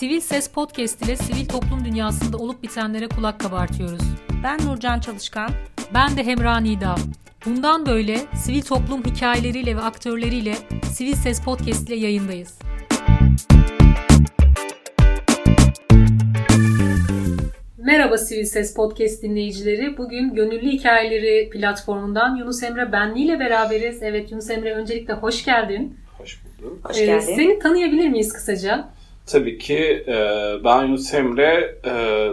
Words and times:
Sivil 0.00 0.20
Ses 0.20 0.48
Podcast 0.48 1.02
ile 1.02 1.16
sivil 1.16 1.46
toplum 1.46 1.84
dünyasında 1.84 2.36
olup 2.36 2.62
bitenlere 2.62 3.08
kulak 3.08 3.40
kabartıyoruz. 3.40 4.02
Ben 4.44 4.66
Nurcan 4.66 5.00
Çalışkan. 5.00 5.50
Ben 5.94 6.16
de 6.16 6.26
Hemra 6.26 6.60
Nida. 6.60 6.94
Bundan 7.46 7.86
böyle 7.86 8.18
sivil 8.44 8.62
toplum 8.62 9.04
hikayeleriyle 9.04 9.76
ve 9.76 9.80
aktörleriyle 9.80 10.54
Sivil 10.92 11.14
Ses 11.14 11.44
Podcast 11.44 11.88
ile 11.88 11.96
yayındayız. 11.96 12.58
Merhaba 17.78 18.18
Sivil 18.18 18.44
Ses 18.44 18.74
Podcast 18.74 19.22
dinleyicileri. 19.22 19.98
Bugün 19.98 20.34
Gönüllü 20.34 20.70
Hikayeleri 20.70 21.50
platformundan 21.50 22.36
Yunus 22.36 22.62
Emre 22.62 22.92
Benli 22.92 23.20
ile 23.20 23.40
beraberiz. 23.40 24.02
Evet 24.02 24.30
Yunus 24.30 24.50
Emre 24.50 24.74
öncelikle 24.74 25.14
hoş 25.14 25.44
geldin. 25.44 25.96
Hoş 26.18 26.40
bulduk. 26.44 26.78
Hoş 26.88 26.96
geldin. 26.96 27.12
Ee, 27.12 27.20
seni 27.20 27.58
tanıyabilir 27.58 28.08
miyiz 28.08 28.32
kısaca? 28.32 28.99
Tabii 29.32 29.58
ki 29.58 30.04
e, 30.06 30.14
ben 30.64 30.84
Yunus 30.84 31.14
Emre, 31.14 31.78
e, 31.84 31.92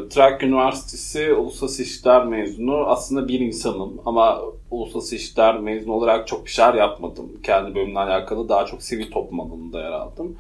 Trakya 0.10 0.50
Üniversitesi 0.50 1.34
Uluslararası 1.34 1.82
İlişkiler 1.82 2.26
mezunu. 2.26 2.78
Aslında 2.78 3.28
bir 3.28 3.40
insanım 3.40 4.02
ama 4.06 4.42
Uluslararası 4.72 5.16
İlişkiler 5.16 5.60
mezunu 5.60 5.94
olarak 5.94 6.28
çok 6.28 6.46
bir 6.46 6.52
şeyler 6.52 6.74
yapmadım. 6.74 7.32
Kendi 7.44 7.76
bölümle 7.76 8.00
alakalı 8.00 8.50
daha 8.50 8.66
çok 8.66 8.84
sivil 8.84 9.12
toplum 9.12 9.40
alanında 9.40 9.80
yer 9.80 9.92
aldım. 9.92 10.38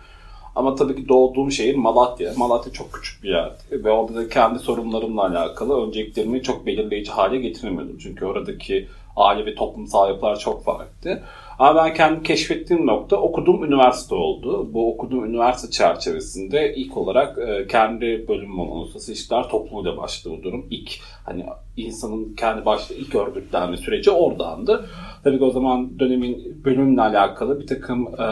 Ama 0.56 0.76
tabii 0.76 0.96
ki 0.96 1.10
doğduğum 1.10 1.52
şehir 1.52 1.76
Malatya. 1.76 2.34
Malatya 2.38 2.74
çok 2.74 2.94
küçük 2.94 3.24
bir 3.24 3.30
yer. 3.30 3.52
Ve 3.72 3.92
orada 3.92 4.16
da 4.16 4.30
kendi 4.30 4.60
sorunlarımla 4.60 5.28
alakalı 5.28 5.88
önceliklerimi 5.88 6.44
çok 6.44 6.66
belirleyici 6.66 7.12
hale 7.12 7.38
getiremiyordum. 7.38 7.98
Çünkü 7.98 8.26
oradaki 8.26 8.88
aile 9.16 9.46
ve 9.46 9.56
toplumsal 9.56 10.10
yapılar 10.10 10.40
çok 10.40 10.64
farklı. 10.64 11.22
Ama 11.60 11.86
ben 11.86 11.94
kendim 11.94 12.24
keşfettiğim 12.24 12.88
nokta 12.88 13.16
okuduğum 13.16 13.64
üniversite 13.64 14.16
oldu. 14.16 14.74
Bu 14.74 14.94
okuduğum 14.94 15.26
üniversite 15.26 15.72
çerçevesinde 15.72 16.76
ilk 16.76 16.98
olarak 16.98 17.38
e, 17.38 17.68
kendi 17.68 18.28
bölümüm 18.28 18.60
uluslararası 18.60 19.12
ilişkiler 19.12 19.50
topluluğuyla 19.50 19.98
başladı 19.98 20.36
bu 20.40 20.44
durum. 20.44 20.66
İlk 20.70 20.92
hani 21.26 21.46
insanın 21.78 22.36
kendi 22.36 22.66
başta 22.66 22.94
ilk 22.94 23.16
örgütlenme 23.16 23.78
süreci 23.78 24.12
oradandı. 24.12 24.90
Tabii 25.24 25.38
ki 25.38 25.44
o 25.44 25.52
zaman 25.52 26.00
dönemin 26.00 26.62
bölümle 26.66 27.02
alakalı 27.02 27.60
bir 27.60 27.68
takım 27.68 28.08
e, 28.08 28.28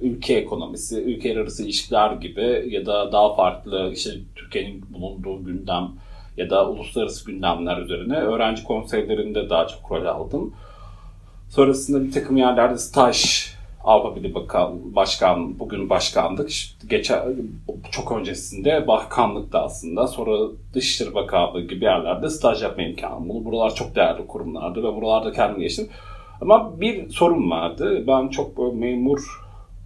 ülke 0.00 0.34
ekonomisi, 0.34 1.02
ülkeler 1.02 1.36
arası 1.36 1.64
ilişkiler 1.64 2.12
gibi 2.12 2.66
ya 2.70 2.86
da 2.86 3.12
daha 3.12 3.34
farklı 3.34 3.90
işte 3.92 4.10
Türkiye'nin 4.36 4.84
bulunduğu 4.94 5.44
gündem 5.44 5.88
ya 6.36 6.50
da 6.50 6.70
uluslararası 6.70 7.26
gündemler 7.26 7.78
üzerine 7.78 8.16
öğrenci 8.16 8.64
konseylerinde 8.64 9.50
daha 9.50 9.66
çok 9.66 9.92
rol 9.92 10.06
aldım. 10.06 10.54
Sonrasında 11.54 12.04
bir 12.04 12.12
takım 12.12 12.36
yerlerde 12.36 12.78
staj 12.78 13.46
Avrupa 13.84 14.16
Birliği 14.16 14.34
Bakan, 14.34 14.94
Başkan, 14.94 15.58
bugün 15.58 15.90
başkanlık. 15.90 16.50
Geçen, 16.90 17.20
çok 17.90 18.12
öncesinde 18.12 18.86
bakanlık 18.88 19.52
da 19.52 19.62
aslında. 19.62 20.06
Sonra 20.06 20.50
Dışişleri 20.74 21.14
Bakanlığı 21.14 21.60
gibi 21.60 21.84
yerlerde 21.84 22.30
staj 22.30 22.62
yapma 22.62 22.82
imkanı. 22.82 23.28
Bunu 23.28 23.44
buralar 23.44 23.74
çok 23.74 23.94
değerli 23.96 24.26
kurumlardı 24.26 24.82
ve 24.82 24.96
buralarda 24.96 25.32
kendim 25.32 25.60
geçtim. 25.60 25.88
Ama 26.40 26.80
bir 26.80 27.10
sorun 27.10 27.50
vardı. 27.50 28.04
Ben 28.06 28.28
çok 28.28 28.74
memur 28.74 29.43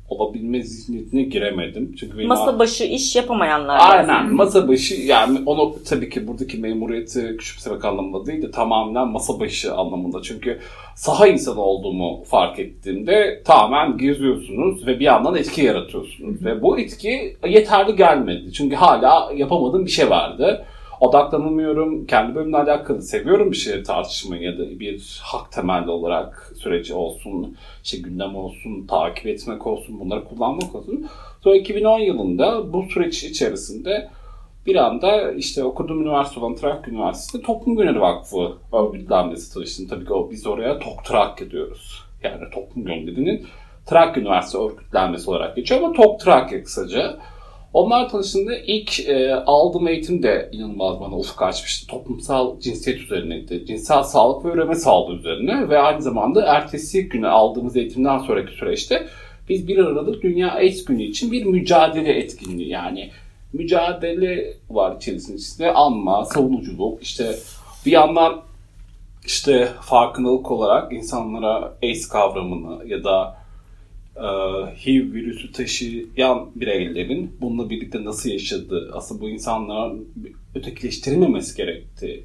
olabilme 0.09 0.63
zihniyetine 0.63 1.23
giremedim. 1.23 1.95
Çünkü 2.01 2.19
benim 2.19 2.29
masa 2.29 2.59
başı 2.59 2.85
iş 2.85 3.17
yapamayanlar. 3.17 3.79
Aynen 3.81 4.35
masa 4.35 4.69
başı 4.69 4.95
yani 4.95 5.39
onu 5.47 5.75
tabii 5.89 6.11
ki 6.11 6.27
buradaki 6.27 6.59
memuriyeti 6.59 7.37
küçümsemek 7.39 7.85
anlamında 7.85 8.27
değil 8.27 8.43
de 8.43 8.51
tamamen 8.51 9.09
masa 9.09 9.41
başı 9.41 9.75
anlamında. 9.75 10.23
Çünkü 10.23 10.59
saha 10.95 11.27
insanı 11.27 11.61
olduğumu 11.61 12.25
fark 12.25 12.59
ettiğimde 12.59 13.43
tamamen 13.45 13.99
geziyorsunuz 13.99 14.87
ve 14.87 15.01
bir 15.01 15.05
yandan 15.05 15.35
etki 15.37 15.63
yaratıyorsunuz. 15.63 16.45
Ve 16.45 16.63
bu 16.63 16.79
etki 16.79 17.37
yeterli 17.49 17.97
gelmedi. 17.97 18.53
Çünkü 18.53 18.77
hala 18.77 19.33
yapamadığım 19.37 19.87
bir 19.87 19.91
şey 19.91 20.11
vardı 20.11 20.65
odaklanamıyorum. 21.01 22.07
Kendi 22.07 22.35
bölümle 22.35 22.57
alakalı 22.57 23.03
seviyorum 23.03 23.51
bir 23.51 23.57
şeyleri 23.57 23.83
tartışmayı 23.83 24.43
ya 24.43 24.59
da 24.59 24.81
bir 24.81 25.21
hak 25.23 25.53
temelli 25.53 25.91
olarak 25.91 26.53
süreci 26.57 26.95
olsun, 26.95 27.57
işte 27.85 27.99
gündem 27.99 28.37
olsun, 28.37 28.87
takip 28.87 29.27
etmek 29.27 29.67
olsun, 29.67 30.01
bunları 30.01 30.25
kullanmak 30.25 30.75
olsun. 30.75 31.07
Sonra 31.45 31.57
2010 31.57 31.99
yılında 31.99 32.73
bu 32.73 32.83
süreç 32.83 33.25
içerisinde 33.25 34.11
bir 34.67 34.77
anda 34.77 35.33
işte 35.33 35.65
okuduğum 35.65 36.03
üniversite 36.03 36.41
olan 36.41 36.55
Trakya 36.55 36.93
Üniversitesi 36.93 37.45
Toplum 37.45 37.77
Gönüllü 37.77 38.01
Vakfı 38.01 38.53
örgütlenmesi 38.73 39.55
çalıştım. 39.55 39.87
Tabii 39.91 40.05
ki 40.05 40.13
o, 40.13 40.31
biz 40.31 40.47
oraya 40.47 40.79
TOK 40.79 41.05
Trakya 41.05 41.51
diyoruz. 41.51 42.03
Yani 42.23 42.51
Toplum 42.55 42.85
Gönüllü'nün 42.85 43.47
Trakya 43.87 44.23
Üniversitesi 44.23 44.65
örgütlenmesi 44.65 45.31
olarak 45.31 45.57
geçiyor 45.57 45.81
ama 45.81 45.93
TOK 45.93 46.21
Trakya 46.21 46.63
kısaca. 46.63 47.19
Onlar 47.73 48.09
tanıştığında 48.09 48.59
ilk 48.59 49.09
e, 49.09 49.35
aldığım 49.35 49.89
eğitim 49.89 50.23
de 50.23 50.49
inanılmaz 50.53 51.01
bana 51.01 51.17
ufuk 51.17 51.43
açmıştı. 51.43 51.87
Toplumsal 51.87 52.61
cinsiyet 52.61 53.01
üzerineydi. 53.01 53.67
Cinsel 53.67 54.03
sağlık 54.03 54.45
ve 54.45 54.49
üreme 54.49 54.75
sağlığı 54.75 55.15
üzerine 55.15 55.69
ve 55.69 55.79
aynı 55.79 56.03
zamanda 56.03 56.47
ertesi 56.47 57.09
güne 57.09 57.29
aldığımız 57.29 57.77
eğitimden 57.77 58.19
sonraki 58.19 58.53
süreçte 58.53 59.07
biz 59.49 59.69
1 59.69 59.79
Aralık 59.79 60.23
Dünya 60.23 60.51
AIDS 60.51 60.85
Günü 60.85 61.03
için 61.03 61.33
bir 61.33 61.45
mücadele 61.45 62.13
etkinliği 62.13 62.69
yani 62.69 63.11
mücadele 63.53 64.55
var 64.71 64.97
içerisinde. 64.97 65.37
İşte 65.37 65.73
anma, 65.73 66.25
savunuculuk, 66.25 67.03
işte 67.03 67.35
bir 67.87 67.93
yandan 67.93 68.41
işte 69.27 69.69
farkındalık 69.81 70.51
olarak 70.51 70.93
insanlara 70.93 71.75
AIDS 71.83 72.09
kavramını 72.09 72.89
ya 72.89 73.05
da 73.05 73.38
HIV 74.77 75.13
virüsü 75.13 75.53
taşıyan 75.53 76.51
bireylerin 76.55 77.37
bununla 77.41 77.71
birlikte 77.71 78.05
nasıl 78.05 78.31
yaşadığı, 78.31 78.91
aslında 78.95 79.21
bu 79.21 79.29
insanların 79.29 80.09
ötekileştirilmemesi 80.55 81.57
gerektiği, 81.57 82.25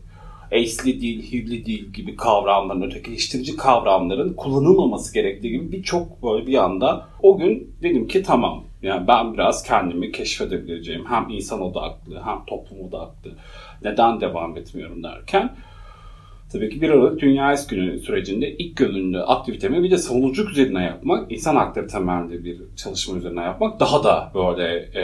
AIDS'li 0.52 1.02
değil, 1.02 1.32
HIV'li 1.32 1.66
değil 1.66 1.86
gibi 1.86 2.16
kavramların, 2.16 2.82
ötekileştirici 2.82 3.56
kavramların 3.56 4.34
kullanılmaması 4.34 5.14
gerektiği 5.14 5.52
gibi 5.52 5.72
birçok 5.72 6.24
böyle 6.24 6.48
bir 6.48 6.64
anda 6.64 7.08
o 7.22 7.38
gün 7.38 7.74
dedim 7.84 8.08
ki 8.08 8.24
tamam 8.24 8.64
yani 8.82 9.08
ben 9.08 9.34
biraz 9.34 9.64
kendimi 9.64 10.12
keşfedebileceğim 10.12 11.06
hem 11.06 11.30
insan 11.30 11.62
odaklı 11.62 12.22
hem 12.26 12.46
toplum 12.48 12.82
odaklı 12.82 13.32
neden 13.84 14.22
devam 14.22 14.58
etmiyorum? 14.58 15.04
derken 15.04 15.56
Tabii 16.54 16.70
ki 16.70 16.82
1 16.82 16.90
Aralık 16.90 17.22
Dünya 17.22 17.52
Es 17.52 17.68
Günü 17.68 18.00
sürecinde 18.00 18.52
ilk 18.52 18.78
gönüllü 18.78 19.22
aktivitemi 19.22 19.84
bir 19.84 19.92
de 19.92 19.98
savunuculuk 19.98 20.52
üzerine 20.52 20.84
yapmak, 20.84 21.32
insan 21.32 21.56
hakları 21.56 21.88
temelli 21.88 22.46
bir 22.46 22.58
çalışma 22.76 23.18
üzerine 23.18 23.42
yapmak 23.42 23.80
daha 23.80 24.04
da 24.04 24.32
böyle 24.36 24.76
e, 24.76 25.04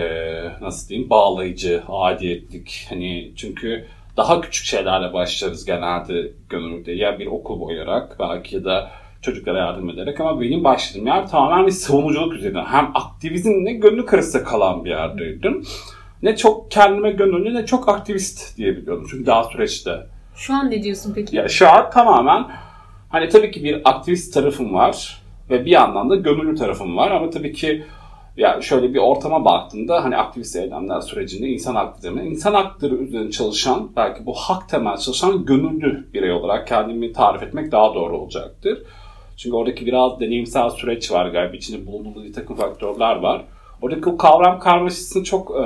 nasıl 0.61 0.89
diyeyim 0.89 1.09
bağlayıcı, 1.09 1.83
adiyetlik. 1.87 2.85
Hani 2.89 3.31
çünkü 3.35 3.85
daha 4.17 4.41
küçük 4.41 4.65
şeylerle 4.65 5.13
başlarız 5.13 5.65
genelde 5.65 6.31
gönüllüde. 6.49 6.91
Ya 6.91 7.19
bir 7.19 7.25
okul 7.25 7.59
boyarak 7.59 8.15
belki 8.19 8.55
ya 8.55 8.65
da 8.65 8.91
çocuklara 9.21 9.57
yardım 9.57 9.89
ederek 9.89 10.19
ama 10.19 10.41
benim 10.41 10.63
başladığım 10.63 11.07
yer 11.07 11.27
tamamen 11.27 11.67
bir 11.67 11.71
savunuculuk 11.71 12.33
üzerine. 12.33 12.61
Hem 12.61 12.91
aktivizmle 12.93 13.73
gönüllü 13.73 14.05
arasında 14.05 14.43
kalan 14.43 14.85
bir 14.85 14.89
yerdeydim. 14.89 15.63
Ne 16.23 16.35
çok 16.35 16.71
kendime 16.71 17.11
gönüllü 17.11 17.53
ne 17.53 17.65
çok 17.65 17.89
aktivist 17.89 18.57
diyebiliyordum. 18.57 19.07
Çünkü 19.11 19.25
daha 19.25 19.43
süreçte 19.43 19.91
şu 20.39 20.53
an 20.53 20.71
ne 20.71 20.83
diyorsun 20.83 21.13
peki? 21.15 21.35
Ya 21.35 21.47
şu 21.47 21.69
an 21.69 21.89
tamamen 21.89 22.45
hani 23.09 23.29
tabii 23.29 23.51
ki 23.51 23.63
bir 23.63 23.81
aktivist 23.89 24.33
tarafım 24.33 24.73
var 24.73 25.21
ve 25.49 25.65
bir 25.65 25.71
yandan 25.71 26.09
da 26.09 26.15
gönüllü 26.15 26.55
tarafım 26.55 26.97
var 26.97 27.11
ama 27.11 27.29
tabii 27.29 27.53
ki 27.53 27.83
ya 28.37 28.61
şöyle 28.61 28.93
bir 28.93 28.99
ortama 28.99 29.45
baktığında 29.45 30.03
hani 30.03 30.17
aktivist 30.17 30.55
eylemler 30.55 31.01
sürecinde 31.01 31.47
insan 31.47 31.75
hakları 31.75 32.25
insan 32.25 32.53
hakları 32.53 32.95
üzerine 32.95 33.31
çalışan 33.31 33.89
belki 33.95 34.25
bu 34.25 34.33
hak 34.33 34.69
temel 34.69 34.97
çalışan 34.97 35.45
gönüllü 35.45 36.07
birey 36.13 36.31
olarak 36.31 36.67
kendimi 36.67 37.13
tarif 37.13 37.43
etmek 37.43 37.71
daha 37.71 37.95
doğru 37.95 38.17
olacaktır. 38.17 38.83
Çünkü 39.37 39.55
oradaki 39.55 39.85
biraz 39.85 40.19
deneyimsel 40.19 40.69
süreç 40.69 41.11
var 41.11 41.29
galiba. 41.29 41.55
içinde 41.55 41.87
bulunduğu 41.87 42.23
bir 42.23 42.33
takım 42.33 42.55
faktörler 42.55 43.15
var. 43.15 43.45
Oradaki 43.81 44.09
o 44.09 44.17
kavram 44.17 44.59
karmaşasını 44.59 45.23
çok 45.23 45.51
e, 45.51 45.63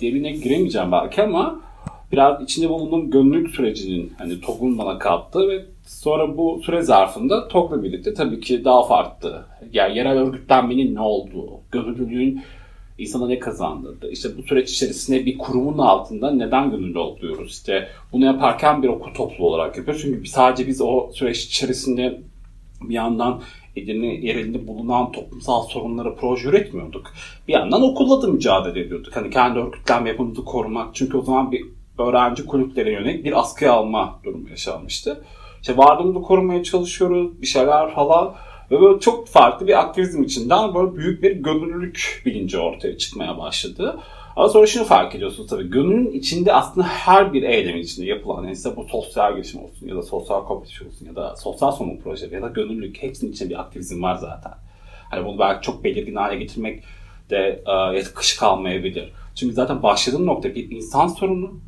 derine 0.00 0.30
giremeyeceğim 0.30 0.92
belki 0.92 1.22
ama 1.22 1.67
biraz 2.12 2.42
içinde 2.42 2.68
bulunduğum 2.68 3.10
gönüllülük 3.10 3.50
sürecinin 3.50 4.12
hani 4.18 4.40
TOG'un 4.40 4.78
bana 4.78 4.98
kattı 4.98 5.48
ve 5.48 5.64
sonra 5.86 6.36
bu 6.36 6.60
süre 6.64 6.82
zarfında 6.82 7.48
TOG'la 7.48 7.82
birlikte 7.82 8.14
tabii 8.14 8.40
ki 8.40 8.64
daha 8.64 8.86
farklı. 8.86 9.44
Yani 9.72 9.98
yerel 9.98 10.18
örgütlenmenin 10.18 10.94
ne 10.94 11.00
olduğu, 11.00 11.60
gönüllülüğün 11.72 12.42
insana 12.98 13.26
ne 13.26 13.38
kazandırdı. 13.38 14.10
İşte 14.10 14.28
bu 14.38 14.42
süreç 14.42 14.70
içerisinde 14.70 15.26
bir 15.26 15.38
kurumun 15.38 15.78
altında 15.78 16.30
neden 16.30 16.70
gönüllü 16.70 16.98
oluyoruz? 16.98 17.52
İşte 17.52 17.88
bunu 18.12 18.24
yaparken 18.24 18.82
bir 18.82 18.88
okul 18.88 19.14
topluluğu 19.14 19.48
olarak 19.48 19.76
yapıyoruz. 19.76 20.02
Çünkü 20.02 20.28
sadece 20.28 20.66
biz 20.66 20.80
o 20.80 21.10
süreç 21.12 21.44
içerisinde 21.44 22.20
bir 22.80 22.94
yandan 22.94 23.42
elini, 23.76 24.26
yerinde 24.26 24.68
bulunan 24.68 25.12
toplumsal 25.12 25.62
sorunları 25.62 26.16
proje 26.16 26.48
üretmiyorduk. 26.48 27.12
Bir 27.48 27.52
yandan 27.52 27.82
okulla 27.82 28.22
da 28.22 28.26
mücadele 28.26 28.80
ediyorduk. 28.80 29.16
Hani 29.16 29.30
kendi 29.30 29.58
örgütlenme 29.58 30.08
yapımızı 30.08 30.44
korumak. 30.44 30.94
Çünkü 30.94 31.16
o 31.16 31.22
zaman 31.22 31.52
bir 31.52 31.64
öğrenci 31.98 32.46
kulüplere 32.46 32.92
yönelik 32.92 33.24
bir 33.24 33.38
askıya 33.38 33.72
alma 33.72 34.20
durumu 34.24 34.48
yaşanmıştı. 34.48 35.24
İşte 35.60 35.76
varlığımızı 35.76 36.22
korumaya 36.22 36.62
çalışıyoruz, 36.62 37.42
bir 37.42 37.46
şeyler 37.46 37.94
falan. 37.94 38.34
Ve 38.70 38.80
böyle 38.80 39.00
çok 39.00 39.28
farklı 39.28 39.66
bir 39.66 39.78
aktivizm 39.80 40.22
içinden 40.22 40.74
böyle 40.74 40.96
büyük 40.96 41.22
bir 41.22 41.32
gönüllülük 41.32 42.22
bilinci 42.26 42.58
ortaya 42.58 42.98
çıkmaya 42.98 43.38
başladı. 43.38 44.00
Ama 44.36 44.48
sonra 44.48 44.66
şunu 44.66 44.84
fark 44.84 45.14
ediyorsunuz 45.14 45.50
tabii. 45.50 45.70
Gönülün 45.70 46.12
içinde 46.12 46.54
aslında 46.54 46.86
her 46.86 47.32
bir 47.32 47.42
eylemin 47.42 47.82
içinde 47.82 48.06
yapılan, 48.06 48.44
yani 48.44 48.56
size 48.56 48.76
bu 48.76 48.84
sosyal 48.84 49.34
girişim 49.34 49.62
olsun 49.62 49.88
ya 49.88 49.96
da 49.96 50.02
sosyal 50.02 50.44
kompetitif 50.44 50.86
olsun 50.86 51.06
ya 51.06 51.16
da 51.16 51.36
sosyal 51.36 51.72
sorumluluk 51.72 52.04
projeleri 52.04 52.34
ya 52.34 52.42
da 52.42 52.48
gönüllülük 52.48 53.02
hepsinin 53.02 53.32
içinde 53.32 53.50
bir 53.50 53.60
aktivizm 53.60 54.02
var 54.02 54.14
zaten. 54.14 54.52
Hani 55.10 55.26
bunu 55.26 55.38
belki 55.38 55.62
çok 55.62 55.84
belirgin 55.84 56.14
hale 56.14 56.36
getirmek 56.36 56.84
de 57.30 57.62
e, 57.94 58.02
kış 58.02 58.36
kalmayabilir. 58.36 59.12
Çünkü 59.34 59.54
zaten 59.54 59.82
başladığın 59.82 60.26
nokta 60.26 60.54
bir 60.54 60.70
insan 60.70 61.08
sorunu 61.08 61.60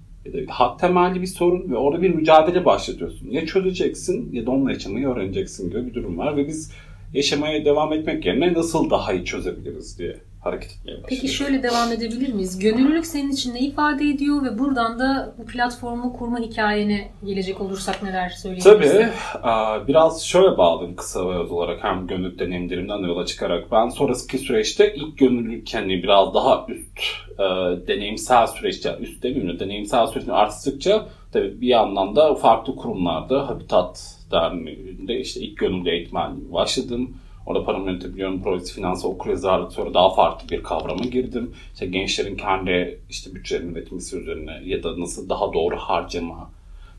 hak 0.49 0.81
temelli 0.81 1.23
bir 1.23 1.27
sorun 1.27 1.71
ve 1.71 1.77
orada 1.77 2.03
bir 2.03 2.15
mücadele 2.15 2.65
başlatıyorsun. 2.65 3.31
Ya 3.31 3.47
çözeceksin 3.47 4.33
ya 4.33 4.47
da 4.47 4.51
onunla 4.51 4.73
yaşamayı 4.73 5.09
öğreneceksin 5.09 5.71
gibi 5.71 5.87
bir 5.87 5.95
durum 5.95 6.19
var 6.19 6.37
ve 6.37 6.47
biz 6.47 6.73
yaşamaya 7.15 7.65
devam 7.65 7.93
etmek 7.93 8.27
yerine 8.27 8.53
nasıl 8.53 8.91
daha 8.91 9.13
iyi 9.13 9.25
çözebiliriz 9.25 9.99
diye 9.99 10.17
hareket 10.41 10.71
etmeye 10.71 10.93
başladık. 10.93 11.07
Peki 11.09 11.29
şöyle 11.29 11.63
devam 11.63 11.93
edebilir 11.93 12.33
miyiz? 12.33 12.59
Gönüllülük 12.59 13.07
senin 13.07 13.31
için 13.31 13.55
ne 13.55 13.61
ifade 13.61 14.09
ediyor 14.09 14.45
ve 14.45 14.59
buradan 14.59 14.99
da 14.99 15.35
bu 15.39 15.47
platformu 15.47 16.13
kurma 16.13 16.39
hikayene 16.39 17.11
gelecek 17.25 17.61
olursak 17.61 18.03
neler 18.03 18.29
söyleyebilirsin? 18.29 19.09
Tabii. 19.43 19.89
Biraz 19.89 20.25
şöyle 20.25 20.59
bağladım 20.59 20.97
kısa 20.97 21.31
ve 21.31 21.35
öz 21.35 21.51
olarak 21.51 21.85
hem 21.85 22.07
gönüllülük 22.07 22.39
deneyimlerimden 22.39 22.99
yola 22.99 23.27
çıkarak. 23.27 23.73
Ben 23.73 23.89
sonraki 23.89 24.39
süreçte 24.39 24.95
ilk 24.95 25.19
gönüllülük 25.19 25.75
hani 25.75 26.03
biraz 26.03 26.35
daha 26.35 26.67
üst 26.69 26.99
e, 27.39 27.45
deneyimsel 27.89 28.47
süreçte, 28.47 28.97
üst 29.01 29.23
demeyeyim 29.23 29.55
de 29.55 29.61
deneyimsel 29.61 30.07
süreçte 30.07 30.33
arttıkça 30.33 31.07
tabii 31.33 31.61
bir 31.61 31.69
yandan 31.69 32.17
da 32.17 32.35
farklı 32.35 32.77
kurumlarda 32.77 33.49
Habitat 33.49 34.17
Derneği'nde 34.31 35.21
işte 35.21 35.41
ilk 35.41 35.59
gönüllü 35.59 35.91
eğitmenliği 35.91 36.53
başladım. 36.53 37.17
Orada 37.51 37.65
paramı 37.65 37.91
yönetebiliyorum, 37.91 38.43
projesi, 38.43 38.75
finansı, 38.75 39.09
okul 39.09 39.31
yazarlık 39.31 39.73
sonra 39.73 39.95
daha 39.95 40.15
farklı 40.15 40.49
bir 40.49 40.63
kavrama 40.63 41.05
girdim. 41.05 41.55
İşte 41.73 41.87
gençlerin 41.87 42.37
kendi 42.37 43.01
işte 43.11 43.35
bütçelerini 43.35 43.73
üretmesi 43.73 44.17
üzerine 44.17 44.61
ya 44.65 44.83
da 44.83 45.01
nasıl 45.01 45.29
daha 45.29 45.53
doğru 45.53 45.77
harcama, 45.77 46.51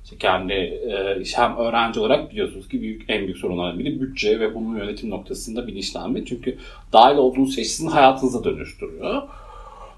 işte 0.03 0.17
kendi 0.17 0.53
e, 0.53 1.23
hem 1.35 1.57
öğrenci 1.57 1.99
olarak 1.99 2.31
biliyorsunuz 2.31 2.69
ki 2.69 2.81
büyük 2.81 3.05
en 3.07 3.23
büyük 3.23 3.37
sorunlardan 3.37 3.79
biri 3.79 4.01
bütçe 4.01 4.39
ve 4.39 4.55
bunun 4.55 4.77
yönetim 4.77 5.09
noktasında 5.09 5.67
bilinçlenme. 5.67 6.25
Çünkü 6.25 6.57
dahil 6.93 7.17
olduğunuz 7.17 7.55
şey 7.55 7.65
sizin 7.65 7.87
hayatınıza 7.87 8.43
dönüştürüyor. 8.43 9.21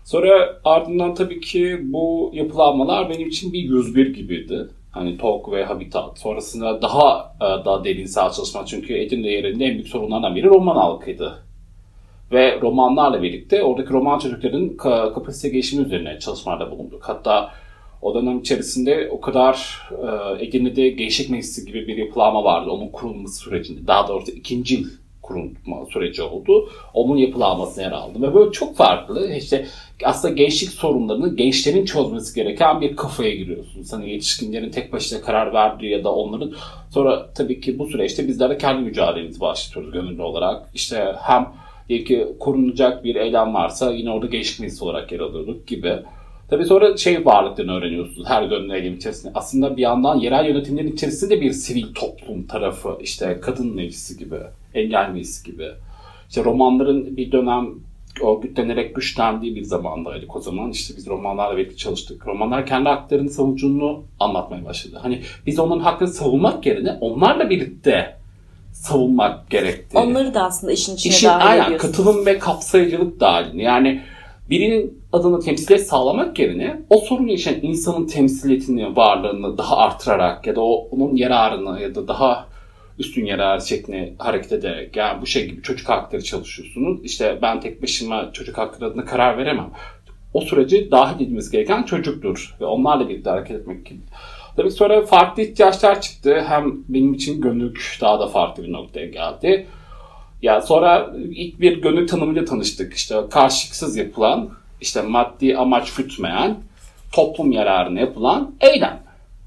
Sonra 0.06 0.60
ardından 0.66 1.16
tabii 1.16 1.40
ki 1.42 1.80
bu 1.84 2.32
yapılanmalar 2.34 3.10
benim 3.10 3.28
için 3.28 3.54
bir 3.54 3.60
101 3.60 4.14
gibiydi. 4.14 4.68
Hani 4.94 5.18
TOK 5.18 5.52
ve 5.52 5.66
Habitat. 5.66 6.20
Sonrasında 6.20 6.82
daha 6.82 7.36
e, 7.42 7.66
daha 7.66 7.84
derinsel 7.84 8.32
çalışma 8.32 8.66
çünkü 8.66 8.94
Edirne 8.94 9.28
yerinde 9.28 9.66
en 9.66 9.74
büyük 9.74 9.88
sorunlardan 9.88 10.36
biri 10.36 10.48
roman 10.48 10.76
halkıydı. 10.76 11.44
Ve 12.32 12.62
romanlarla 12.62 13.24
birlikte 13.24 13.64
oradaki 13.64 13.94
roman 13.94 14.20
çocukların 14.20 14.78
kapasite 15.14 15.50
gelişimi 15.50 15.86
üzerine 15.86 16.20
çalışmalarda 16.20 16.72
bulunduk. 16.72 17.04
Hatta 17.04 17.52
o 18.02 18.16
dönem 18.16 18.40
içerisinde 18.40 19.10
o 19.12 19.22
kadar 19.22 19.82
Edirne'de 20.40 20.90
Gençlik 20.90 21.30
Meclisi 21.30 21.66
gibi 21.66 21.88
bir 21.88 21.98
yapılanma 21.98 22.44
vardı. 22.44 22.70
Onun 22.70 22.88
kurulması 22.88 23.40
sürecinde. 23.40 23.88
Daha 23.88 24.08
doğrusu 24.08 24.32
ikinci 24.32 24.84
kurulma 25.24 25.86
süreci 25.94 26.22
oldu. 26.22 26.70
Onun 26.94 27.18
yapılanmasına 27.18 27.84
yer 27.84 27.92
aldım. 27.92 28.22
Ve 28.22 28.36
böyle 28.36 28.52
çok 28.52 28.76
farklı 28.76 29.34
işte 29.36 29.68
aslında 30.04 30.34
gençlik 30.34 30.70
sorunlarını 30.70 31.36
gençlerin 31.36 31.86
çözmesi 31.86 32.36
gereken 32.36 32.82
bir 32.82 32.96
kafaya 32.96 33.36
giriyorsunuz. 33.36 33.94
Hani 33.94 34.10
yetişkinlerin 34.10 34.72
tek 34.72 34.94
başına 34.94 35.22
karar 35.22 35.54
verdiği 35.54 35.92
ya 35.92 36.04
da 36.04 36.16
onların 36.16 36.54
sonra 36.90 37.34
tabii 37.36 37.62
ki 37.62 37.80
bu 37.80 37.88
süreçte 37.88 38.28
bizler 38.28 38.50
de 38.50 38.58
kendi 38.58 38.82
mücadelemizi 38.82 39.40
başlatıyoruz 39.40 39.92
gönüllü 39.92 40.22
olarak. 40.22 40.70
İşte 40.74 41.16
hem 41.22 41.54
diyelim 41.90 42.06
ki 42.06 42.28
korunacak 42.40 43.04
bir 43.04 43.16
eylem 43.16 43.54
varsa 43.54 43.92
yine 43.92 44.12
orada 44.12 44.26
gençlik 44.26 44.60
meclisi 44.60 44.84
olarak 44.84 45.12
yer 45.12 45.20
alıyorduk 45.20 45.68
gibi. 45.68 46.00
Tabii 46.50 46.66
sonra 46.66 46.98
şey 46.98 47.26
varlıklarını 47.26 47.74
öğreniyorsunuz 47.74 48.30
her 48.30 48.44
eylem 48.44 48.96
içerisinde. 48.96 49.32
Aslında 49.36 49.78
bir 49.78 49.82
yandan 49.82 50.20
yerel 50.20 50.46
yönetimlerin 50.46 50.92
içerisinde 50.92 51.42
bir 51.42 51.52
sivil 51.52 51.94
toplum 51.94 52.48
tarafı 52.48 52.98
işte 53.02 53.40
kadın 53.42 53.76
meclisi 53.76 54.18
gibi, 54.18 54.36
engel 54.74 55.10
meclisi 55.10 55.52
gibi. 55.52 55.68
İşte 56.30 56.44
romanların 56.44 57.18
bir 57.18 57.32
dönem 57.32 57.70
örgütlenerek 58.22 58.96
güçlendiği 58.96 59.56
bir 59.56 59.64
zamandaydık 59.64 60.36
o 60.36 60.40
zaman. 60.40 60.72
İşte 60.72 60.94
biz 60.98 61.08
romanlarla 61.08 61.58
birlikte 61.58 61.76
çalıştık. 61.76 62.28
Romanlar 62.28 62.66
kendi 62.66 62.90
haklarını 62.90 63.30
savunuculuğunu 63.30 64.04
anlatmaya 64.20 64.66
başladı. 64.66 65.00
Hani 65.02 65.22
biz 65.46 65.60
onların 65.60 65.80
hakkını 65.80 66.08
savunmak 66.08 66.66
yerine 66.66 66.98
onlarla 67.02 67.50
birlikte 67.50 68.16
savunmak 68.74 69.50
gerekti. 69.50 69.98
Onları 69.98 70.34
da 70.34 70.44
aslında 70.44 70.74
işin 70.74 70.96
içine 70.96 71.14
işin, 71.14 71.28
dahil 71.28 71.64
aynen, 71.64 71.78
Katılım 71.78 72.26
ve 72.26 72.40
kapsayıcılık 72.40 73.20
dahil. 73.20 73.60
Yani 73.60 74.02
birinin 74.50 75.04
adını 75.12 75.40
temsiliyet 75.40 75.88
sağlamak 75.88 76.40
yerine 76.40 76.82
o 76.90 76.98
sorun 76.98 77.28
yaşayan 77.28 77.60
insanın 77.62 78.08
temsiliyetini, 78.08 78.96
varlığını 78.96 79.58
daha 79.58 79.78
artırarak 79.78 80.48
ya 80.48 80.56
da 80.56 80.62
onun 80.62 81.16
yararını 81.16 81.82
ya 81.82 81.96
da 81.96 82.08
daha 82.08 82.48
üstün 83.00 83.26
yarar 83.26 83.60
şeklinde 83.60 84.14
hareket 84.18 84.52
ederek 84.52 84.96
yani 84.96 85.22
bu 85.22 85.26
şey 85.26 85.50
gibi 85.50 85.62
çocuk 85.62 85.90
hakları 85.90 86.24
çalışıyorsunuz. 86.24 87.00
İşte 87.04 87.40
ben 87.42 87.62
tek 87.62 87.84
başıma 87.84 88.30
çocuk 88.34 88.58
hakları 88.58 88.92
adına 88.92 89.06
karar 89.06 89.38
veremem. 89.38 89.70
O 90.34 90.42
süreci 90.42 90.92
dahil 90.92 91.26
edilmesi 91.26 91.52
gereken 91.52 91.84
çocuktur 91.84 92.56
ve 92.62 92.66
onlarla 92.66 93.10
birlikte 93.10 93.30
hareket 93.30 93.60
etmek 93.60 93.86
gibi. 93.86 94.00
Tabii 94.56 94.72
sonra 94.72 95.06
farklı 95.06 95.44
ihtiyaçlar 95.44 96.02
çıktı. 96.02 96.44
Hem 96.48 96.74
benim 96.90 97.14
için 97.14 97.42
gönüllük 97.42 97.98
daha 98.02 98.20
da 98.20 98.28
farklı 98.28 98.64
bir 98.64 98.72
noktaya 98.72 99.08
geldi. 99.08 99.68
Ya 100.44 100.62
sonra 100.62 101.14
ilk 101.16 101.62
bir 101.62 101.82
gönül 101.82 102.08
tanımıyla 102.08 102.46
tanıştık. 102.46 102.94
İşte 102.94 103.16
karşılıksız 103.32 103.98
yapılan, 103.98 104.50
işte 104.82 105.02
maddi 105.02 105.58
amaç 105.58 105.94
gütmeyen, 105.94 106.58
toplum 107.12 107.52
yararına 107.52 108.00
yapılan 108.00 108.56
eylem 108.62 109.04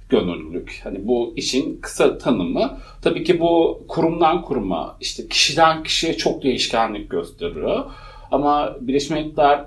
gönüllülük. 0.09 0.81
Hani 0.85 1.07
bu 1.09 1.33
işin 1.37 1.81
kısa 1.81 2.19
tanımı. 2.19 2.79
Tabii 3.03 3.25
ki 3.25 3.41
bu 3.41 3.83
kurumdan 3.89 4.43
kuruma, 4.43 4.97
işte 5.01 5.29
kişiden 5.29 5.83
kişiye 5.83 6.17
çok 6.17 6.43
değişkenlik 6.43 7.11
gösteriyor. 7.11 7.85
Ama 8.31 8.77
Birleşmiş 8.81 9.21
Milletler 9.21 9.65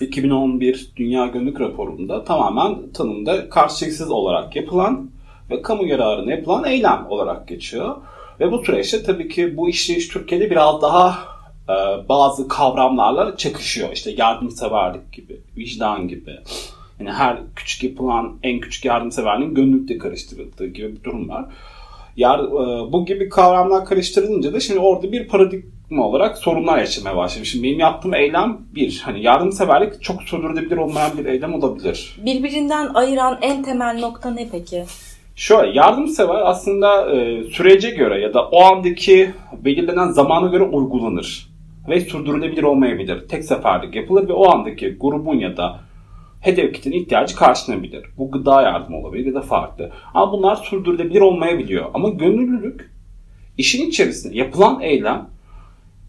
2011 0.00 0.92
Dünya 0.96 1.26
Gönüllülük 1.26 1.60
raporunda 1.60 2.24
tamamen 2.24 2.92
tanımda 2.94 3.48
karşılıksız 3.48 4.10
olarak 4.10 4.56
yapılan 4.56 5.10
ve 5.50 5.62
kamu 5.62 5.86
yararına 5.86 6.30
yapılan 6.30 6.64
eylem 6.64 7.06
olarak 7.08 7.48
geçiyor. 7.48 7.96
Ve 8.40 8.52
bu 8.52 8.64
süreçte 8.64 9.02
tabii 9.02 9.28
ki 9.28 9.56
bu 9.56 9.68
işleyiş 9.68 10.08
Türkiye'de 10.08 10.50
biraz 10.50 10.82
daha 10.82 11.18
e, 11.68 12.08
bazı 12.08 12.48
kavramlarla 12.48 13.36
çakışıyor. 13.36 13.92
İşte 13.92 14.10
yardımseverlik 14.16 15.12
gibi, 15.12 15.40
vicdan 15.56 16.08
gibi. 16.08 16.36
Yani 17.00 17.12
her 17.12 17.38
küçük 17.56 17.82
yapılan 17.84 18.38
en 18.42 18.60
küçük 18.60 18.84
yardımseverliğin 18.84 19.54
gönüllükle 19.54 19.98
karıştırıldığı 19.98 20.66
gibi 20.66 20.96
bir 20.96 21.04
durum 21.04 21.28
var. 21.28 21.44
Yar, 22.16 22.38
e, 22.38 22.92
bu 22.92 23.06
gibi 23.06 23.28
kavramlar 23.28 23.84
karıştırılınca 23.84 24.52
da 24.52 24.60
şimdi 24.60 24.80
orada 24.80 25.12
bir 25.12 25.28
paradigma 25.28 26.04
olarak 26.04 26.38
sorunlar 26.38 26.78
yaşamaya 26.78 27.16
başladım. 27.16 27.44
Şimdi 27.44 27.64
benim 27.64 27.80
yaptığım 27.80 28.14
eylem 28.14 28.58
bir, 28.74 29.02
hani 29.04 29.22
yardımseverlik 29.22 30.02
çok 30.02 30.22
sürdürülebilir 30.22 30.76
olmayan 30.76 31.18
bir 31.18 31.24
eylem 31.24 31.54
olabilir. 31.54 32.16
Birbirinden 32.26 32.94
ayıran 32.94 33.38
en 33.42 33.62
temel 33.62 33.98
nokta 33.98 34.30
ne 34.30 34.48
peki? 34.52 34.84
Şöyle 35.38 35.78
yardımsever 35.78 36.40
aslında 36.44 37.10
e, 37.10 37.44
sürece 37.44 37.90
göre 37.90 38.20
ya 38.20 38.34
da 38.34 38.48
o 38.48 38.64
andaki 38.64 39.30
belirlenen 39.64 40.08
zamana 40.08 40.46
göre 40.46 40.62
uygulanır 40.62 41.48
ve 41.88 42.00
sürdürülebilir 42.00 42.62
olmayabilir. 42.62 43.28
Tek 43.28 43.44
seferlik 43.44 43.94
yapılır 43.94 44.28
ve 44.28 44.32
o 44.32 44.50
andaki 44.50 44.96
grubun 45.00 45.34
ya 45.34 45.56
da 45.56 45.80
hedef 46.40 46.74
kitlenin 46.74 46.96
ihtiyacı 46.96 47.36
karşılanabilir. 47.36 48.04
Bu 48.16 48.30
gıda 48.30 48.62
yardımı 48.62 48.96
olabilir 48.96 49.26
ya 49.26 49.34
da 49.34 49.40
farklı. 49.40 49.90
Ama 50.14 50.32
bunlar 50.32 50.56
sürdürülebilir 50.56 51.20
olmayabiliyor. 51.20 51.86
Ama 51.94 52.08
gönüllülük 52.08 52.90
işin 53.58 53.88
içerisinde 53.88 54.38
yapılan 54.38 54.80
eylem 54.80 55.28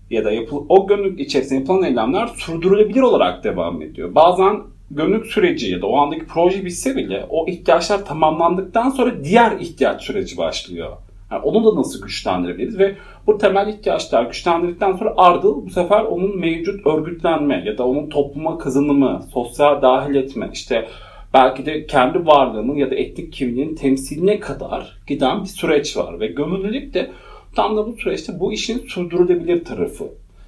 ya 0.10 0.26
da 0.26 0.32
yapıl 0.32 0.66
o 0.70 0.88
gönüllülük 0.88 1.20
içerisinde 1.20 1.60
yapılan 1.60 1.84
eylemler 1.84 2.28
sürdürülebilir 2.28 3.02
olarak 3.02 3.44
devam 3.44 3.82
ediyor. 3.82 4.16
Bazen 4.16 4.62
gönüllülük 4.92 5.26
süreci 5.26 5.72
ya 5.72 5.82
da 5.82 5.88
o 5.88 5.98
andaki 5.98 6.26
proje 6.26 6.66
bitse 6.66 6.96
bile 6.96 7.26
o 7.30 7.48
ihtiyaçlar 7.48 8.06
tamamlandıktan 8.06 8.90
sonra 8.90 9.24
diğer 9.24 9.52
ihtiyaç 9.60 10.04
süreci 10.04 10.38
başlıyor. 10.38 10.98
Yani 11.32 11.42
onu 11.42 11.66
da 11.66 11.80
nasıl 11.80 12.02
güçlendirebiliriz 12.02 12.80
ve 12.80 12.96
bu 13.28 13.38
temel 13.38 13.68
ihtiyaçlar 13.68 14.24
güçlendirdikten 14.24 14.94
sonra 14.94 15.14
ardıl 15.18 15.66
bu 15.66 15.70
sefer 15.70 16.02
onun 16.02 16.40
mevcut 16.40 16.88
örgütlenme 16.88 17.64
ya 17.66 17.78
da 17.78 17.88
onun 17.88 18.10
topluma 18.10 18.58
kazanımı, 18.58 19.26
sosyal 19.34 19.82
dahil 19.82 20.16
etme, 20.16 20.50
işte 20.54 20.88
belki 21.34 21.66
de 21.66 21.86
kendi 21.86 22.26
varlığının 22.26 22.76
ya 22.76 22.92
da 22.92 22.96
etnik 22.96 23.34
kimliğinin 23.34 23.76
temsiline 23.76 24.40
kadar 24.40 24.98
giden 25.08 25.42
bir 25.42 25.48
süreç 25.48 25.98
var. 25.98 26.20
Ve 26.20 26.28
gönüllülük 26.28 26.94
de 26.94 27.12
tam 27.56 27.78
da 27.78 27.88
bu 27.88 27.98
süreçte 27.98 28.40
bu 28.40 28.54
işin 28.54 28.80
sürdürülebilir 28.88 29.66
tarafı. 29.66 30.08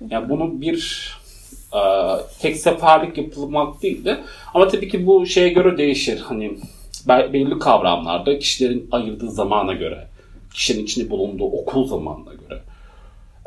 Yani 0.10 0.29
bunu 0.29 0.62
bir 0.62 1.12
tek 2.41 2.57
seferlik 2.57 3.17
yapılmak 3.17 3.81
değil 3.81 4.05
de 4.05 4.17
ama 4.53 4.67
tabii 4.67 4.89
ki 4.89 5.07
bu 5.07 5.25
şeye 5.25 5.49
göre 5.49 5.77
değişir. 5.77 6.19
Hani 6.19 6.57
belli 7.07 7.59
kavramlarda 7.59 8.39
kişilerin 8.39 8.87
ayırdığı 8.91 9.31
zamana 9.31 9.73
göre, 9.73 10.07
kişinin 10.53 10.83
içinde 10.83 11.09
bulunduğu 11.09 11.45
okul 11.45 11.87
zamanına 11.87 12.33
göre 12.33 12.61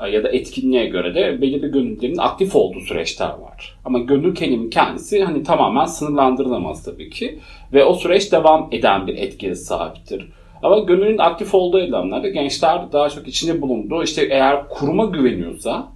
e, 0.02 0.08
ya 0.08 0.24
da 0.24 0.28
etkinliğe 0.28 0.86
göre 0.86 1.14
de 1.14 1.42
belirli 1.42 1.70
gönüllülerin 1.70 2.18
aktif 2.18 2.56
olduğu 2.56 2.80
süreçler 2.80 3.28
var. 3.28 3.76
Ama 3.84 3.98
gönül 3.98 4.34
kelimenin 4.34 4.70
kendisi 4.70 5.24
hani 5.24 5.42
tamamen 5.42 5.86
sınırlandırılamaz 5.86 6.84
tabii 6.84 7.10
ki. 7.10 7.38
Ve 7.72 7.84
o 7.84 7.94
süreç 7.94 8.32
devam 8.32 8.68
eden 8.72 9.06
bir 9.06 9.14
etkiye 9.14 9.54
sahiptir. 9.54 10.28
Ama 10.62 10.78
gönülün 10.78 11.18
aktif 11.18 11.54
olduğu 11.54 11.78
alanlarda 11.78 12.28
gençler 12.28 12.92
daha 12.92 13.08
çok 13.08 13.28
içinde 13.28 13.62
bulunduğu 13.62 14.02
işte 14.02 14.22
eğer 14.30 14.68
kuruma 14.68 15.04
güveniyorsa 15.04 15.88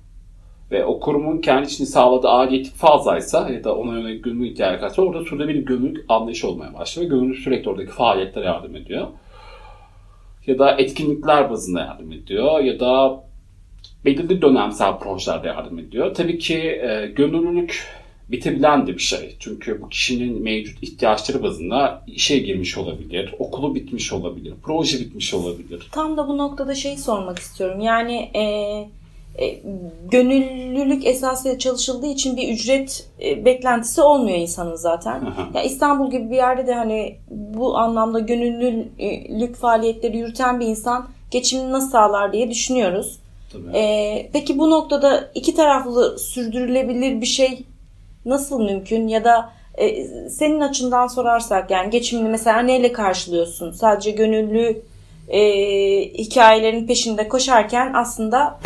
ve 0.70 0.84
o 0.84 1.00
kurumun 1.00 1.38
kendi 1.38 1.66
içinde 1.66 1.88
sağladığı 1.88 2.28
aidiyetlik 2.28 2.75
fazlaysa 2.75 3.50
ya 3.50 3.64
da 3.64 3.76
ona 3.76 3.98
yönelik 3.98 4.25
gönül 4.25 4.50
ihtiyacı 4.50 4.82
varsa 4.82 5.02
orada 5.02 5.25
şurada 5.25 5.48
bir 5.48 5.54
gönül 5.54 6.04
anlayışı 6.08 6.48
olmaya 6.48 6.75
başlıyor 6.75 7.10
ve 7.10 7.14
gönül 7.14 7.34
sürekli 7.34 7.70
oradaki 7.70 7.90
faaliyetlere 7.90 8.44
yardım 8.44 8.76
ediyor. 8.76 9.06
Ya 10.46 10.58
da 10.58 10.70
etkinlikler 10.70 11.50
bazında 11.50 11.80
yardım 11.80 12.12
ediyor 12.12 12.60
ya 12.60 12.80
da 12.80 13.25
belirli 14.04 14.42
dönemsel 14.42 14.98
projelerde 14.98 15.46
yardım 15.46 15.78
ediyor. 15.78 16.14
Tabii 16.14 16.38
ki 16.38 16.58
e, 16.58 17.12
gönüllülük 17.16 17.87
bitebilen 18.28 18.87
de 18.87 18.94
bir 18.94 19.02
şey. 19.02 19.37
Çünkü 19.38 19.82
bu 19.82 19.88
kişinin 19.88 20.42
mevcut 20.42 20.82
ihtiyaçları 20.82 21.42
bazında 21.42 22.04
işe 22.06 22.38
girmiş 22.38 22.78
olabilir, 22.78 23.34
okulu 23.38 23.75
bitmiş 23.75 24.12
olabilir, 24.12 24.54
proje 24.62 25.00
bitmiş 25.00 25.34
olabilir. 25.34 25.88
Tam 25.92 26.16
da 26.16 26.28
bu 26.28 26.38
noktada 26.38 26.75
şey 26.75 26.96
sormak 26.96 27.38
istiyorum. 27.38 27.80
Yani 27.80 28.16
e, 28.16 28.42
e, 29.40 29.61
gönüllülük 30.11 31.07
esasıyla 31.07 31.59
çalışıldığı 31.59 32.07
için 32.07 32.37
bir 32.37 32.49
ücret 32.49 33.07
e, 33.23 33.45
beklentisi 33.45 34.02
olmuyor 34.02 34.38
insanın 34.38 34.75
zaten. 34.75 35.23
ya 35.54 35.62
İstanbul 35.62 36.11
gibi 36.11 36.30
bir 36.30 36.37
yerde 36.37 36.66
de 36.66 36.75
hani 36.75 37.16
bu 37.30 37.76
anlamda 37.76 38.18
gönüllülük 38.18 39.57
faaliyetleri 39.57 40.16
yürüten 40.16 40.61
bir 40.61 40.66
insan 40.66 41.09
geçimini 41.30 41.73
nasıl 41.73 41.90
sağlar 41.90 42.33
diye 42.33 42.50
düşünüyoruz. 42.50 43.18
E, 43.75 44.30
peki 44.33 44.59
bu 44.59 44.71
noktada 44.71 45.30
iki 45.35 45.54
taraflı 45.54 46.18
sürdürülebilir 46.18 47.21
bir 47.21 47.26
şey 47.26 47.64
nasıl 48.25 48.61
mümkün 48.61 49.09
ya 49.09 49.25
da 49.25 49.50
e, 49.78 50.04
senin 50.28 50.61
açından 50.61 51.07
sorarsak 51.07 51.71
yani 51.71 51.90
geçimini 51.90 52.28
mesela 52.28 52.59
neyle 52.61 52.92
karşılıyorsun? 52.92 53.73
Sadece 53.73 54.11
gönüllü 54.11 54.83
e, 55.28 55.40
hikayelerin 56.00 56.87
peşinde 56.87 57.28
koşarken 57.28 57.92
aslında 57.95 58.59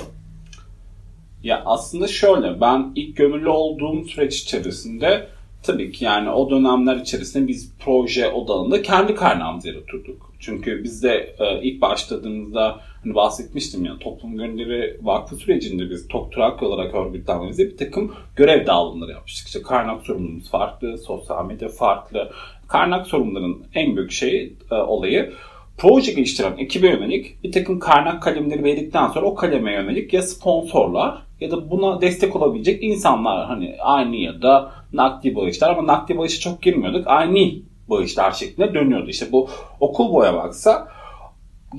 ya 1.43 1.63
aslında 1.67 2.07
şöyle 2.07 2.61
ben 2.61 2.93
ilk 2.95 3.17
gönüllü 3.17 3.49
olduğum 3.49 4.05
süreç 4.05 4.43
içerisinde 4.43 5.29
tabii 5.63 5.93
ki 5.93 6.05
yani 6.05 6.31
o 6.31 6.51
dönemler 6.51 6.97
içerisinde 6.97 7.49
biz 7.49 7.73
proje 7.81 8.31
odağında 8.31 8.83
kendi 8.83 9.15
kaynağımızı 9.15 9.69
yaratıyorduk. 9.69 10.33
Çünkü 10.41 10.85
biz 10.85 11.03
de 11.03 11.35
e, 11.39 11.63
ilk 11.63 11.81
başladığımızda 11.81 12.81
hani 13.05 13.15
bahsetmiştim 13.15 13.85
ya 13.85 13.99
toplum 13.99 14.37
gönülleri 14.37 14.99
vakfı 15.03 15.37
sürecinde 15.37 15.91
biz 15.91 16.09
TOK 16.09 16.33
Trakya 16.33 16.69
olarak 16.69 16.95
örgütlenmemizde 16.95 17.67
bir 17.67 17.77
takım 17.77 18.15
görev 18.37 18.67
dağılımları 18.67 19.11
yapmıştık. 19.11 19.47
İşte 19.47 19.63
kaynak 19.63 20.07
sorumluluğumuz 20.07 20.51
farklı, 20.51 20.99
sosyal 20.99 21.47
medya 21.47 21.69
farklı. 21.69 22.31
Kaynak 22.69 23.07
sorumluların 23.07 23.65
en 23.75 23.97
büyük 23.97 24.13
şeyi, 24.13 24.57
e, 24.71 24.75
olayı 24.75 25.33
proje 25.79 26.13
geliştiren 26.13 26.55
ekibe 26.59 26.89
yönelik 26.89 27.45
bir 27.45 27.53
takım 27.53 27.79
kaynak 27.79 28.23
kalemleri 28.23 28.65
verdikten 28.65 29.09
sonra 29.09 29.27
o 29.27 29.35
kaleme 29.35 29.73
yönelik 29.73 30.13
ya 30.13 30.23
sponsorlar 30.23 31.23
ya 31.43 31.51
da 31.51 31.71
buna 31.71 32.01
destek 32.01 32.37
olabilecek 32.37 32.83
insanlar 32.83 33.47
hani 33.47 33.77
aynı 33.81 34.17
ya 34.17 34.43
da 34.43 34.73
nakdi 34.93 35.35
bağışlar 35.35 35.71
ama 35.71 35.87
nakdi 35.87 36.19
bağışa 36.19 36.41
çok 36.41 36.63
girmiyorduk. 36.63 37.07
Aynı 37.07 37.53
bağışlar 37.89 38.33
şeklinde 38.33 38.75
dönüyordu. 38.75 39.11
İşte 39.11 39.33
bu 39.33 39.49
okul 39.81 40.13
boya 40.13 40.35
baksa 40.35 40.89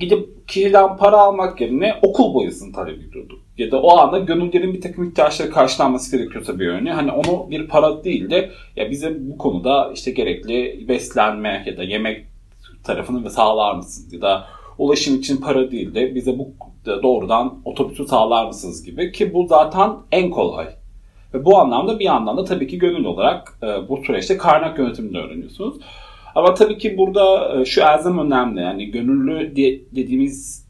gidip 0.00 0.48
kişiden 0.48 0.96
para 0.96 1.16
almak 1.16 1.60
yerine 1.60 1.94
okul 2.02 2.34
boyasını 2.34 2.72
talep 2.72 2.98
ediyorduk. 3.08 3.38
Ya 3.58 3.70
da 3.70 3.82
o 3.82 3.98
anda 3.98 4.18
gönüllerin 4.18 4.74
bir 4.74 4.80
takım 4.80 5.08
ihtiyaçları 5.08 5.50
karşılanması 5.50 6.16
gerekiyorsa 6.16 6.58
bir 6.58 6.64
yönü. 6.64 6.90
Hani 6.90 7.12
onu 7.12 7.50
bir 7.50 7.68
para 7.68 8.04
değil 8.04 8.30
de 8.30 8.50
ya 8.76 8.90
bize 8.90 9.16
bu 9.20 9.38
konuda 9.38 9.90
işte 9.94 10.10
gerekli 10.10 10.88
beslenme 10.88 11.64
ya 11.66 11.76
da 11.76 11.82
yemek 11.82 12.26
tarafını 12.84 13.30
sağlar 13.30 13.74
mısınız? 13.74 14.12
Ya 14.12 14.20
da 14.20 14.46
ulaşım 14.78 15.18
için 15.18 15.36
para 15.36 15.70
değil 15.70 15.94
de 15.94 16.14
bize 16.14 16.38
bu 16.38 16.48
doğrudan 16.86 17.54
otobüsü 17.64 18.06
sağlar 18.06 18.46
mısınız 18.46 18.84
gibi 18.84 19.12
ki 19.12 19.34
bu 19.34 19.46
zaten 19.46 19.92
en 20.12 20.30
kolay. 20.30 20.66
Ve 21.34 21.44
bu 21.44 21.58
anlamda 21.58 21.98
bir 21.98 22.04
yandan 22.04 22.36
da 22.36 22.44
tabii 22.44 22.66
ki 22.66 22.78
gönül 22.78 23.04
olarak 23.04 23.58
e, 23.62 23.88
bu 23.88 23.96
süreçte 24.06 24.36
kaynak 24.36 24.78
yönetimini 24.78 25.18
öğreniyorsunuz. 25.18 25.76
Ama 26.34 26.54
tabii 26.54 26.78
ki 26.78 26.98
burada 26.98 27.54
e, 27.60 27.64
şu 27.64 27.80
elzem 27.80 28.18
önemli. 28.18 28.60
Yani 28.60 28.90
gönüllü 28.90 29.56
dediğimiz 29.96 30.64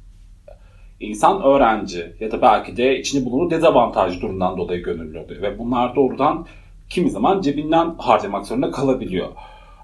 insan 1.00 1.42
öğrenci 1.42 2.12
ya 2.20 2.32
da 2.32 2.42
belki 2.42 2.76
de 2.76 2.98
içinde 2.98 3.24
bulunduğu 3.24 3.50
dezavantajlı 3.50 4.20
durumdan 4.20 4.56
dolayı 4.56 4.82
gönüllü 4.82 5.18
oluyor. 5.18 5.42
Ve 5.42 5.58
bunlar 5.58 5.96
doğrudan 5.96 6.46
kimi 6.90 7.10
zaman 7.10 7.40
cebinden 7.40 7.94
harcamak 7.98 8.46
zorunda 8.46 8.70
kalabiliyor. 8.70 9.28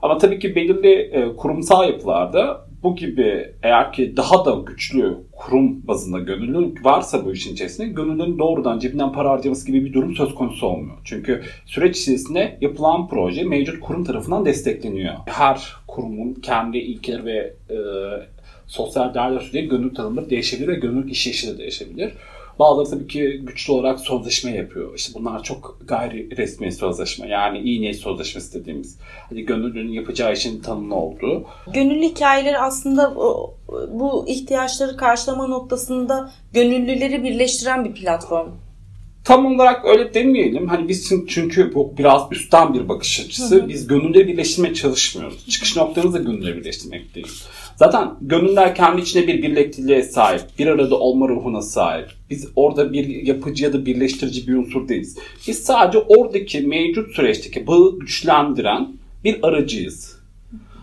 Ama 0.02 0.18
tabii 0.18 0.38
ki 0.38 0.54
belirli 0.54 0.92
e, 0.92 1.36
kurumsal 1.36 1.88
yapılarda 1.88 2.69
bu 2.82 2.96
gibi 2.96 3.54
eğer 3.62 3.92
ki 3.92 4.16
daha 4.16 4.44
da 4.44 4.62
güçlü 4.66 5.16
kurum 5.32 5.86
bazında 5.86 6.18
gönüllülük 6.18 6.84
varsa 6.84 7.24
bu 7.24 7.32
işin 7.32 7.52
içerisinde 7.52 7.88
gönüllünün 7.88 8.38
doğrudan 8.38 8.78
cebinden 8.78 9.12
para 9.12 9.30
harcaması 9.30 9.66
gibi 9.66 9.84
bir 9.84 9.92
durum 9.92 10.14
söz 10.14 10.34
konusu 10.34 10.66
olmuyor. 10.66 10.98
Çünkü 11.04 11.42
süreç 11.66 12.00
içerisinde 12.00 12.58
yapılan 12.60 13.08
proje 13.08 13.44
mevcut 13.44 13.80
kurum 13.80 14.04
tarafından 14.04 14.44
destekleniyor. 14.44 15.14
Her 15.26 15.72
kurumun 15.86 16.34
kendi 16.34 16.78
ilkeleri 16.78 17.24
ve 17.24 17.54
e, 17.70 17.76
sosyal 18.66 19.14
değerler 19.14 19.40
süreyi 19.40 19.68
gönül 19.68 19.94
tanımları 19.94 20.30
değişebilir 20.30 20.68
ve 20.68 20.74
gönüllülük 20.74 21.12
işleyişi 21.12 21.54
de 21.54 21.58
değişebilir. 21.58 22.12
Bazıları 22.60 22.90
tabii 22.90 23.06
ki 23.06 23.40
güçlü 23.42 23.72
olarak 23.72 24.00
sözleşme 24.00 24.50
yapıyor. 24.50 24.94
İşte 24.96 25.14
bunlar 25.14 25.42
çok 25.42 25.78
gayri 25.84 26.36
resmi 26.36 26.72
sözleşme. 26.72 27.28
Yani 27.28 27.58
iyi 27.58 27.80
niyet 27.80 27.96
sözleşmesi 27.96 28.60
dediğimiz. 28.60 28.98
Hani 29.28 29.42
gönüllünün 29.42 29.92
yapacağı 29.92 30.32
işin 30.32 30.60
tanımlı 30.62 30.94
olduğu. 30.94 31.44
Gönüllü 31.74 32.04
hikayeler 32.04 32.66
aslında 32.66 33.14
bu 33.90 34.24
ihtiyaçları 34.28 34.96
karşılama 34.96 35.46
noktasında 35.46 36.32
gönüllüleri 36.52 37.24
birleştiren 37.24 37.84
bir 37.84 37.94
platform. 37.94 38.48
Tam 39.24 39.46
olarak 39.46 39.84
öyle 39.84 40.14
demeyelim. 40.14 40.68
Hani 40.68 40.88
biz 40.88 41.12
çünkü 41.28 41.74
bu 41.74 41.94
biraz 41.98 42.22
üstten 42.30 42.74
bir 42.74 42.88
bakış 42.88 43.20
açısı. 43.20 43.56
Hı 43.56 43.62
hı. 43.62 43.68
Biz 43.68 43.86
gönülleri 43.86 44.28
birleştirmeye 44.28 44.74
çalışmıyoruz. 44.74 45.46
Çıkış 45.48 45.76
noktamız 45.76 46.14
da 46.14 46.18
gönülleri 46.18 46.56
birleştirmek 46.56 47.14
değil. 47.14 47.26
Zaten 47.76 48.10
gönüller 48.20 48.74
kendi 48.74 49.00
içinde 49.00 49.26
bir 49.26 49.42
birlikteliğe 49.42 50.02
sahip. 50.02 50.42
Bir 50.58 50.66
arada 50.66 50.98
olma 50.98 51.28
ruhuna 51.28 51.62
sahip. 51.62 52.08
Biz 52.30 52.48
orada 52.56 52.92
bir 52.92 53.06
yapıcı 53.06 53.64
ya 53.64 53.72
da 53.72 53.86
birleştirici 53.86 54.48
bir 54.48 54.54
unsur 54.54 54.88
değiliz. 54.88 55.18
Biz 55.48 55.58
sadece 55.58 55.98
oradaki 55.98 56.60
mevcut 56.60 57.14
süreçteki 57.14 57.66
bağı 57.66 57.98
güçlendiren 57.98 58.88
bir 59.24 59.38
aracıyız. 59.42 60.19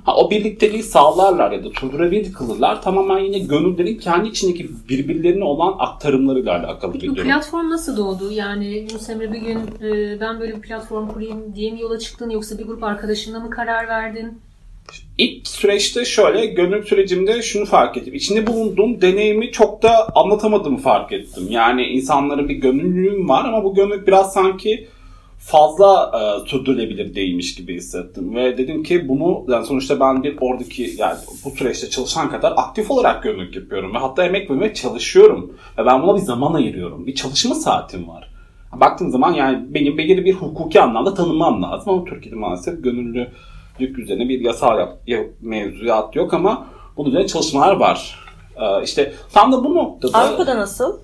Ha, 0.07 0.15
o 0.15 0.31
birlikteliği 0.31 0.83
sağlarlar 0.83 1.51
ya 1.51 1.63
da 1.63 1.69
sürdürülebilir 1.79 2.33
kılırlar. 2.33 2.81
Tamamen 2.81 3.19
yine 3.19 3.39
gönüllerin 3.39 3.97
kendi 3.97 4.29
içindeki 4.29 4.69
birbirlerine 4.89 5.43
olan 5.43 5.75
aktarımlarıyla 5.79 6.59
alakalı 6.59 6.93
Peki, 6.93 7.03
bir 7.03 7.15
durum. 7.15 7.25
Bu 7.25 7.29
platform 7.29 7.69
nasıl 7.69 7.97
doğdu? 7.97 8.31
Yani 8.31 8.67
Yunus 8.67 9.09
Emre 9.09 9.33
bir 9.33 9.41
gün 9.41 9.57
e, 9.57 10.19
ben 10.19 10.39
böyle 10.39 10.55
bir 10.55 10.61
platform 10.61 11.07
kurayım 11.07 11.55
diye 11.55 11.71
mi 11.71 11.81
yola 11.81 11.99
çıktın 11.99 12.29
yoksa 12.29 12.57
bir 12.57 12.63
grup 12.63 12.83
arkadaşınla 12.83 13.39
mı 13.39 13.49
karar 13.49 13.87
verdin? 13.87 14.41
İlk 15.17 15.47
süreçte 15.47 16.05
şöyle 16.05 16.45
gönül 16.45 16.83
sürecimde 16.83 17.41
şunu 17.41 17.65
fark 17.65 17.97
ettim. 17.97 18.13
İçinde 18.13 18.47
bulunduğum 18.47 19.01
deneyimi 19.01 19.51
çok 19.51 19.83
da 19.83 20.15
anlatamadığımı 20.15 20.77
fark 20.77 21.11
ettim. 21.11 21.47
Yani 21.49 21.85
insanların 21.85 22.49
bir 22.49 22.55
gönüllülüğüm 22.55 23.29
var 23.29 23.45
ama 23.45 23.63
bu 23.63 23.75
gönüllülük 23.75 24.07
biraz 24.07 24.33
sanki 24.33 24.87
fazla 25.37 26.11
e, 26.13 26.49
sürdürülebilir 26.49 27.15
değilmiş 27.15 27.55
gibi 27.55 27.75
hissettim. 27.75 28.35
Ve 28.35 28.57
dedim 28.57 28.83
ki 28.83 29.07
bunu 29.07 29.45
yani 29.47 29.65
sonuçta 29.65 29.99
ben 29.99 30.23
bir 30.23 30.37
oradaki 30.41 30.93
yani 30.97 31.17
bu 31.45 31.49
süreçte 31.49 31.89
çalışan 31.89 32.29
kadar 32.29 32.53
aktif 32.57 32.91
olarak 32.91 33.23
gönüllülük 33.23 33.55
yapıyorum. 33.55 33.93
Ve 33.93 33.97
hatta 33.97 34.25
emek 34.25 34.51
vermeye 34.51 34.73
çalışıyorum. 34.73 35.53
Ve 35.77 35.85
ben 35.85 36.03
buna 36.03 36.15
bir 36.15 36.21
zaman 36.21 36.53
ayırıyorum. 36.53 37.07
Bir 37.07 37.15
çalışma 37.15 37.55
saatim 37.55 38.07
var. 38.07 38.31
Baktığım 38.73 39.11
zaman 39.11 39.33
yani 39.33 39.73
benim 39.73 39.97
belirli 39.97 40.25
bir 40.25 40.33
hukuki 40.33 40.81
anlamda 40.81 41.13
tanımam 41.13 41.63
lazım 41.63 41.93
ama 41.93 42.05
Türkiye'de 42.05 42.35
maalesef 42.35 42.83
gönüllü 42.83 43.27
yük 43.79 43.99
üzerine 43.99 44.29
bir 44.29 44.39
yasal 44.39 44.79
yap, 44.79 44.97
mevzuat 45.41 46.15
yok 46.15 46.33
ama 46.33 46.67
bunun 46.97 47.09
üzerine 47.09 47.27
çalışmalar 47.27 47.75
var. 47.75 48.19
Ee, 48.55 48.83
işte 48.83 49.13
tam 49.33 49.51
da 49.51 49.63
bu 49.63 49.75
noktada... 49.75 50.17
Avrupa'da 50.17 50.57
nasıl? 50.57 50.99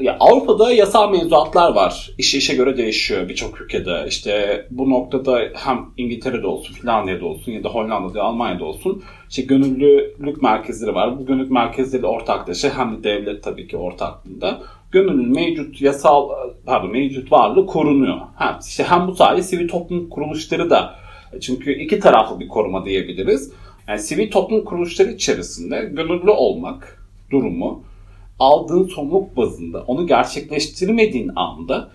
Ya 0.00 0.16
Avrupa'da 0.20 0.72
yasal 0.72 1.10
mevzuatlar 1.10 1.74
var. 1.74 2.10
İşe 2.18 2.38
işe 2.38 2.54
göre 2.54 2.76
değişiyor 2.76 3.28
birçok 3.28 3.60
ülkede. 3.60 4.04
İşte 4.08 4.66
bu 4.70 4.90
noktada 4.90 5.40
hem 5.54 5.80
İngiltere'de 5.96 6.46
olsun, 6.46 6.74
Finlandiya'da 6.74 7.26
olsun 7.26 7.52
ya 7.52 7.64
da 7.64 7.68
Hollanda'da, 7.68 8.22
Almanya'da 8.22 8.64
olsun 8.64 9.02
işte 9.30 9.42
gönüllülük 9.42 10.42
merkezleri 10.42 10.94
var. 10.94 11.18
Bu 11.18 11.26
gönüllülük 11.26 11.50
merkezleri 11.50 12.06
ortaklaşa 12.06 12.78
hem 12.78 12.98
de 12.98 13.02
devlet 13.04 13.42
tabii 13.42 13.68
ki 13.68 13.76
ortaklığında 13.76 14.60
gönüllünün 14.92 15.34
mevcut 15.34 15.80
yasal 15.80 16.30
pardon 16.66 16.90
mevcut 16.90 17.32
varlığı 17.32 17.66
korunuyor. 17.66 18.20
Hem 18.38 18.58
işte 18.66 18.84
hem 18.84 19.08
bu 19.08 19.14
sayede 19.14 19.42
sivil 19.42 19.68
toplum 19.68 20.08
kuruluşları 20.08 20.70
da 20.70 20.94
çünkü 21.40 21.72
iki 21.72 22.00
taraflı 22.00 22.40
bir 22.40 22.48
koruma 22.48 22.84
diyebiliriz. 22.84 23.52
Yani 23.88 23.98
sivil 23.98 24.30
toplum 24.30 24.64
kuruluşları 24.64 25.10
içerisinde 25.10 25.90
gönüllü 25.92 26.30
olmak 26.30 27.06
durumu 27.30 27.82
aldığın 28.38 28.84
sorumluluk 28.84 29.36
bazında 29.36 29.82
onu 29.86 30.06
gerçekleştirmediğin 30.06 31.30
anda 31.36 31.90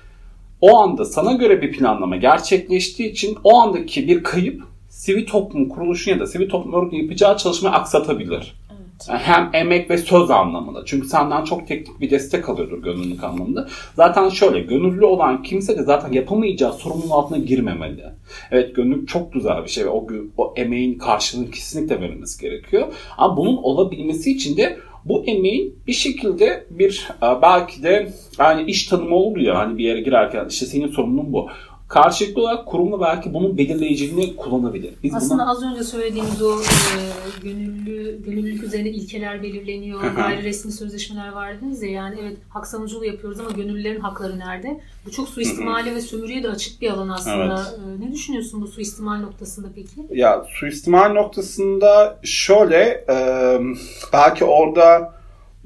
o 0.61 0.77
anda 0.77 1.05
sana 1.05 1.33
göre 1.33 1.61
bir 1.61 1.71
planlama 1.71 2.15
gerçekleştiği 2.15 3.11
için 3.11 3.37
o 3.43 3.57
andaki 3.57 4.07
bir 4.07 4.23
kayıp 4.23 4.63
sivil 4.89 5.25
toplum 5.25 5.69
kuruluşun 5.69 6.11
ya 6.11 6.19
da 6.19 6.27
sivil 6.27 6.49
toplum 6.49 6.73
örgütünün 6.73 7.01
yapacağı 7.01 7.37
çalışmayı 7.37 7.75
aksatabilir. 7.75 8.55
Yani 9.09 9.19
hem 9.19 9.49
emek 9.53 9.89
ve 9.89 9.97
söz 9.97 10.31
anlamında. 10.31 10.81
Çünkü 10.85 11.07
senden 11.07 11.43
çok 11.43 11.67
teknik 11.67 12.01
bir 12.01 12.09
destek 12.09 12.49
alıyordur 12.49 12.83
gönüllülük 12.83 13.23
anlamında. 13.23 13.67
Zaten 13.95 14.29
şöyle 14.29 14.59
gönüllü 14.59 15.05
olan 15.05 15.43
kimse 15.43 15.77
de 15.77 15.83
zaten 15.83 16.11
yapamayacağı 16.11 16.73
sorumluluğun 16.73 17.09
altına 17.09 17.37
girmemeli. 17.37 18.03
Evet 18.51 18.75
gönüllülük 18.75 19.07
çok 19.07 19.33
güzel 19.33 19.63
bir 19.63 19.69
şey 19.69 19.85
ve 19.85 19.89
o, 19.89 20.07
o 20.37 20.53
emeğin 20.57 20.97
karşılığını 20.97 21.51
kesinlikle 21.51 22.01
verilmesi 22.01 22.41
gerekiyor. 22.41 22.87
Ama 23.17 23.37
bunun 23.37 23.57
olabilmesi 23.57 24.31
için 24.31 24.57
de 24.57 24.77
bu 25.09 25.25
emeğin 25.25 25.75
bir 25.87 25.93
şekilde 25.93 26.65
bir 26.69 27.07
e, 27.23 27.41
belki 27.41 27.83
de 27.83 28.13
yani 28.39 28.71
iş 28.71 28.87
tanımı 28.87 29.15
olur 29.15 29.37
ya 29.37 29.57
hani 29.57 29.77
bir 29.77 29.83
yere 29.83 30.01
girerken 30.01 30.45
işte 30.49 30.65
senin 30.65 30.87
sorumluluğun 30.87 31.33
bu. 31.33 31.49
Karşılıklı 31.89 32.41
olarak 32.41 32.65
kurumla 32.65 33.01
belki 33.01 33.33
bunun 33.33 33.57
belirleyiciliğini 33.57 34.35
kullanabilir. 34.35 34.93
Biz 35.03 35.13
Aslında 35.13 35.43
buna... 35.43 35.51
az 35.51 35.63
önce 35.63 35.83
söylediğimiz 35.83 36.41
o 36.41 36.59
e, 36.61 36.97
gönüllü, 37.43 38.23
gönüllülük 38.25 38.63
üzerine 38.63 38.89
ilkeler 38.89 39.43
belirleniyor, 39.43 40.01
gayri 40.01 40.43
resmi 40.43 40.71
sözleşmeler 40.71 41.31
var 41.31 41.57
dediniz 41.57 41.83
ya 41.83 41.89
yani 41.89 42.15
evet 42.21 42.37
hak 42.49 42.67
savunuculuğu 42.67 43.05
yapıyoruz 43.05 43.39
ama 43.39 43.51
gönüllülerin 43.51 43.99
hakları 43.99 44.39
nerede? 44.39 44.79
Bu 45.05 45.11
çok 45.11 45.29
suistimale 45.29 45.95
ve 45.95 46.01
sömürüye 46.01 46.43
de 46.43 46.49
açık 46.49 46.81
bir 46.81 46.89
alan 46.89 47.09
aslında. 47.09 47.65
Evet. 47.69 48.01
E, 48.01 48.05
ne 48.05 48.13
düşünüyorsun 48.13 48.61
bu 48.61 48.67
suistimal 48.67 49.19
noktasında 49.19 49.67
peki? 49.75 50.19
Ya 50.19 50.45
suistimal 50.59 51.13
noktasında 51.13 52.19
şöyle 52.23 53.05
e, 53.09 53.15
belki 54.13 54.45
orada 54.45 55.18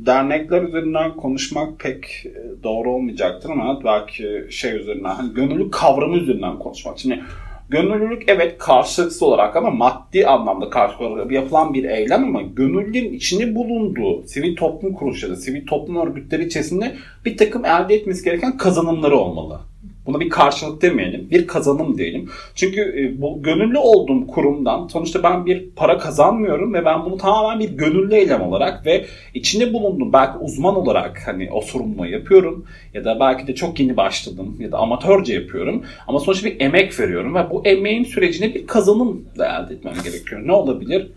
dernekler 0.06 0.62
üzerinden 0.62 1.16
konuşmak 1.16 1.80
pek 1.80 2.26
e, 2.26 2.64
doğru 2.64 2.92
olmayacaktır 2.92 3.50
ama 3.50 3.82
belki 3.86 4.48
şey 4.50 4.76
üzerinden 4.76 5.10
hani 5.10 5.34
gönüllülük 5.34 5.74
kavramı 5.74 6.18
üzerinden 6.18 6.60
konuşmak. 6.60 7.00
Şimdi 7.00 7.24
gönüllülük 7.70 8.24
evet 8.28 8.58
karşılıksız 8.58 9.24
olarak 9.24 9.56
ama 9.56 9.72
maddi 9.72 10.28
anlamda 10.28 10.70
karşılıklı 10.70 11.34
yapılan 11.34 11.74
bir 11.74 11.84
eylem 11.84 12.24
ama 12.24 12.42
gönüllünün 12.42 13.14
içinde 13.14 13.56
bulunduğu 13.56 14.24
sivil 14.24 14.56
toplum 14.56 14.94
kuruluşları, 14.94 15.38
sivil 15.38 15.66
toplum 15.68 16.08
örgütleri 16.08 16.46
içerisinde 16.46 16.96
bir 17.26 17.38
takım 17.38 17.66
elde 17.66 17.96
etmesi 17.96 18.26
gereken 18.26 18.58
kazanımları 18.58 19.18
olmalı. 19.18 19.60
Buna 20.06 20.20
bir 20.20 20.30
karşılık 20.30 20.82
demeyelim, 20.82 21.28
bir 21.32 21.48
kazanım 21.48 21.98
diyelim. 21.98 22.30
Çünkü 22.56 22.82
e, 22.82 23.22
bu 23.22 23.44
gönüllü 23.44 23.78
olduğum 23.78 24.28
kurumdan 24.28 24.88
sonuçta 24.88 25.24
ben 25.24 25.46
bir 25.46 25.70
para 25.76 25.98
kazanmıyorum 25.98 26.74
ve 26.74 26.86
ben 26.86 27.06
bunu 27.06 27.18
tamamen 27.18 27.60
bir 27.60 27.70
gönüllü 27.70 28.16
eylem 28.16 28.42
olarak 28.42 28.86
ve 28.86 29.06
içinde 29.34 29.74
bulundum 29.74 30.14
belki 30.14 30.38
uzman 30.38 30.76
olarak 30.76 31.22
hani 31.28 31.50
o 31.52 31.62
sorumluluğu 31.62 32.08
yapıyorum 32.08 32.66
ya 32.94 33.06
da 33.06 33.20
belki 33.20 33.48
de 33.48 33.56
çok 33.56 33.80
yeni 33.80 33.98
başladım 33.98 34.58
ya 34.60 34.72
da 34.72 34.78
amatörce 34.78 35.34
yapıyorum 35.34 35.84
ama 36.08 36.20
sonuçta 36.20 36.50
bir 36.50 36.62
emek 36.62 37.00
veriyorum 37.00 37.36
ve 37.36 37.50
bu 37.50 37.62
emeğin 37.66 38.04
sürecine 38.04 38.54
bir 38.54 38.68
kazanım 38.68 39.26
da 39.38 39.46
elde 39.46 39.74
etmem 39.74 39.94
gerekiyor. 40.04 40.42
Ne 40.46 40.52
olabilir? 40.52 41.12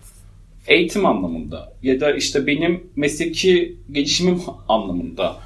Eğitim 0.69 1.07
anlamında 1.07 1.73
ya 1.83 2.01
da 2.01 2.15
işte 2.15 2.47
benim 2.47 2.81
mesleki 2.97 3.77
gelişimim 3.93 4.41
anlamında 4.69 5.37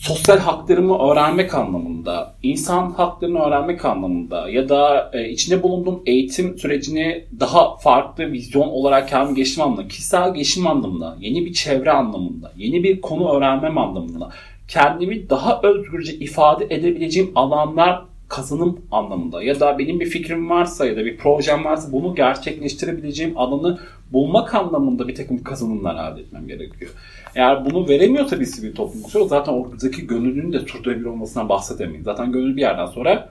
sosyal 0.00 0.38
haklarımı 0.38 0.98
öğrenmek 0.98 1.54
anlamında, 1.54 2.34
insan 2.42 2.90
haklarını 2.90 3.38
öğrenmek 3.38 3.84
anlamında 3.84 4.50
ya 4.50 4.68
da 4.68 5.10
e, 5.12 5.28
içinde 5.28 5.62
bulunduğum 5.62 6.02
eğitim 6.06 6.58
sürecini 6.58 7.24
daha 7.40 7.76
farklı 7.76 8.32
vizyon 8.32 8.68
olarak 8.68 9.08
kendimi 9.08 9.36
geçtim 9.36 9.62
anlamında, 9.62 9.88
kişisel 9.88 10.34
gelişim 10.34 10.66
anlamında, 10.66 11.16
yeni 11.20 11.44
bir 11.44 11.52
çevre 11.52 11.92
anlamında, 11.92 12.52
yeni 12.56 12.82
bir 12.82 13.00
konu 13.00 13.36
öğrenmem 13.36 13.78
anlamında, 13.78 14.30
kendimi 14.68 15.30
daha 15.30 15.60
özgürce 15.62 16.14
ifade 16.14 16.64
edebileceğim 16.64 17.32
alanlar 17.34 18.02
kazanım 18.30 18.80
anlamında 18.90 19.42
ya 19.42 19.60
da 19.60 19.78
benim 19.78 20.00
bir 20.00 20.06
fikrim 20.06 20.50
varsa 20.50 20.86
ya 20.86 20.96
da 20.96 21.04
bir 21.04 21.16
projem 21.16 21.64
varsa 21.64 21.92
bunu 21.92 22.14
gerçekleştirebileceğim 22.14 23.38
alanı 23.38 23.78
bulmak 24.12 24.54
anlamında 24.54 25.08
bir 25.08 25.14
takım 25.14 25.42
kazanımlar 25.42 26.12
elde 26.12 26.20
etmem 26.20 26.48
gerekiyor. 26.48 26.90
Eğer 27.34 27.64
bunu 27.64 27.88
veremiyorsa 27.88 28.40
bir 28.40 28.44
sivil 28.44 28.74
toplum 28.74 29.02
kuruluşu 29.02 29.28
zaten 29.28 29.52
oradaki 29.52 30.06
gönüllünün 30.06 30.52
de 30.52 30.60
sürdürülebilir 30.60 31.06
olmasından 31.06 31.48
bahsedemeyiz. 31.48 32.04
Zaten 32.04 32.32
gönüllü 32.32 32.56
bir 32.56 32.60
yerden 32.60 32.86
sonra 32.86 33.28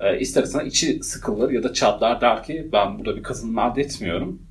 e, 0.00 0.18
ister 0.18 0.42
istemez 0.42 0.66
içi 0.66 1.02
sıkılır 1.02 1.50
ya 1.50 1.62
da 1.62 1.72
çatlar 1.72 2.20
der 2.20 2.42
ki 2.42 2.68
ben 2.72 2.98
burada 2.98 3.16
bir 3.16 3.22
kazanım 3.22 3.58
elde 3.58 3.80
etmiyorum. 3.80 4.42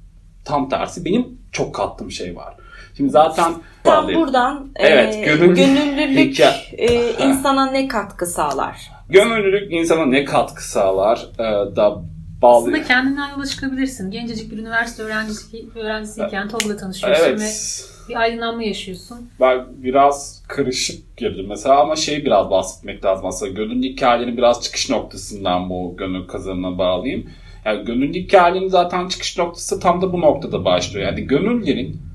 Tam 0.46 0.70
tersi 0.70 1.06
benim 1.06 1.38
çok 1.52 1.76
kattığım 1.76 2.12
şey 2.12 2.36
var. 2.36 2.56
Şimdi 2.98 3.10
zaten 3.10 3.54
Tam 3.84 4.08
buradan 4.08 4.70
evet, 4.76 5.16
e, 5.16 5.22
gönüllü, 5.22 5.56
gönüllülük 5.56 6.40
e, 6.74 7.14
insana 7.26 7.72
ne 7.72 7.88
katkı 7.88 8.26
sağlar? 8.26 8.97
Gönüllülük 9.10 9.74
insana 9.74 10.06
ne 10.06 10.26
katkı 10.26 10.70
sağlar 10.70 11.28
e, 11.40 11.76
da 11.76 12.04
bağlı. 12.42 12.58
Aslında 12.58 12.84
kendinden 12.84 13.30
yola 13.30 13.46
çıkabilirsin. 13.46 14.12
Gencecik 14.12 14.52
bir 14.52 14.58
üniversite 14.58 15.04
öğrencisi, 15.04 15.66
öğrencisiyken 15.76 16.50
TOG'la 16.50 16.78
tanışıyorsun 16.78 17.24
evet. 17.24 17.40
ve 17.40 18.10
bir 18.10 18.16
aydınlanma 18.16 18.64
yaşıyorsun. 18.64 19.30
Ben 19.40 19.66
biraz 19.84 20.44
karışık 20.48 21.18
girdim 21.18 21.46
mesela 21.50 21.82
ama 21.82 21.96
şey 21.96 22.26
biraz 22.26 22.50
bahsetmek 22.50 23.06
lazım 23.06 23.26
aslında. 23.26 23.52
Gönüllü 23.52 23.88
hikayenin 23.88 24.38
biraz 24.38 24.64
çıkış 24.64 24.90
noktasından 24.90 25.70
bu 25.70 25.96
gönül 25.98 26.28
kazanına 26.28 26.78
bağlayayım. 26.78 27.30
Yani 27.66 27.86
gönüllü 27.86 28.20
hikayenin 28.20 28.68
zaten 28.68 29.08
çıkış 29.08 29.38
noktası 29.38 29.80
tam 29.80 30.02
da 30.02 30.14
bu 30.14 30.22
noktada 30.22 30.66
başlıyor. 30.66 31.06
Yani 31.06 31.28
gönüllerin 31.28 32.07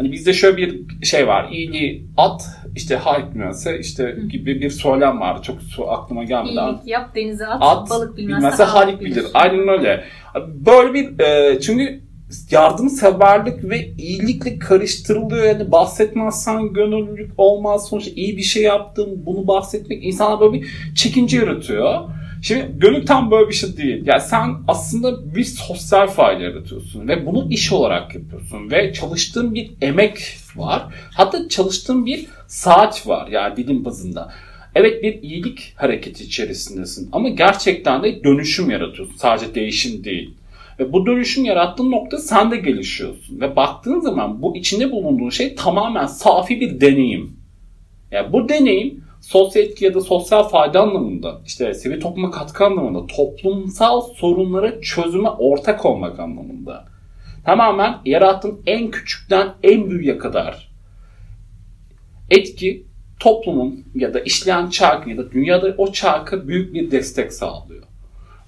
hani 0.00 0.12
bizde 0.12 0.32
şöyle 0.32 0.56
bir 0.56 1.04
şey 1.04 1.26
var. 1.26 1.48
İyiliği 1.52 2.06
at 2.16 2.42
işte 2.76 2.96
hayk 2.96 3.34
bilmezse 3.34 3.78
işte 3.78 4.16
gibi 4.30 4.60
bir 4.60 4.70
söylem 4.70 5.20
var. 5.20 5.42
Çok 5.42 5.62
su 5.62 5.90
aklıma 5.90 6.24
gelmedi. 6.24 6.52
İyilik 6.52 6.86
yap 6.86 7.14
denize 7.14 7.46
at, 7.46 7.62
at 7.62 7.90
balık 7.90 8.16
bilmezse, 8.16 8.38
bilmezse 8.38 8.62
halik 8.62 9.00
bilir. 9.00 9.10
bilir. 9.10 9.26
Aynen 9.34 9.68
öyle. 9.68 10.04
Böyle 10.46 10.94
bir 10.94 11.24
e, 11.24 11.60
çünkü 11.60 12.00
yardımseverlik 12.50 13.64
ve 13.64 13.86
iyilikle 13.98 14.58
karıştırılıyor. 14.58 15.44
Yani 15.44 15.72
bahsetmezsen 15.72 16.72
gönüllülük 16.72 17.32
olmaz. 17.36 17.88
Sonuçta 17.88 18.10
iyi 18.14 18.36
bir 18.36 18.42
şey 18.42 18.62
yaptım. 18.62 19.08
Bunu 19.16 19.46
bahsetmek 19.46 20.04
insana 20.04 20.40
böyle 20.40 20.52
bir 20.52 20.68
çekince 20.94 21.38
yaratıyor. 21.38 22.00
Şimdi 22.42 22.70
gönül 22.78 23.06
tam 23.06 23.30
böyle 23.30 23.48
bir 23.48 23.54
şey 23.54 23.76
değil. 23.76 24.02
Yani 24.06 24.20
sen 24.20 24.56
aslında 24.68 25.34
bir 25.34 25.44
sosyal 25.44 26.06
fayda 26.06 26.42
yaratıyorsun 26.42 27.08
ve 27.08 27.26
bunu 27.26 27.46
iş 27.50 27.72
olarak 27.72 28.14
yapıyorsun 28.14 28.70
ve 28.70 28.92
çalıştığın 28.92 29.54
bir 29.54 29.70
emek 29.80 30.36
var. 30.56 30.82
Hatta 31.14 31.48
çalıştığın 31.48 32.06
bir 32.06 32.26
saat 32.46 33.06
var 33.06 33.28
yani 33.28 33.56
dilim 33.56 33.84
bazında. 33.84 34.32
Evet 34.74 35.02
bir 35.02 35.22
iyilik 35.22 35.72
hareketi 35.76 36.24
içerisindesin 36.24 37.08
ama 37.12 37.28
gerçekten 37.28 38.02
de 38.02 38.24
dönüşüm 38.24 38.70
yaratıyorsun. 38.70 39.16
Sadece 39.16 39.54
değişim 39.54 40.04
değil. 40.04 40.34
Ve 40.78 40.92
bu 40.92 41.06
dönüşüm 41.06 41.44
yarattığın 41.44 41.90
nokta 41.90 42.18
sen 42.18 42.50
de 42.50 42.56
gelişiyorsun. 42.56 43.40
Ve 43.40 43.56
baktığın 43.56 44.00
zaman 44.00 44.42
bu 44.42 44.56
içinde 44.56 44.92
bulunduğun 44.92 45.30
şey 45.30 45.54
tamamen 45.54 46.06
safi 46.06 46.60
bir 46.60 46.80
deneyim. 46.80 47.36
Yani 48.10 48.32
bu 48.32 48.48
deneyim 48.48 49.04
sosyal 49.20 49.64
etki 49.64 49.84
ya 49.84 49.94
da 49.94 50.00
sosyal 50.00 50.48
fayda 50.48 50.80
anlamında, 50.80 51.40
işte 51.46 51.74
sivil 51.74 52.00
topluma 52.00 52.30
katkı 52.30 52.64
anlamında, 52.64 53.06
toplumsal 53.06 54.00
sorunlara 54.00 54.80
çözüme 54.80 55.28
ortak 55.28 55.86
olmak 55.86 56.20
anlamında. 56.20 56.84
Tamamen 57.44 57.98
yarattığın 58.04 58.60
en 58.66 58.90
küçükten 58.90 59.48
en 59.62 59.90
büyüğe 59.90 60.18
kadar 60.18 60.70
etki 62.30 62.86
toplumun 63.20 63.84
ya 63.94 64.14
da 64.14 64.20
işleyen 64.20 64.70
çarkı 64.70 65.10
ya 65.10 65.16
da 65.16 65.32
dünyada 65.32 65.74
o 65.78 65.92
çarkı 65.92 66.48
büyük 66.48 66.74
bir 66.74 66.90
destek 66.90 67.32
sağlıyor. 67.32 67.82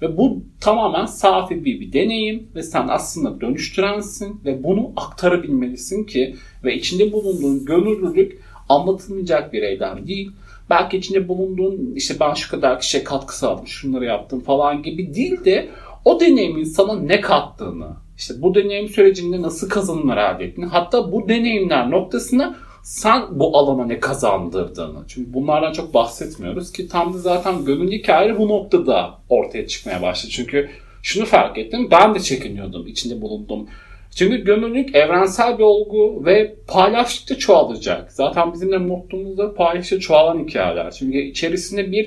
Ve 0.01 0.17
bu 0.17 0.43
tamamen 0.61 1.05
safi 1.05 1.65
bir, 1.65 1.79
bir 1.79 1.93
deneyim 1.93 2.47
ve 2.55 2.63
sen 2.63 2.87
aslında 2.87 3.41
dönüştürensin 3.41 4.41
ve 4.45 4.63
bunu 4.63 4.91
aktarabilmelisin 4.95 6.03
ki 6.03 6.35
ve 6.63 6.75
içinde 6.75 7.11
bulunduğun 7.11 7.65
gönüllülük 7.65 8.41
anlatılmayacak 8.69 9.53
bir 9.53 9.63
eylem 9.63 10.07
değil. 10.07 10.31
Belki 10.69 10.97
içinde 10.97 11.27
bulunduğun 11.27 11.93
işte 11.95 12.15
ben 12.19 12.33
şu 12.33 12.51
kadar 12.51 12.79
kişiye 12.79 13.03
katkı 13.03 13.37
sağladım, 13.37 13.67
şunları 13.67 14.05
yaptım 14.05 14.39
falan 14.39 14.83
gibi 14.83 15.13
değil 15.13 15.45
de 15.45 15.69
o 16.05 16.19
deneyimin 16.19 16.63
sana 16.63 16.95
ne 16.95 17.21
kattığını, 17.21 17.87
işte 18.17 18.33
bu 18.41 18.55
deneyim 18.55 18.89
sürecinde 18.89 19.41
nasıl 19.41 19.69
kazanımlar 19.69 20.35
elde 20.35 20.45
ettiğini, 20.45 20.65
hatta 20.65 21.11
bu 21.11 21.29
deneyimler 21.29 21.91
noktasında 21.91 22.55
sen 22.83 23.23
bu 23.31 23.57
alana 23.57 23.85
ne 23.85 23.99
kazandırdığını. 23.99 24.99
Çünkü 25.07 25.33
bunlardan 25.33 25.73
çok 25.73 25.93
bahsetmiyoruz 25.93 26.71
ki 26.71 26.87
tam 26.87 27.13
da 27.13 27.17
zaten 27.17 27.65
gönül 27.65 27.91
hikayeleri 27.91 28.37
bu 28.37 28.47
noktada 28.47 29.13
ortaya 29.29 29.67
çıkmaya 29.67 30.01
başladı. 30.01 30.31
Çünkü 30.31 30.69
şunu 31.01 31.25
fark 31.25 31.57
ettim. 31.57 31.87
Ben 31.91 32.15
de 32.15 32.19
çekiniyordum. 32.19 32.87
içinde 32.87 33.21
bulundum. 33.21 33.67
Çünkü 34.15 34.43
gönüllülük 34.43 34.95
evrensel 34.95 35.57
bir 35.57 35.63
olgu 35.63 36.25
ve 36.25 36.55
paylaştıkça 36.67 37.37
çoğalacak. 37.37 38.11
Zaten 38.11 38.53
bizim 38.53 38.71
de 38.71 38.77
mottomuzda 38.77 39.53
paylaştıkça 39.53 40.07
çoğalan 40.07 40.39
hikayeler. 40.39 40.91
Çünkü 40.91 41.17
içerisinde 41.17 41.91
bir 41.91 42.05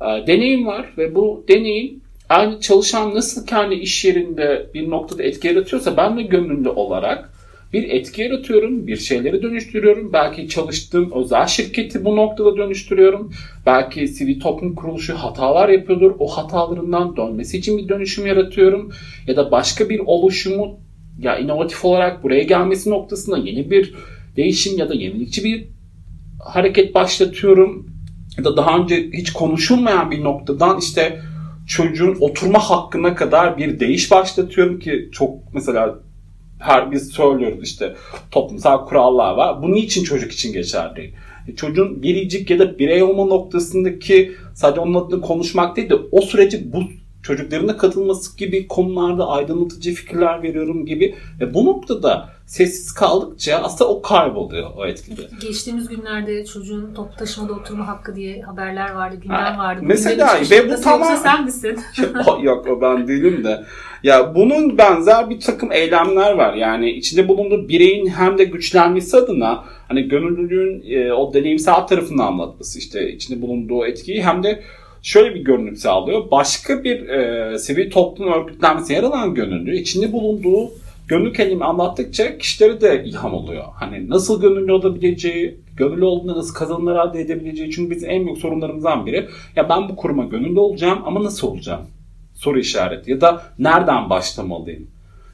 e, 0.00 0.26
deneyim 0.26 0.66
var 0.66 0.86
ve 0.98 1.14
bu 1.14 1.44
deneyim 1.48 2.00
aynı 2.28 2.60
çalışan 2.60 3.14
nasıl 3.14 3.46
kendi 3.46 3.74
iş 3.74 4.04
yerinde 4.04 4.66
bir 4.74 4.90
noktada 4.90 5.22
etki 5.22 5.48
yaratıyorsa 5.48 5.96
ben 5.96 6.18
de 6.18 6.22
gönüllü 6.22 6.68
olarak 6.68 7.30
bir 7.72 7.88
etki 7.88 8.22
yaratıyorum, 8.22 8.86
bir 8.86 8.96
şeyleri 8.96 9.42
dönüştürüyorum. 9.42 10.12
Belki 10.12 10.48
çalıştığım 10.48 11.12
özel 11.12 11.46
şirketi 11.46 12.04
bu 12.04 12.16
noktada 12.16 12.56
dönüştürüyorum. 12.56 13.32
Belki 13.66 14.08
sivil 14.08 14.40
toplum 14.40 14.74
kuruluşu 14.74 15.14
hatalar 15.14 15.68
yapıyordur. 15.68 16.12
O 16.18 16.26
hatalarından 16.26 17.16
dönmesi 17.16 17.58
için 17.58 17.78
bir 17.78 17.88
dönüşüm 17.88 18.26
yaratıyorum. 18.26 18.92
Ya 19.26 19.36
da 19.36 19.50
başka 19.50 19.88
bir 19.88 19.98
oluşumu 19.98 20.78
ya 21.20 21.38
inovatif 21.38 21.84
olarak 21.84 22.22
buraya 22.22 22.42
gelmesi 22.42 22.90
noktasında 22.90 23.38
yeni 23.38 23.70
bir 23.70 23.94
değişim 24.36 24.78
ya 24.78 24.88
da 24.88 24.94
yenilikçi 24.94 25.44
bir 25.44 25.68
hareket 26.44 26.94
başlatıyorum. 26.94 27.90
Ya 28.38 28.44
da 28.44 28.56
daha 28.56 28.78
önce 28.78 29.10
hiç 29.12 29.32
konuşulmayan 29.32 30.10
bir 30.10 30.24
noktadan 30.24 30.78
işte 30.78 31.20
çocuğun 31.66 32.16
oturma 32.20 32.58
hakkına 32.58 33.14
kadar 33.14 33.58
bir 33.58 33.80
değiş 33.80 34.10
başlatıyorum 34.10 34.78
ki 34.78 35.08
çok 35.12 35.54
mesela 35.54 35.98
her 36.58 36.90
biz 36.90 37.08
söylüyoruz 37.08 37.62
işte 37.62 37.94
toplumsal 38.30 38.86
kurallar 38.86 39.34
var. 39.34 39.62
Bu 39.62 39.72
niçin 39.72 40.04
çocuk 40.04 40.32
için 40.32 40.52
geçerli? 40.52 41.14
E, 41.48 41.56
çocuğun 41.56 42.02
biricik 42.02 42.50
ya 42.50 42.58
da 42.58 42.78
birey 42.78 43.02
olma 43.02 43.24
noktasındaki 43.24 44.32
sadece 44.54 44.80
onun 44.80 44.94
adını 44.94 45.20
konuşmak 45.20 45.76
değil 45.76 45.90
de 45.90 45.94
o 45.94 46.20
süreci 46.20 46.72
bu 46.72 46.82
çocukların 47.36 47.68
da 47.68 47.76
katılması 47.76 48.36
gibi 48.36 48.68
konularda 48.68 49.28
aydınlatıcı 49.28 49.94
fikirler 49.94 50.42
veriyorum 50.42 50.86
gibi. 50.86 51.14
Ve 51.40 51.54
bu 51.54 51.66
noktada 51.66 52.28
sessiz 52.46 52.92
kaldıkça 52.92 53.56
aslında 53.56 53.90
o 53.90 54.02
kayboluyor 54.02 54.70
o 54.76 54.86
etkide. 54.86 55.22
Geçtiğimiz 55.40 55.88
günlerde 55.88 56.44
çocuğun 56.44 56.94
top 56.94 57.18
taşımada 57.18 57.52
oturma 57.52 57.88
hakkı 57.88 58.16
diye 58.16 58.42
haberler 58.42 58.90
vardı, 58.90 59.16
gündem 59.22 59.58
vardı. 59.58 59.80
Mesela 59.84 60.40
ve 60.50 60.70
bu 60.70 60.80
tamam. 60.80 61.16
sen 61.22 61.44
misin? 61.44 61.78
yok 62.42 62.66
o 62.68 62.80
ben 62.80 63.08
değilim 63.08 63.44
de. 63.44 63.64
Ya 64.02 64.34
bunun 64.34 64.78
benzer 64.78 65.30
bir 65.30 65.40
takım 65.40 65.72
eylemler 65.72 66.32
var. 66.32 66.54
Yani 66.54 66.90
içinde 66.90 67.28
bulunduğu 67.28 67.68
bireyin 67.68 68.06
hem 68.06 68.38
de 68.38 68.44
güçlenmesi 68.44 69.16
adına 69.16 69.64
hani 69.88 70.08
gönüllülüğün 70.08 70.84
e, 70.90 71.12
o 71.12 71.34
deneyimsel 71.34 71.86
tarafını 71.86 72.24
anlatması 72.24 72.78
işte 72.78 73.12
içinde 73.12 73.42
bulunduğu 73.42 73.86
etkiyi 73.86 74.22
hem 74.22 74.42
de 74.42 74.62
şöyle 75.02 75.34
bir 75.34 75.40
görünüm 75.40 75.76
sağlıyor. 75.76 76.30
Başka 76.30 76.84
bir 76.84 77.08
e, 77.08 77.58
sivil 77.58 77.90
toplum 77.90 78.32
örgütlenmesi 78.32 78.92
yer 78.92 79.02
alan 79.02 79.34
gönüllü 79.34 79.76
içinde 79.76 80.12
bulunduğu 80.12 80.70
gönüllü 81.08 81.32
kelime 81.32 81.64
anlattıkça 81.64 82.38
kişileri 82.38 82.80
de 82.80 83.04
ilham 83.04 83.34
oluyor. 83.34 83.64
Hani 83.74 84.10
nasıl 84.10 84.40
gönüllü 84.40 84.72
olabileceği, 84.72 85.60
gönüllü 85.76 86.04
olduğunda 86.04 86.36
nasıl 86.36 86.54
kazanımlar 86.54 87.08
elde 87.08 87.20
edebileceği. 87.20 87.70
Çünkü 87.70 87.90
bizim 87.90 88.10
en 88.10 88.26
büyük 88.26 88.38
sorunlarımızdan 88.38 89.06
biri 89.06 89.28
ya 89.56 89.68
ben 89.68 89.88
bu 89.88 89.96
kuruma 89.96 90.24
gönüllü 90.24 90.58
olacağım 90.58 90.98
ama 91.04 91.24
nasıl 91.24 91.48
olacağım? 91.48 91.86
Soru 92.34 92.58
işareti. 92.58 93.10
Ya 93.10 93.20
da 93.20 93.42
nereden 93.58 94.10
başlamalıyım? 94.10 94.86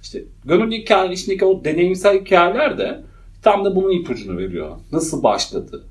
İşte 0.02 0.22
gönüllü 0.44 0.74
hikayenin 0.74 1.14
içindeki 1.14 1.44
o 1.44 1.64
deneyimsel 1.64 2.20
hikayeler 2.20 2.78
de 2.78 3.00
tam 3.42 3.64
da 3.64 3.76
bunun 3.76 3.90
ipucunu 3.90 4.38
veriyor. 4.38 4.70
Nasıl 4.92 5.22
başladı? 5.22 5.84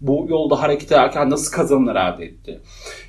Bu 0.00 0.26
yolda 0.28 0.62
hareket 0.62 0.92
ederken 0.92 1.30
nasıl 1.30 1.52
kazanımlar 1.52 2.14
elde 2.14 2.24
etti? 2.24 2.60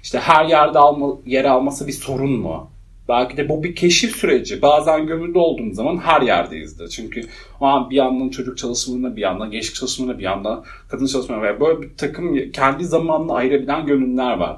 İşte 0.03 0.19
her 0.19 0.45
yerde 0.45 0.79
alma, 0.79 1.17
yer 1.25 1.45
alması 1.45 1.87
bir 1.87 1.93
sorun 1.93 2.31
mu? 2.31 2.69
Belki 3.09 3.37
de 3.37 3.49
bu 3.49 3.63
bir 3.63 3.75
keşif 3.75 4.15
süreci. 4.15 4.61
Bazen 4.61 5.07
gönüllü 5.07 5.37
olduğum 5.37 5.73
zaman 5.73 5.97
her 5.97 6.21
yerdeyizdir. 6.21 6.87
Çünkü 6.87 7.21
o 7.61 7.65
an 7.65 7.89
bir 7.89 7.95
yandan 7.95 8.29
çocuk 8.29 8.57
çalışmalarına, 8.57 9.15
bir 9.15 9.21
yandan 9.21 9.51
gençlik 9.51 9.75
çalışmalarına, 9.75 10.19
bir 10.19 10.23
yandan 10.23 10.63
kadın 10.89 11.05
çalışmalarına 11.05 11.47
ve 11.47 11.59
böyle 11.59 11.81
bir 11.81 11.97
takım 11.97 12.51
kendi 12.51 12.85
zamanını 12.85 13.33
ayırabilen 13.33 13.85
gönüllüler 13.85 14.37
var. 14.37 14.57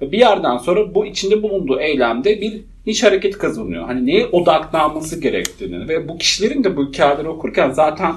Bir 0.00 0.18
yerden 0.18 0.56
sonra 0.56 0.94
bu 0.94 1.06
içinde 1.06 1.42
bulunduğu 1.42 1.80
eylemde 1.80 2.40
bir 2.40 2.64
iş 2.86 3.02
hareket 3.02 3.38
kazanıyor. 3.38 3.84
Hani 3.84 4.06
neye 4.06 4.26
odaklanması 4.26 5.20
gerektiğini 5.20 5.88
ve 5.88 6.08
bu 6.08 6.18
kişilerin 6.18 6.64
de 6.64 6.76
bu 6.76 6.88
hikayeleri 6.88 7.28
okurken 7.28 7.70
zaten 7.70 8.14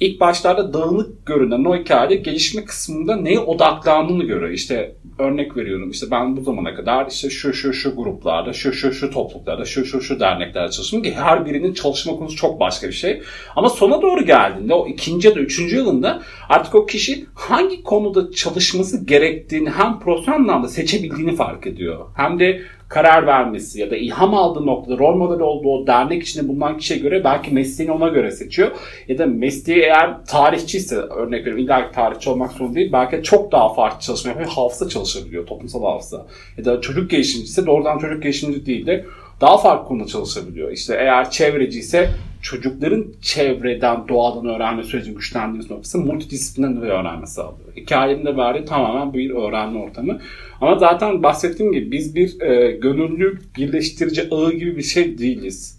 ilk 0.00 0.20
başlarda 0.20 0.72
dağınık 0.72 1.26
görünen 1.26 1.64
o 1.64 1.76
hikayede 1.76 2.14
gelişme 2.14 2.64
kısmında 2.64 3.16
neye 3.16 3.40
odaklandığını 3.40 4.24
görüyor. 4.24 4.50
İşte 4.50 4.94
örnek 5.18 5.56
veriyorum 5.56 5.90
işte 5.90 6.06
ben 6.10 6.36
bu 6.36 6.40
zamana 6.40 6.74
kadar 6.74 7.06
işte 7.06 7.30
şu 7.30 7.52
şu 7.52 7.72
şu 7.72 7.96
gruplarda, 7.96 8.52
şu 8.52 8.72
şu 8.72 8.92
şu 8.92 9.10
topluluklarda, 9.10 9.64
şu 9.64 9.84
şu 9.84 10.00
şu 10.00 10.20
derneklerde 10.20 10.70
çalıştım 10.70 11.02
ki 11.02 11.12
her 11.12 11.46
birinin 11.46 11.74
çalışma 11.74 12.16
konusu 12.16 12.36
çok 12.36 12.60
başka 12.60 12.88
bir 12.88 12.92
şey. 12.92 13.22
Ama 13.56 13.68
sona 13.68 14.02
doğru 14.02 14.24
geldiğinde 14.24 14.74
o 14.74 14.88
ikinci 14.88 15.28
ya 15.28 15.34
da 15.34 15.40
üçüncü 15.40 15.76
yılında 15.76 16.22
artık 16.48 16.74
o 16.74 16.86
kişi 16.86 17.26
hangi 17.34 17.82
konuda 17.82 18.32
çalışması 18.32 19.06
gerektiğini 19.06 19.70
hem 19.70 20.00
profesyonel 20.00 20.40
anlamda 20.40 20.68
seçebildiğini 20.68 21.36
fark 21.36 21.66
ediyor. 21.66 22.06
Hem 22.14 22.38
de 22.38 22.62
karar 22.88 23.26
vermesi 23.26 23.80
ya 23.80 23.90
da 23.90 23.96
ilham 23.96 24.34
aldığı 24.34 24.66
noktada 24.66 24.98
rol 24.98 25.16
model 25.16 25.40
olduğu 25.40 25.68
o 25.68 25.86
dernek 25.86 26.22
içinde 26.22 26.48
bulunan 26.48 26.78
kişiye 26.78 27.00
göre 27.00 27.24
belki 27.24 27.54
mesleğini 27.54 27.92
ona 27.92 28.08
göre 28.08 28.30
seçiyor. 28.30 28.70
Ya 29.08 29.18
da 29.18 29.26
mesleği 29.26 29.82
eğer 29.82 30.24
tarihçiyse 30.24 30.96
örnek 30.96 31.40
veriyorum 31.40 31.64
illa 31.64 31.90
tarihçi 31.90 32.30
olmak 32.30 32.52
zorunda 32.52 32.74
değil 32.74 32.92
belki 32.92 33.22
çok 33.22 33.52
daha 33.52 33.74
farklı 33.74 34.00
çalışma 34.00 34.30
yapıyor. 34.30 34.50
Hafıza 34.50 34.88
çalışabiliyor 34.88 35.46
toplumsal 35.46 35.84
hafıza. 35.84 36.26
Ya 36.58 36.64
da 36.64 36.80
çocuk 36.80 37.10
gelişimcisi 37.10 37.66
doğrudan 37.66 37.98
çocuk 37.98 38.22
gelişimci 38.22 38.66
değil 38.66 38.86
de 38.86 39.04
daha 39.40 39.58
farklı 39.58 39.88
konuda 39.88 40.06
çalışabiliyor. 40.06 40.70
İşte 40.72 40.94
eğer 41.00 41.30
çevreci 41.30 41.78
ise 41.78 42.10
çocukların 42.42 43.06
çevreden, 43.22 44.08
doğadan 44.08 44.46
öğrenme 44.46 44.82
sürecinin 44.82 45.16
güçlendiğimiz 45.16 45.70
noktası 45.70 45.98
multidisipliner 45.98 46.82
bir 46.82 46.88
öğrenme 46.88 47.26
sağlıyor. 47.26 47.76
Hikayenin 47.76 48.26
de 48.26 48.36
verdiği 48.36 48.64
tamamen 48.64 49.14
bir 49.14 49.30
öğrenme 49.30 49.78
ortamı. 49.78 50.20
Ama 50.60 50.78
zaten 50.78 51.22
bahsettiğim 51.22 51.72
gibi 51.72 51.92
biz 51.92 52.14
bir 52.14 52.40
e, 52.40 52.70
gönüllü 52.70 53.38
birleştirici 53.56 54.28
ağı 54.30 54.52
gibi 54.52 54.76
bir 54.76 54.82
şey 54.82 55.18
değiliz. 55.18 55.78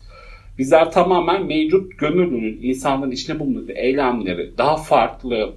Bizler 0.58 0.92
tamamen 0.92 1.46
mevcut 1.46 1.98
gönüllünün 1.98 2.60
insanların 2.62 3.12
içine 3.12 3.40
bulunduğu 3.40 3.72
eylemleri 3.72 4.52
daha 4.58 4.78
farklı 4.78 5.54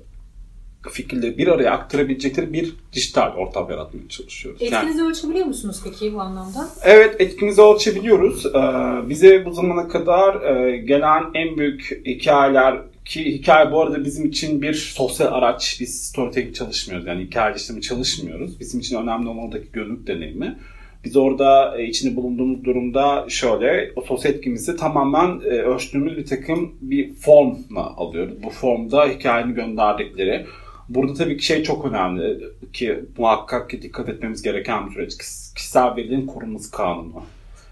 fikirleri 0.90 1.38
bir 1.38 1.48
araya 1.48 1.70
aktarabilecekleri 1.70 2.52
bir 2.52 2.74
dijital 2.92 3.32
ortam 3.36 3.70
yaratmaya 3.70 4.08
çalışıyoruz. 4.08 4.62
Etkinizi 4.62 4.98
yani, 4.98 5.10
ölçebiliyor 5.10 5.46
musunuz 5.46 5.80
peki 5.84 6.14
bu 6.14 6.20
anlamda? 6.20 6.68
Evet 6.82 7.16
etkimizi 7.20 7.62
ölçebiliyoruz. 7.62 8.46
Ee, 8.46 9.08
bize 9.08 9.44
bu 9.44 9.52
zamana 9.52 9.88
kadar 9.88 10.42
e, 10.42 10.76
gelen 10.76 11.24
en 11.34 11.56
büyük 11.58 12.02
hikayeler 12.06 12.78
ki 13.04 13.24
hikaye 13.24 13.72
bu 13.72 13.80
arada 13.82 14.04
bizim 14.04 14.26
için 14.26 14.62
bir 14.62 14.74
sosyal 14.74 15.32
araç. 15.32 15.76
Biz 15.80 16.02
storytelling 16.02 16.54
çalışmıyoruz. 16.54 17.06
Yani 17.06 17.24
hikaye 17.24 17.50
geliştirme 17.50 17.80
çalışmıyoruz. 17.80 18.60
Bizim 18.60 18.80
için 18.80 18.96
önemli 18.96 19.28
olan 19.28 19.38
oradaki 19.38 19.72
gönüllük 19.72 20.06
deneyimi. 20.06 20.58
Biz 21.04 21.16
orada 21.16 21.78
e, 21.78 21.84
içinde 21.84 22.16
bulunduğumuz 22.16 22.64
durumda 22.64 23.26
şöyle, 23.28 23.92
o 23.96 24.00
sosyal 24.00 24.34
etkimizi 24.34 24.76
tamamen 24.76 25.40
e, 25.40 25.48
ölçtüğümüz 25.48 26.16
bir 26.16 26.26
takım 26.26 26.74
bir 26.80 27.14
formla 27.14 27.96
alıyoruz. 27.96 28.42
Bu 28.42 28.50
formda 28.50 29.06
hikayenin 29.06 29.54
gönderdikleri, 29.54 30.46
Burada 30.94 31.14
tabii 31.14 31.36
ki 31.36 31.44
şey 31.44 31.62
çok 31.62 31.84
önemli 31.84 32.40
ki 32.72 33.04
muhakkak 33.18 33.70
ki 33.70 33.82
dikkat 33.82 34.08
etmemiz 34.08 34.42
gereken 34.42 34.86
bir 34.86 34.94
süreç. 34.94 35.18
Kişisel 35.54 35.96
verilerin 35.96 36.26
korunması 36.26 36.70
kanunu. 36.70 37.22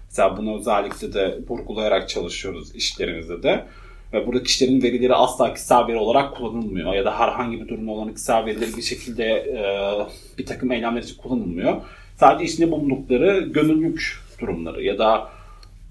Mesela 0.09 0.37
bunu 0.37 0.57
özellikle 0.57 1.13
de 1.13 1.39
vurgulayarak 1.49 2.09
çalışıyoruz 2.09 2.75
işlerimizde 2.75 3.43
de. 3.43 3.65
Ve 4.13 4.27
burada 4.27 4.43
kişilerin 4.43 4.81
verileri 4.81 5.15
asla 5.15 5.53
kişisel 5.53 5.87
veri 5.87 5.97
olarak 5.97 6.35
kullanılmıyor. 6.35 6.93
Ya 6.93 7.05
da 7.05 7.19
herhangi 7.19 7.61
bir 7.61 7.67
durumda 7.67 7.91
olan 7.91 8.13
kişisel 8.13 8.45
verileri 8.45 8.77
bir 8.77 8.81
şekilde 8.81 9.25
e, 9.25 9.63
bir 10.37 10.45
takım 10.45 10.71
eylemler 10.71 11.01
için 11.01 11.17
kullanılmıyor. 11.17 11.81
Sadece 12.17 12.53
içinde 12.53 12.71
bulundukları 12.71 13.39
gönüllülük 13.39 14.19
durumları 14.39 14.83
ya 14.83 14.97
da 14.97 15.29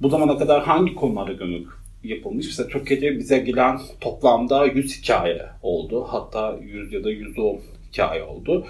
bu 0.00 0.08
zamana 0.08 0.38
kadar 0.38 0.64
hangi 0.64 0.94
konularda 0.94 1.32
gönüllülük 1.32 1.79
yapılmış. 2.04 2.46
Mesela 2.46 2.68
Türkiye'de 2.68 3.18
bize 3.18 3.38
gelen 3.38 3.80
toplamda 4.00 4.66
100 4.66 5.02
hikaye 5.02 5.42
oldu. 5.62 6.06
Hatta 6.08 6.58
100 6.62 6.92
ya 6.92 7.04
da 7.04 7.10
110 7.10 7.60
hikaye 7.92 8.22
oldu. 8.22 8.66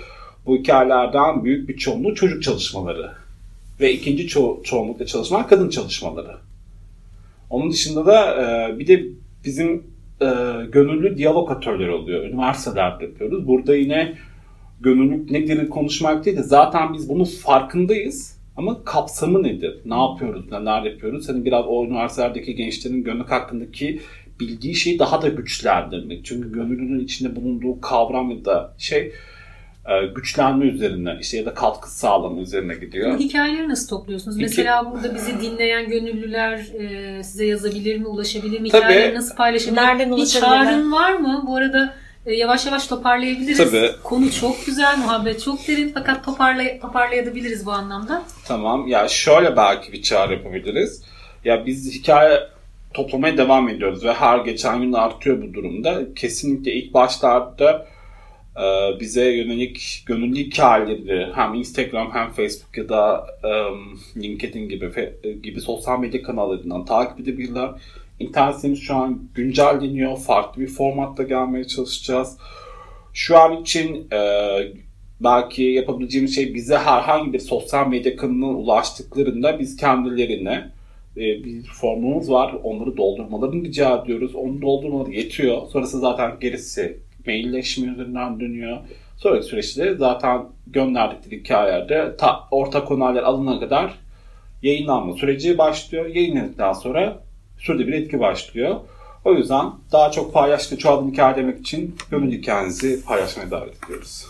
Bu 0.46 0.56
hikayelerden 0.56 1.44
büyük 1.44 1.68
bir 1.68 1.76
çoğunluğu 1.76 2.14
çocuk 2.14 2.42
çalışmaları. 2.42 3.10
Ve 3.80 3.92
ikinci 3.92 4.26
ço- 4.26 4.62
çoğunlukla 4.62 5.06
çalışmalar 5.06 5.48
kadın 5.48 5.68
çalışmaları. 5.68 6.36
Onun 7.50 7.70
dışında 7.70 8.06
da 8.06 8.42
e, 8.42 8.78
bir 8.78 8.86
de 8.86 9.04
bizim 9.44 9.84
e, 10.20 10.26
gönüllü 10.72 11.16
diyalog 11.18 11.50
atölyeleri 11.50 11.90
oluyor. 11.90 12.24
Üniversitelerde 12.24 13.04
yapıyoruz. 13.04 13.46
Burada 13.46 13.76
yine 13.76 14.14
gönüllülük 14.80 15.30
nedir 15.30 15.68
konuşmak 15.68 16.24
değil 16.24 16.36
de 16.36 16.42
zaten 16.42 16.94
biz 16.94 17.08
bunun 17.08 17.24
farkındayız 17.24 18.39
ama 18.56 18.84
kapsamı 18.84 19.42
nedir? 19.42 19.80
Ne 19.84 19.94
yapıyoruz? 19.94 20.52
Neler 20.52 20.82
yapıyoruz? 20.82 21.28
Hani 21.28 21.44
biraz 21.44 21.64
o 21.68 21.84
üniversitelerdeki 21.84 22.54
gençlerin 22.54 23.04
gönüllük 23.04 23.30
hakkındaki 23.30 24.00
bildiği 24.40 24.74
şeyi 24.74 24.98
daha 24.98 25.22
da 25.22 25.28
güçlendirmek. 25.28 26.24
Çünkü 26.24 26.52
gönüllünün 26.52 27.04
içinde 27.04 27.36
bulunduğu 27.36 27.80
kavram 27.80 28.30
ya 28.30 28.44
da 28.44 28.74
şey 28.78 29.12
e, 29.88 30.06
güçlenme 30.14 30.64
üzerine 30.64 31.18
işte 31.20 31.36
ya 31.36 31.46
da 31.46 31.54
katkı 31.54 31.90
sağlama 31.90 32.40
üzerine 32.40 32.74
gidiyor. 32.74 33.14
Bu 33.14 33.18
hikayeleri 33.18 33.68
nasıl 33.68 33.88
topluyorsunuz? 33.88 34.36
Hikaye... 34.36 34.48
Mesela 34.48 34.92
burada 34.92 35.14
bizi 35.14 35.40
dinleyen 35.40 35.88
gönüllüler 35.88 36.58
e, 36.58 37.22
size 37.24 37.46
yazabilir 37.46 37.98
mi, 37.98 38.06
ulaşabilir 38.06 38.60
mi? 38.60 38.68
Hikayeleri 38.68 39.04
Tabii. 39.04 39.16
nasıl 39.16 39.36
paylaşabilir? 39.36 39.76
Nereden 39.76 40.16
Bir 40.16 40.26
çağrın 40.26 40.92
var 40.92 41.12
mı? 41.12 41.44
Bu 41.46 41.56
arada 41.56 41.94
yavaş 42.26 42.66
yavaş 42.66 42.86
toparlayabiliriz. 42.86 43.58
Tabii. 43.58 43.90
Konu 44.02 44.32
çok 44.32 44.66
güzel, 44.66 44.98
muhabbet 44.98 45.42
çok 45.42 45.68
derin 45.68 45.90
fakat 45.94 46.24
toparlay 46.24 46.80
toparlayabiliriz 46.80 47.66
bu 47.66 47.72
anlamda. 47.72 48.22
Tamam. 48.46 48.88
Ya 48.88 49.08
şöyle 49.08 49.56
belki 49.56 49.92
bir 49.92 50.02
çağrı 50.02 50.32
yapabiliriz. 50.32 51.02
Ya 51.44 51.66
biz 51.66 51.94
hikaye 51.94 52.40
toplamaya 52.94 53.36
devam 53.36 53.68
ediyoruz 53.68 54.04
ve 54.04 54.12
her 54.12 54.38
geçen 54.38 54.82
gün 54.82 54.92
artıyor 54.92 55.42
bu 55.42 55.54
durumda. 55.54 56.14
Kesinlikle 56.16 56.72
ilk 56.72 56.94
başlarda 56.94 57.86
e, 58.56 59.00
bize 59.00 59.30
yönelik 59.30 60.02
gönüllü 60.06 60.38
hikayeleri 60.38 61.32
hem 61.34 61.54
Instagram 61.54 62.10
hem 62.12 62.30
Facebook 62.30 62.76
ya 62.76 62.88
da 62.88 63.26
um, 63.44 64.00
LinkedIn 64.16 64.68
gibi 64.68 64.92
gibi 65.42 65.60
sosyal 65.60 66.00
medya 66.00 66.22
kanallarından 66.22 66.84
takip 66.84 67.20
edebilirler. 67.20 67.70
İnternet 68.20 68.54
sitemiz 68.54 68.80
şu 68.80 68.94
an 68.94 69.22
güncelleniyor. 69.34 70.16
Farklı 70.18 70.62
bir 70.62 70.68
formatta 70.68 71.22
gelmeye 71.22 71.64
çalışacağız. 71.64 72.38
Şu 73.12 73.38
an 73.38 73.62
için 73.62 74.08
e, 74.12 74.20
belki 75.20 75.62
yapabileceğimiz 75.62 76.34
şey 76.34 76.54
bize 76.54 76.76
herhangi 76.76 77.32
bir 77.32 77.38
sosyal 77.38 77.88
medya 77.88 78.16
kanalına 78.16 78.46
ulaştıklarında 78.46 79.58
biz 79.58 79.76
kendilerine 79.76 80.70
e, 81.16 81.20
bir 81.20 81.62
formumuz 81.62 82.30
var. 82.30 82.54
Onları 82.62 82.96
doldurmalarını 82.96 83.64
rica 83.64 83.96
ediyoruz. 83.96 84.34
Onu 84.34 84.62
doldurmaları 84.62 85.10
yetiyor. 85.12 85.66
Sonrası 85.66 86.00
zaten 86.00 86.32
gerisi 86.40 86.98
mailleşme 87.26 87.92
üzerinden 87.92 88.40
dönüyor. 88.40 88.78
Sonraki 89.16 89.46
süreçte 89.46 89.94
zaten 89.94 90.42
gönderdikleri 90.66 91.40
hikayelerde 91.40 92.16
ta, 92.16 92.40
ortak 92.50 92.90
onaylar 92.90 93.22
alına 93.22 93.60
kadar 93.60 93.94
yayınlanma 94.62 95.12
süreci 95.12 95.58
başlıyor. 95.58 96.06
Yayınladıktan 96.06 96.72
sonra 96.72 97.22
şurada 97.60 97.86
bir 97.86 97.92
etki 97.92 98.20
başlıyor. 98.20 98.76
O 99.24 99.32
yüzden 99.32 99.72
daha 99.92 100.10
çok 100.10 100.34
paylaştığı 100.34 100.78
çoğalın 100.78 101.10
hikaye 101.10 101.36
demek 101.36 101.60
için 101.60 101.96
gönüllü 102.10 102.38
hikayenizi 102.38 103.04
paylaşmaya 103.04 103.50
davet 103.50 103.84
ediyoruz. 103.84 104.26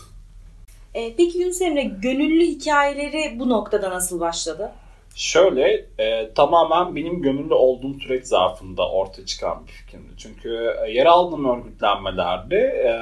E, 0.95 1.17
peki 1.17 1.39
Yunus 1.39 1.61
Emre 1.61 1.83
gönüllü 1.83 2.45
hikayeleri 2.45 3.39
bu 3.39 3.49
noktada 3.49 3.91
nasıl 3.91 4.21
başladı? 4.21 4.73
Şöyle 5.15 5.87
e, 5.99 6.35
tamamen 6.35 6.97
benim 6.97 7.23
gönüllü 7.23 7.55
olduğum 7.55 8.01
süreç 8.01 8.27
zarfında 8.27 8.91
ortaya 8.91 9.27
çıkan 9.27 9.67
bir 9.67 9.73
fikrimdi. 9.73 10.13
Çünkü 10.19 10.75
e, 10.87 10.91
yer 10.91 11.07
aldığım 11.07 11.45
örgütlenmelerde 11.45 12.57
e, 12.57 12.93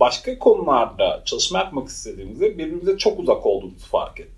başka 0.00 0.38
konularda 0.38 1.22
çalışma 1.24 1.58
yapmak 1.58 1.88
istediğimizde 1.88 2.58
birbirimize 2.58 2.98
çok 2.98 3.18
uzak 3.18 3.46
olduğumuzu 3.46 3.86
fark 3.86 4.20
ettim. 4.20 4.37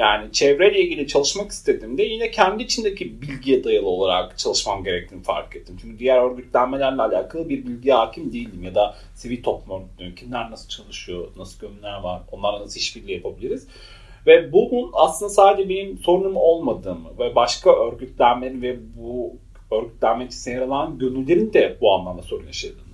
Yani 0.00 0.32
çevreyle 0.32 0.80
ilgili 0.80 1.06
çalışmak 1.06 1.50
istediğimde 1.50 2.02
yine 2.02 2.30
kendi 2.30 2.62
içindeki 2.62 3.22
bilgiye 3.22 3.64
dayalı 3.64 3.88
olarak 3.88 4.38
çalışmam 4.38 4.84
gerektiğini 4.84 5.22
fark 5.22 5.56
ettim. 5.56 5.76
Çünkü 5.82 5.98
diğer 5.98 6.30
örgütlenmelerle 6.30 7.02
alakalı 7.02 7.48
bir 7.48 7.66
bilgi 7.66 7.90
hakim 7.90 8.32
değildim 8.32 8.64
ya 8.64 8.74
da 8.74 8.94
sivil 9.14 9.42
toplum 9.42 9.80
örgütleri, 9.80 10.14
kimler 10.14 10.50
nasıl 10.50 10.68
çalışıyor, 10.68 11.28
nasıl 11.36 11.60
gömüler 11.60 12.00
var, 12.00 12.22
onlarla 12.32 12.60
nasıl 12.60 12.80
işbirliği 12.80 13.12
yapabiliriz. 13.12 13.68
Ve 14.26 14.52
bunun 14.52 14.90
aslında 14.92 15.30
sadece 15.30 15.68
benim 15.68 15.98
sorunum 15.98 16.36
olmadığımı 16.36 17.18
ve 17.18 17.34
başka 17.34 17.86
örgütlenmenin 17.86 18.62
ve 18.62 18.78
bu 18.96 19.32
örgütlenme 19.70 20.24
için 20.24 20.50
yer 20.50 20.60
alan 20.60 20.98
gönüllerin 20.98 21.52
de 21.52 21.76
bu 21.80 21.92
anlamda 21.92 22.22
sorun 22.22 22.46
yaşadığını. 22.46 22.89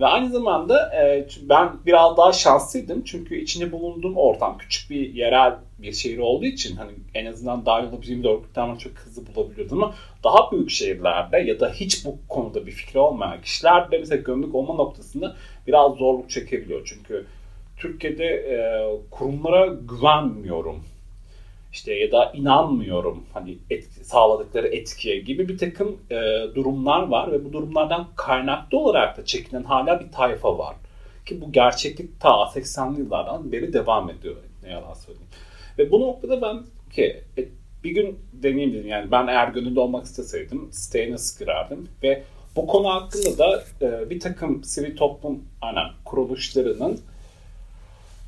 Ve 0.00 0.06
aynı 0.06 0.30
zamanda 0.30 0.94
e, 0.96 1.26
ben 1.42 1.72
biraz 1.86 2.16
daha 2.16 2.32
şanslıydım 2.32 3.04
çünkü 3.04 3.40
içinde 3.40 3.72
bulunduğum 3.72 4.16
ortam 4.16 4.58
küçük 4.58 4.90
bir 4.90 5.14
yerel 5.14 5.54
bir 5.78 5.92
şehir 5.92 6.18
olduğu 6.18 6.44
için 6.44 6.76
hani 6.76 6.92
en 7.14 7.26
azından 7.26 7.66
dahil 7.66 7.88
olabileceğim 7.88 8.22
bir 8.22 8.28
örgütlenme 8.28 8.78
çok 8.78 8.92
hızlı 8.92 9.22
bulabiliyordum 9.34 9.82
ama 9.82 9.94
daha 10.24 10.52
büyük 10.52 10.70
şehirlerde 10.70 11.38
ya 11.38 11.60
da 11.60 11.70
hiç 11.70 12.04
bu 12.04 12.18
konuda 12.28 12.66
bir 12.66 12.72
fikri 12.72 12.98
olmayan 12.98 13.42
kişiler 13.42 13.90
de 13.90 13.98
mesela 13.98 14.22
gömlek 14.22 14.54
olma 14.54 14.74
noktasında 14.74 15.36
biraz 15.66 15.92
zorluk 15.92 16.30
çekebiliyor. 16.30 16.82
Çünkü 16.84 17.26
Türkiye'de 17.76 18.24
e, 18.24 18.56
kurumlara 19.10 19.66
güvenmiyorum 19.66 20.84
işte 21.74 21.94
ya 21.94 22.12
da 22.12 22.32
inanmıyorum 22.34 23.24
hani 23.32 23.58
etki, 23.70 24.04
sağladıkları 24.04 24.68
etkiye 24.68 25.20
gibi 25.20 25.48
bir 25.48 25.58
takım 25.58 25.98
e, 26.10 26.16
durumlar 26.54 27.08
var 27.08 27.32
ve 27.32 27.44
bu 27.44 27.52
durumlardan 27.52 28.08
kaynaklı 28.16 28.78
olarak 28.78 29.16
da 29.16 29.24
çekinen 29.24 29.62
hala 29.62 30.00
bir 30.00 30.12
tayfa 30.12 30.58
var. 30.58 30.76
Ki 31.26 31.40
bu 31.40 31.52
gerçeklik 31.52 32.20
ta 32.20 32.28
80'li 32.28 33.00
yıllardan 33.00 33.52
beri 33.52 33.72
devam 33.72 34.10
ediyor 34.10 34.36
ne 34.62 34.70
yalan 34.70 34.94
söyleyeyim. 34.94 35.28
Ve 35.78 35.90
bu 35.90 36.00
noktada 36.00 36.42
ben 36.42 36.62
ki 36.94 37.20
e, 37.38 37.48
bir 37.84 37.90
gün 37.90 38.18
deneyim 38.32 38.72
dedim 38.72 38.88
yani 38.88 39.10
ben 39.10 39.26
eğer 39.26 39.48
gönüllü 39.48 39.80
olmak 39.80 40.04
isteseydim 40.04 40.72
siteye 40.72 41.12
nasıl 41.12 41.44
girerdim 41.44 41.88
ve 42.02 42.22
bu 42.56 42.66
konu 42.66 42.88
hakkında 42.88 43.38
da 43.38 43.64
e, 43.82 44.10
bir 44.10 44.20
takım 44.20 44.64
sivil 44.64 44.96
toplum 44.96 45.44
aynen 45.60 45.90
kuruluşlarının 46.04 47.00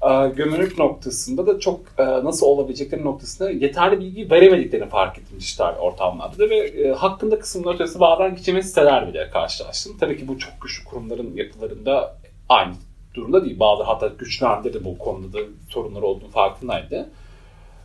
e, 0.02 0.28
gömülük 0.28 0.78
noktasında 0.78 1.46
da 1.46 1.60
çok 1.60 1.80
e, 1.98 2.04
nasıl 2.04 2.46
olabilecekleri 2.46 3.04
noktasında 3.04 3.50
yeterli 3.50 4.00
bilgi 4.00 4.30
veremediklerini 4.30 4.88
fark 4.88 5.18
ettim 5.18 5.36
dijital 5.40 5.76
ortamlarda 5.76 6.50
ve 6.50 6.56
e, 6.56 6.92
hakkında 6.92 7.38
kısımlar 7.38 7.74
ötesi 7.74 8.00
bazen 8.00 8.36
geçemez 8.36 8.68
siteler 8.68 9.08
bile 9.08 9.30
karşılaştım. 9.30 9.96
Tabii 10.00 10.16
ki 10.16 10.28
bu 10.28 10.38
çok 10.38 10.60
güçlü 10.60 10.84
kurumların 10.84 11.36
yapılarında 11.36 12.16
aynı 12.48 12.74
durumda 13.14 13.44
değil. 13.44 13.60
Bazı 13.60 13.82
hatta 13.82 14.06
güçlerde 14.06 14.74
de 14.74 14.84
bu 14.84 14.98
konuda 14.98 15.38
da 15.38 15.42
sorunlar 15.68 16.02
olduğunu 16.02 16.30
farkındaydı. 16.30 17.08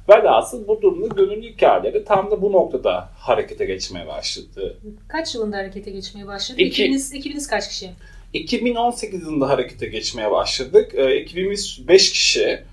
Velhasıl 0.10 0.67
bu 0.67 0.82
durumda 0.82 1.08
gönüllü 1.08 1.54
hikayeleri 1.54 2.06
tam 2.06 2.32
da 2.32 2.41
bu 2.41 2.52
noktada 2.52 3.10
harekete 3.17 3.65
geçmeye 3.65 4.08
başladı. 4.08 4.78
Kaç 5.08 5.36
yılında 5.36 5.58
harekete 5.58 5.91
geçmeye 5.91 6.28
başladı? 6.28 6.62
İki, 6.62 6.84
ekibiniz, 6.84 7.13
ekibiniz 7.13 7.47
kaç 7.47 7.69
kişi? 7.69 7.91
2018 8.34 9.22
yılında 9.22 9.50
harekete 9.50 9.88
geçmeye 9.88 10.32
başladık. 10.32 10.91
E, 10.96 11.04
ekibimiz 11.04 11.88
5 11.88 12.12
kişi. 12.12 12.63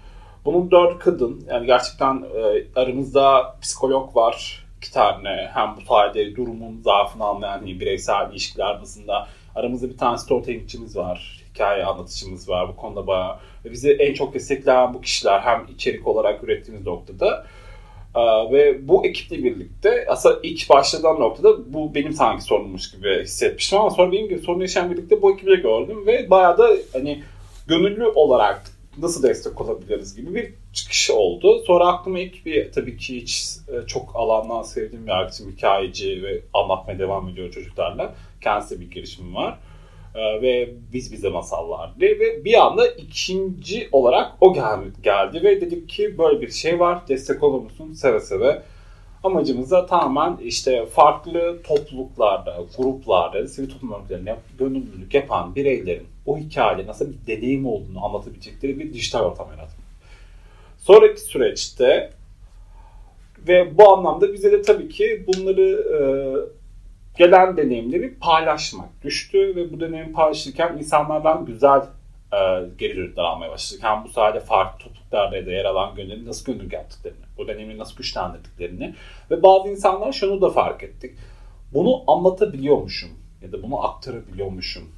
Bunun 0.44 0.70
4 0.70 0.98
kadın. 0.98 1.44
Yani 1.48 1.66
gerçekten 1.66 2.24
e, 2.36 2.64
aramızda 2.80 3.56
psikolog 3.62 4.16
var 4.16 4.64
iki 4.76 4.92
tane. 4.92 5.50
Hem 5.54 5.76
bu 5.76 5.80
sayede 5.80 6.36
durumun 6.36 6.80
zaafını 6.84 7.24
anlayan 7.24 7.58
hani 7.58 7.80
bireysel 7.80 8.30
ilişkiler 8.32 8.80
bazında. 8.80 9.28
Aramızda 9.54 9.88
bir 9.88 9.98
tane 9.98 10.18
storytellingçimiz 10.18 10.96
var. 10.96 11.42
Hikaye 11.50 11.84
anlatıcımız 11.84 12.48
var. 12.48 12.68
Bu 12.68 12.76
konuda 12.76 13.06
bayağı. 13.06 13.36
Bizi 13.64 13.92
en 13.92 14.14
çok 14.14 14.34
destekleyen 14.34 14.94
bu 14.94 15.00
kişiler 15.00 15.40
hem 15.40 15.66
içerik 15.74 16.06
olarak 16.06 16.44
ürettiğimiz 16.44 16.86
noktada 16.86 17.28
ee, 17.36 17.57
ve 18.52 18.88
bu 18.88 19.06
ekiple 19.06 19.44
birlikte 19.44 20.06
aslında 20.08 20.40
ilk 20.42 20.70
başladığım 20.70 21.20
noktada 21.20 21.72
bu 21.72 21.94
benim 21.94 22.12
sanki 22.12 22.44
sorunmuş 22.44 22.90
gibi 22.90 23.22
hissetmiştim 23.22 23.78
ama 23.78 23.90
sonra 23.90 24.12
benim 24.12 24.28
gibi 24.28 24.40
sorun 24.40 24.60
yaşayan 24.60 24.90
birlikte 24.90 25.22
bu 25.22 25.34
ekibi 25.34 25.62
gördüm 25.62 26.06
ve 26.06 26.30
bayağı 26.30 26.58
da 26.58 26.70
hani 26.92 27.22
gönüllü 27.66 28.06
olarak 28.06 28.62
nasıl 28.98 29.22
destek 29.22 29.60
olabiliriz 29.60 30.16
gibi 30.16 30.34
bir 30.34 30.54
çıkış 30.72 31.10
oldu. 31.10 31.62
Sonra 31.66 31.86
aklıma 31.86 32.18
ilk 32.18 32.46
bir 32.46 32.72
tabii 32.72 32.96
ki 32.96 33.16
hiç 33.16 33.56
e, 33.68 33.86
çok 33.86 34.16
alandan 34.16 34.62
sevdiğim 34.62 35.06
bir 35.06 35.10
arkadaşım 35.10 35.52
hikayeci 35.52 36.22
ve 36.22 36.40
anlatmaya 36.54 36.98
devam 36.98 37.28
ediyor 37.28 37.50
çocuklarla. 37.50 38.14
Kendisi 38.40 38.80
bir 38.80 38.90
girişimi 38.90 39.34
var. 39.34 39.58
Ee, 40.18 40.42
ve 40.42 40.68
biz 40.92 41.12
bize 41.12 41.28
masallar 41.28 42.00
diye 42.00 42.18
ve 42.18 42.44
bir 42.44 42.66
anda 42.66 42.86
ikinci 42.86 43.88
olarak 43.92 44.32
o 44.40 44.54
gel 44.54 44.80
geldi 45.02 45.42
ve 45.42 45.60
dedik 45.60 45.88
ki 45.88 46.18
böyle 46.18 46.40
bir 46.40 46.50
şey 46.50 46.80
var 46.80 47.08
destek 47.08 47.42
olur 47.42 47.62
musun 47.62 47.92
seve 47.92 48.20
seve 48.20 48.62
amacımız 49.24 49.70
da 49.70 49.86
tamamen 49.86 50.36
işte 50.44 50.86
farklı 50.86 51.62
topluluklarda, 51.62 52.56
gruplarda, 52.78 53.48
sivil 53.48 53.70
toplum 53.70 53.92
örgütlerine 53.92 54.36
gönüllülük 54.58 55.14
yapan 55.14 55.54
bireylerin 55.54 56.06
o 56.26 56.38
hikaye 56.38 56.86
nasıl 56.86 57.06
bir 57.12 57.36
deneyim 57.36 57.66
olduğunu 57.66 58.04
anlatabilecekleri 58.04 58.78
bir 58.78 58.92
dijital 58.92 59.24
ortam 59.24 59.46
yaratmak. 59.46 59.88
Sonraki 60.78 61.20
süreçte 61.20 62.10
ve 63.48 63.78
bu 63.78 63.92
anlamda 63.92 64.32
bize 64.32 64.52
de 64.52 64.62
tabii 64.62 64.88
ki 64.88 65.26
bunları 65.26 65.70
e, 65.94 65.98
gelen 67.18 67.56
deneyimleri 67.56 68.14
paylaşmak 68.14 69.02
düştü 69.02 69.56
ve 69.56 69.72
bu 69.72 69.80
deneyimi 69.80 70.12
paylaşırken 70.12 70.76
insanlardan 70.78 71.44
güzel 71.44 71.80
e, 72.32 72.38
geri 72.78 72.96
dönütler 72.96 73.22
almaya 73.22 73.50
başladık. 73.50 73.84
Hem 73.84 74.04
bu 74.04 74.08
sayede 74.08 74.40
farklı 74.40 74.84
topluluklarda 74.84 75.46
da 75.46 75.50
yer 75.50 75.64
alan 75.64 75.94
gönülleri 75.94 76.26
nasıl 76.26 76.52
gönüllü 76.52 76.74
yaptıklarını, 76.74 77.18
bu 77.38 77.48
deneyimi 77.48 77.78
nasıl 77.78 77.96
güçlendirdiklerini 77.96 78.94
ve 79.30 79.42
bazı 79.42 79.68
insanlar 79.68 80.12
şunu 80.12 80.40
da 80.40 80.50
fark 80.50 80.82
ettik. 80.82 81.14
Bunu 81.74 82.10
anlatabiliyormuşum 82.10 83.10
ya 83.42 83.52
da 83.52 83.62
bunu 83.62 83.84
aktarabiliyormuşum. 83.84 84.88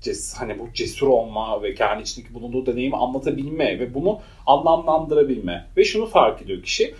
Ces, 0.00 0.34
hani 0.34 0.58
bu 0.58 0.72
cesur 0.74 1.08
olma 1.08 1.62
ve 1.62 1.74
kendi 1.74 2.02
içindeki 2.02 2.34
bulunduğu 2.34 2.66
deneyimi 2.66 2.96
anlatabilme 2.96 3.78
ve 3.78 3.94
bunu 3.94 4.20
anlamlandırabilme. 4.46 5.66
Ve 5.76 5.84
şunu 5.84 6.06
fark 6.06 6.42
ediyor 6.42 6.62
kişi 6.62 6.94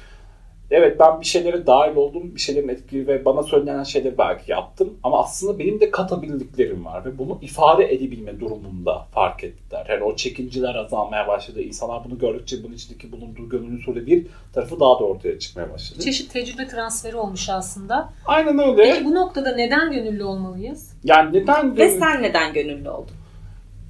evet 0.71 1.01
ben 1.01 1.21
bir 1.21 1.27
şeylere 1.27 1.67
dahil 1.67 1.97
oldum, 1.97 2.35
bir 2.35 2.41
şeylerin 2.41 2.69
etkili 2.69 3.07
ve 3.07 3.25
bana 3.25 3.43
söylenen 3.43 3.83
şeyleri 3.83 4.19
belki 4.19 4.53
yaptım 4.53 4.95
ama 5.03 5.21
aslında 5.21 5.59
benim 5.59 5.81
de 5.81 5.91
katabildiklerim 5.91 6.85
var 6.85 7.05
ve 7.05 7.19
bunu 7.19 7.39
ifade 7.43 7.95
edebilme 7.95 8.41
durumunda 8.41 9.07
fark 9.15 9.45
ettiler. 9.45 9.87
Yani 9.91 10.05
o 10.05 10.17
çekinciler 10.17 10.75
azalmaya 10.75 11.29
başladı. 11.29 11.63
İnsanlar 11.63 12.05
bunu 12.05 12.19
gördükçe 12.19 12.57
bunun 12.65 12.75
içindeki 12.75 13.13
bulunduğu 13.13 13.49
gönüllü 13.49 13.83
soru 13.83 14.07
bir 14.07 14.27
tarafı 14.53 14.81
daha 14.81 15.01
da 15.01 15.05
ortaya 15.05 15.39
çıkmaya 15.39 15.73
başladı. 15.73 16.01
Çeşit 16.01 16.33
tecrübe 16.33 16.67
transferi 16.67 17.17
olmuş 17.17 17.49
aslında. 17.49 18.13
Aynen 18.27 18.59
öyle. 18.59 18.83
Peki 18.83 19.05
bu 19.05 19.15
noktada 19.15 19.55
neden 19.55 19.93
gönüllü 19.93 20.25
olmalıyız? 20.25 20.97
Yani 21.05 21.39
neden 21.39 21.63
gönüllü... 21.63 21.79
Ve 21.79 21.91
sen 21.91 22.23
neden 22.23 22.53
gönüllü 22.53 22.89
oldun? 22.89 23.15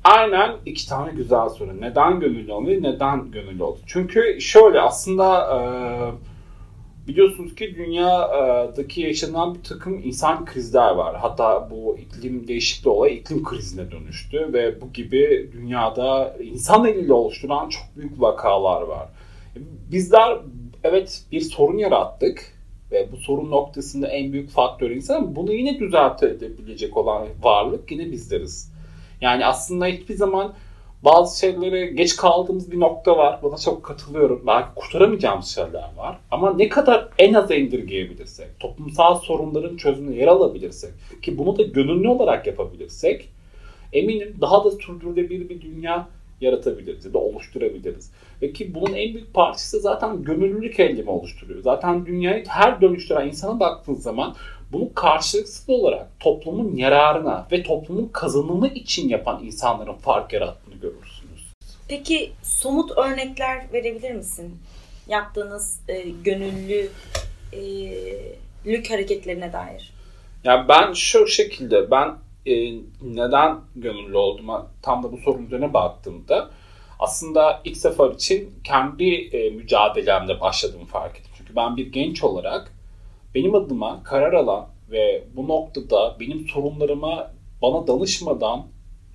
Aynen 0.04 0.52
iki 0.66 0.88
tane 0.88 1.12
güzel 1.12 1.48
soru. 1.48 1.80
Neden 1.80 2.20
gönüllü 2.20 2.52
olmayı, 2.52 2.82
neden 2.82 3.30
gönüllü 3.30 3.62
oldun? 3.62 3.82
Çünkü 3.86 4.40
şöyle 4.40 4.80
aslında... 4.80 5.56
E 5.56 6.33
Biliyorsunuz 7.08 7.54
ki 7.54 7.74
dünyadaki 7.76 9.00
yaşanan 9.00 9.54
bir 9.54 9.62
takım 9.62 10.00
insan 10.04 10.44
krizler 10.44 10.90
var. 10.90 11.16
Hatta 11.16 11.68
bu 11.70 11.98
iklim 11.98 12.48
değişikliği 12.48 12.88
olay 12.88 13.14
iklim 13.14 13.44
krizine 13.44 13.90
dönüştü 13.90 14.52
ve 14.52 14.80
bu 14.80 14.92
gibi 14.92 15.50
dünyada 15.52 16.36
insan 16.42 16.84
eliyle 16.84 17.12
oluşturulan 17.12 17.68
çok 17.68 17.82
büyük 17.96 18.20
vakalar 18.20 18.82
var. 18.82 19.08
Bizler 19.92 20.38
evet 20.84 21.22
bir 21.32 21.40
sorun 21.40 21.78
yarattık 21.78 22.54
ve 22.92 23.12
bu 23.12 23.16
sorun 23.16 23.50
noktasında 23.50 24.08
en 24.08 24.32
büyük 24.32 24.50
faktör 24.50 24.90
insan 24.90 25.36
bunu 25.36 25.52
yine 25.52 25.78
düzeltebilecek 25.78 26.96
olan 26.96 27.26
varlık 27.42 27.90
yine 27.90 28.12
bizleriz. 28.12 28.72
Yani 29.20 29.46
aslında 29.46 29.86
hiçbir 29.86 30.14
zaman 30.14 30.54
bazı 31.04 31.38
şeylere 31.38 31.86
geç 31.86 32.16
kaldığımız 32.16 32.72
bir 32.72 32.80
nokta 32.80 33.16
var. 33.16 33.38
Buna 33.42 33.56
çok 33.56 33.82
katılıyorum. 33.82 34.42
Belki 34.46 34.68
kurtaramayacağımız 34.74 35.46
şeyler 35.46 35.90
var. 35.96 36.18
Ama 36.30 36.54
ne 36.54 36.68
kadar 36.68 37.08
en 37.18 37.34
aza 37.34 37.54
indirgeyebilirsek, 37.54 38.60
toplumsal 38.60 39.18
sorunların 39.18 39.76
çözümüne 39.76 40.16
yer 40.16 40.26
alabilirsek 40.26 40.90
ki 41.22 41.38
bunu 41.38 41.58
da 41.58 41.62
gönüllü 41.62 42.08
olarak 42.08 42.46
yapabilirsek 42.46 43.28
eminim 43.92 44.36
daha 44.40 44.64
da 44.64 44.70
sürdürülebilir 44.70 45.48
bir 45.48 45.60
dünya 45.60 46.08
yaratabiliriz 46.40 47.04
ya 47.04 47.12
da 47.12 47.18
oluşturabiliriz. 47.18 48.12
Ve 48.42 48.52
ki 48.52 48.74
bunun 48.74 48.92
en 48.94 49.14
büyük 49.14 49.34
parçası 49.34 49.80
zaten 49.80 50.24
gönüllülük 50.24 50.80
eylemi 50.80 51.10
oluşturuyor. 51.10 51.62
Zaten 51.62 52.06
dünyayı 52.06 52.44
her 52.48 52.80
dönüştüren 52.80 53.28
insana 53.28 53.60
baktığın 53.60 53.94
zaman 53.94 54.34
bunu 54.74 54.94
karşılıksız 54.94 55.70
olarak 55.70 56.20
toplumun 56.20 56.76
yararına 56.76 57.46
ve 57.52 57.62
toplumun 57.62 58.08
kazanımı 58.12 58.68
için 58.68 59.08
yapan 59.08 59.44
insanların 59.44 59.94
fark 59.94 60.32
yarattığını 60.32 60.74
görürsünüz. 60.74 61.52
Peki 61.88 62.32
somut 62.42 62.90
örnekler 62.98 63.72
verebilir 63.72 64.10
misin? 64.10 64.58
Yaptığınız 65.08 65.80
e, 65.88 66.02
gönüllülük 66.24 66.90
e, 68.72 68.88
hareketlerine 68.88 69.52
dair. 69.52 69.92
Ya 70.44 70.68
ben 70.68 70.92
şu 70.92 71.26
şekilde 71.26 71.90
ben 71.90 72.14
e, 72.46 72.72
neden 73.02 73.60
gönüllü 73.76 74.16
olduğuma 74.16 74.66
tam 74.82 75.02
da 75.02 75.12
bu 75.12 75.16
sorunun 75.16 75.46
üzerine 75.46 75.74
baktığımda 75.74 76.50
aslında 76.98 77.60
ilk 77.64 77.76
sefer 77.76 78.10
için 78.10 78.54
kendi 78.64 79.14
e, 79.14 79.50
mücadelemde 79.50 80.40
başladığımı 80.40 80.86
fark 80.86 81.16
ettim. 81.16 81.32
Çünkü 81.38 81.56
ben 81.56 81.76
bir 81.76 81.92
genç 81.92 82.24
olarak 82.24 82.73
benim 83.34 83.54
adıma 83.54 84.02
karar 84.02 84.32
alan 84.32 84.66
ve 84.90 85.24
bu 85.36 85.48
noktada 85.48 86.16
benim 86.20 86.48
sorunlarıma 86.48 87.30
bana 87.62 87.86
danışmadan 87.86 88.66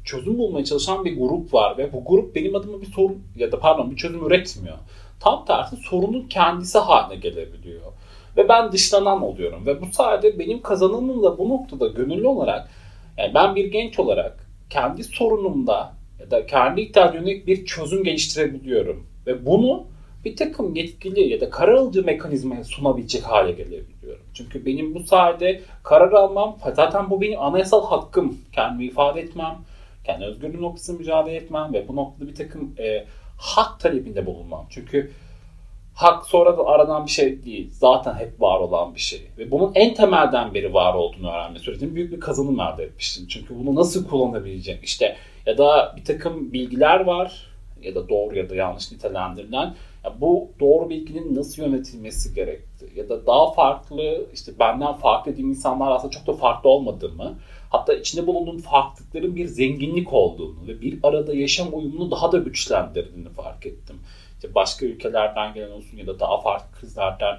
çözüm 0.06 0.38
bulmaya 0.38 0.66
çalışan 0.66 1.06
bir 1.06 1.18
grup 1.18 1.54
var 1.54 1.78
ve 1.78 1.94
bu 1.94 2.06
grup 2.06 2.36
benim 2.36 2.56
adıma 2.56 2.82
bir 2.82 2.92
sorun 2.92 3.24
ya 3.36 3.52
da 3.52 3.60
pardon 3.60 3.92
bir 3.92 3.96
çözüm 3.96 4.26
üretmiyor. 4.26 4.78
Tam 5.20 5.46
tersi 5.46 5.76
sorunun 5.76 6.28
kendisi 6.28 6.80
haline 6.80 7.20
gelebiliyor. 7.20 7.82
Ve 8.38 8.50
ben 8.50 8.72
dışlanan 8.72 9.22
oluyorum 9.24 9.66
ve 9.66 9.82
bu 9.82 9.86
sayede 9.92 10.40
benim 10.40 10.62
kazanımım 10.62 11.24
da 11.24 11.38
bu 11.38 11.50
noktada 11.50 11.88
gönüllü 11.88 12.28
olarak 12.28 12.70
yani 13.18 13.34
ben 13.34 13.56
bir 13.56 13.66
genç 13.66 14.00
olarak 14.00 14.48
kendi 14.70 15.04
sorunumda 15.04 15.94
ya 16.20 16.32
da 16.32 16.46
kendi 16.46 16.82
ihtiyacına 16.82 17.26
bir 17.26 17.66
çözüm 17.66 18.04
geliştirebiliyorum. 18.04 19.08
Ve 19.28 19.46
bunu 19.46 19.84
bir 20.26 20.36
takım 20.36 20.76
yetkili 20.76 21.30
ya 21.30 21.42
da 21.42 21.50
karar 21.50 21.74
alıcı 21.74 22.06
mekanizmaya 22.06 22.64
sunabilecek 22.64 23.24
hale 23.24 23.52
gelebiliyorum. 23.52 24.24
Çünkü 24.34 24.66
benim 24.66 24.96
bu 24.96 25.04
sayede 25.04 25.62
karar 25.84 26.12
almam, 26.12 26.58
zaten 26.76 27.10
bu 27.10 27.22
benim 27.22 27.42
anayasal 27.42 27.86
hakkım. 27.86 28.38
Kendimi 28.52 28.86
ifade 28.86 29.22
etmem, 29.22 29.58
kendi 30.04 30.26
özgürlüğüm 30.26 30.62
noktasında 30.62 30.98
mücadele 30.98 31.36
etmem 31.36 31.74
ve 31.74 31.88
bu 31.88 31.96
noktada 31.96 32.30
bir 32.30 32.36
takım 32.36 32.76
e, 32.80 33.06
hak 33.38 33.80
talebinde 33.80 34.26
bulunmam. 34.26 34.66
Çünkü 34.70 35.12
hak 35.96 36.26
sonradan 36.26 36.66
aranan 36.66 37.06
bir 37.06 37.12
şey 37.12 37.44
değil. 37.46 37.70
Zaten 37.74 38.14
hep 38.14 38.42
var 38.42 38.60
olan 38.60 38.96
bir 38.96 39.00
şey. 39.00 39.22
Ve 39.38 39.52
bunun 39.52 39.72
en 39.76 39.94
temelden 39.94 40.54
beri 40.54 40.74
var 40.74 40.94
olduğunu 40.94 41.32
öğrenme 41.32 41.60
sürecinde 41.60 41.96
büyük 41.96 42.12
bir 42.12 42.20
kazanım 42.20 42.60
elde 42.60 42.84
etmiştim. 42.84 43.28
Çünkü 43.28 43.60
bunu 43.60 43.76
nasıl 43.76 44.08
kullanabileceğim 44.08 44.80
işte 44.84 45.16
ya 45.46 45.58
da 45.58 45.94
bir 45.98 46.06
takım 46.06 46.54
bilgiler 46.54 47.00
var 47.00 47.50
ya 47.82 47.96
da 47.96 48.10
doğru 48.10 48.38
ya 48.38 48.50
da 48.50 48.56
yanlış 48.56 48.92
nitelendirilen 48.92 49.76
ya 50.04 50.22
bu 50.22 50.52
doğru 50.60 50.90
bilginin 50.90 51.36
nasıl 51.36 51.64
yönetilmesi 51.64 52.34
gerekti 52.34 52.92
ya 52.96 53.10
da 53.10 53.26
daha 53.26 53.52
farklı 53.52 54.26
işte 54.34 54.52
benden 54.60 54.94
farklı 54.94 55.32
dediğim 55.32 55.50
insanlar 55.50 55.92
aslında 55.92 56.12
çok 56.12 56.28
da 56.28 56.34
farklı 56.34 56.70
olmadığımı 56.70 57.40
hatta 57.70 57.94
içinde 57.94 58.28
bulunduğum 58.28 58.58
farklılıkların 58.58 59.36
bir 59.36 59.46
zenginlik 59.46 60.14
olduğunu 60.14 60.68
ve 60.68 60.82
bir 60.82 61.00
arada 61.04 61.34
yaşam 61.34 61.68
uyumunu 61.74 62.12
daha 62.12 62.32
da 62.32 62.38
güçlendirdiğini 62.38 63.30
fark 63.30 63.66
ettim. 63.66 63.96
İşte 64.36 64.56
başka 64.56 64.86
ülkelerden 64.86 65.54
gelen 65.54 65.72
olsun 65.72 65.98
ya 65.98 66.08
da 66.08 66.20
daha 66.20 66.42
farklı 66.42 66.80
kızlardan 66.80 67.38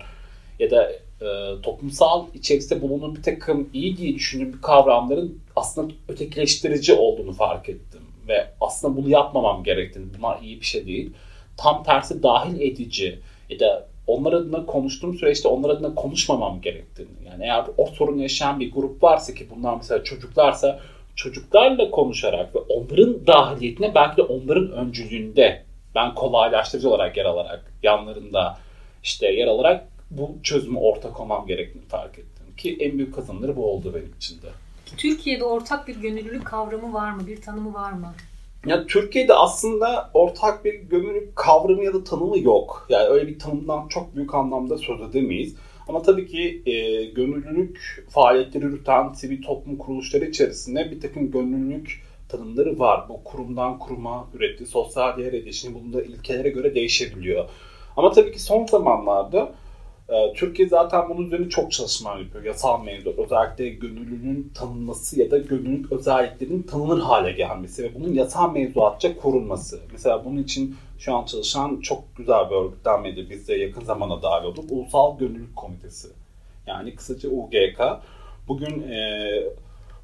ya 0.58 0.70
da 0.70 0.92
e, 0.92 1.60
toplumsal 1.62 2.26
içerisinde 2.34 2.82
bulunan 2.82 3.16
bir 3.16 3.22
takım 3.22 3.70
iyi 3.72 3.96
diye 3.96 4.14
düşündüğüm 4.14 4.60
kavramların 4.60 5.40
aslında 5.56 5.92
ötekileştirici 6.08 6.94
olduğunu 6.94 7.32
fark 7.32 7.68
ettim. 7.68 8.00
Ve 8.28 8.50
aslında 8.60 8.96
bunu 8.96 9.08
yapmamam 9.08 9.64
gerektiğini, 9.64 10.06
bunlar 10.18 10.42
iyi 10.42 10.60
bir 10.60 10.66
şey 10.66 10.86
değil. 10.86 11.12
Tam 11.60 11.82
tersi 11.82 12.22
dahil 12.22 12.60
edici 12.60 13.18
ya 13.50 13.60
da 13.60 13.86
onlar 14.06 14.32
adına 14.32 14.66
konuştuğum 14.66 15.14
süreçte 15.14 15.48
onlar 15.48 15.70
adına 15.70 15.94
konuşmamam 15.94 16.60
gerektiğini. 16.60 17.10
Yani 17.26 17.44
eğer 17.44 17.64
o 17.76 17.86
sorun 17.86 18.18
yaşayan 18.18 18.60
bir 18.60 18.72
grup 18.72 19.02
varsa 19.02 19.34
ki 19.34 19.46
bunlar 19.56 19.76
mesela 19.76 20.04
çocuklarsa 20.04 20.80
çocuklarla 21.16 21.90
konuşarak 21.90 22.54
ve 22.54 22.58
onların 22.58 23.26
dahiliyetine 23.26 23.94
belki 23.94 24.16
de 24.16 24.22
onların 24.22 24.72
öncülüğünde 24.72 25.64
ben 25.94 26.14
kolaylaştırıcı 26.14 26.90
olarak 26.90 27.16
yer 27.16 27.24
alarak 27.24 27.72
yanlarında 27.82 28.58
işte 29.02 29.32
yer 29.32 29.46
alarak 29.46 29.86
bu 30.10 30.36
çözümü 30.42 30.78
ortak 30.78 31.20
olmam 31.20 31.46
gerektiğini 31.46 31.84
fark 31.84 32.18
ettim. 32.18 32.46
Ki 32.56 32.76
en 32.80 32.98
büyük 32.98 33.14
kazanımları 33.14 33.56
bu 33.56 33.72
oldu 33.72 33.92
benim 33.94 34.14
için 34.16 34.42
de. 34.42 34.46
Türkiye'de 34.96 35.44
ortak 35.44 35.88
bir 35.88 35.96
gönüllülük 35.96 36.44
kavramı 36.44 36.92
var 36.92 37.10
mı? 37.10 37.26
Bir 37.26 37.40
tanımı 37.42 37.74
var 37.74 37.92
mı? 37.92 38.14
Ya 38.66 38.86
Türkiye'de 38.86 39.34
aslında 39.34 40.10
ortak 40.14 40.64
bir 40.64 40.74
gönüllülük 40.74 41.36
kavramı 41.36 41.84
ya 41.84 41.94
da 41.94 42.04
tanımı 42.04 42.38
yok. 42.38 42.86
Yani 42.88 43.08
öyle 43.08 43.28
bir 43.28 43.38
tanımdan 43.38 43.88
çok 43.88 44.16
büyük 44.16 44.34
anlamda 44.34 44.78
söz 44.78 45.00
edemeyiz. 45.00 45.54
Ama 45.88 46.02
tabii 46.02 46.26
ki 46.26 46.62
e, 46.66 47.04
gönüllülük 47.04 48.04
faaliyetleri 48.10 48.64
yürüten 48.64 49.12
sivil 49.12 49.42
toplum 49.42 49.76
kuruluşları 49.76 50.24
içerisinde 50.24 50.90
bir 50.90 51.00
takım 51.00 51.30
gönüllülük 51.30 52.02
tanımları 52.28 52.78
var. 52.78 53.08
Bu 53.08 53.24
kurumdan 53.24 53.78
kuruma 53.78 54.28
ürettiği 54.34 54.66
sosyal 54.66 55.16
değer 55.16 55.32
edişini 55.32 55.74
bulunduğu 55.74 56.00
ilkelere 56.00 56.48
göre 56.48 56.74
değişebiliyor. 56.74 57.48
Ama 57.96 58.12
tabii 58.12 58.32
ki 58.32 58.42
son 58.42 58.66
zamanlarda 58.66 59.52
Türkiye 60.34 60.68
zaten 60.68 61.08
bunun 61.08 61.26
üzerine 61.26 61.48
çok 61.48 61.72
çalışmalar 61.72 62.18
yapıyor. 62.18 62.44
Yasal 62.44 62.84
mevzuat, 62.84 63.18
özellikle 63.18 63.68
gönüllünün 63.68 64.52
tanınması 64.54 65.20
ya 65.20 65.30
da 65.30 65.38
gönüllülük 65.38 65.92
özelliklerinin 65.92 66.62
tanınır 66.62 67.00
hale 67.00 67.32
gelmesi 67.32 67.82
ve 67.82 67.94
bunun 67.94 68.12
yasal 68.12 68.52
mevzuatça 68.52 69.16
korunması. 69.16 69.80
Mesela 69.92 70.24
bunun 70.24 70.42
için 70.42 70.76
şu 70.98 71.14
an 71.14 71.24
çalışan 71.24 71.80
çok 71.80 72.16
güzel 72.16 72.50
bir 72.50 72.54
örgütlenmedi. 72.54 73.30
Biz 73.30 73.48
de 73.48 73.54
yakın 73.54 73.84
zamana 73.84 74.22
dahil 74.22 74.44
olduk. 74.44 74.64
Ulusal 74.70 75.18
Gönüllülük 75.18 75.56
Komitesi. 75.56 76.08
Yani 76.66 76.94
kısaca 76.94 77.28
UGK. 77.28 77.80
Bugün 78.48 78.82
e, 78.82 79.30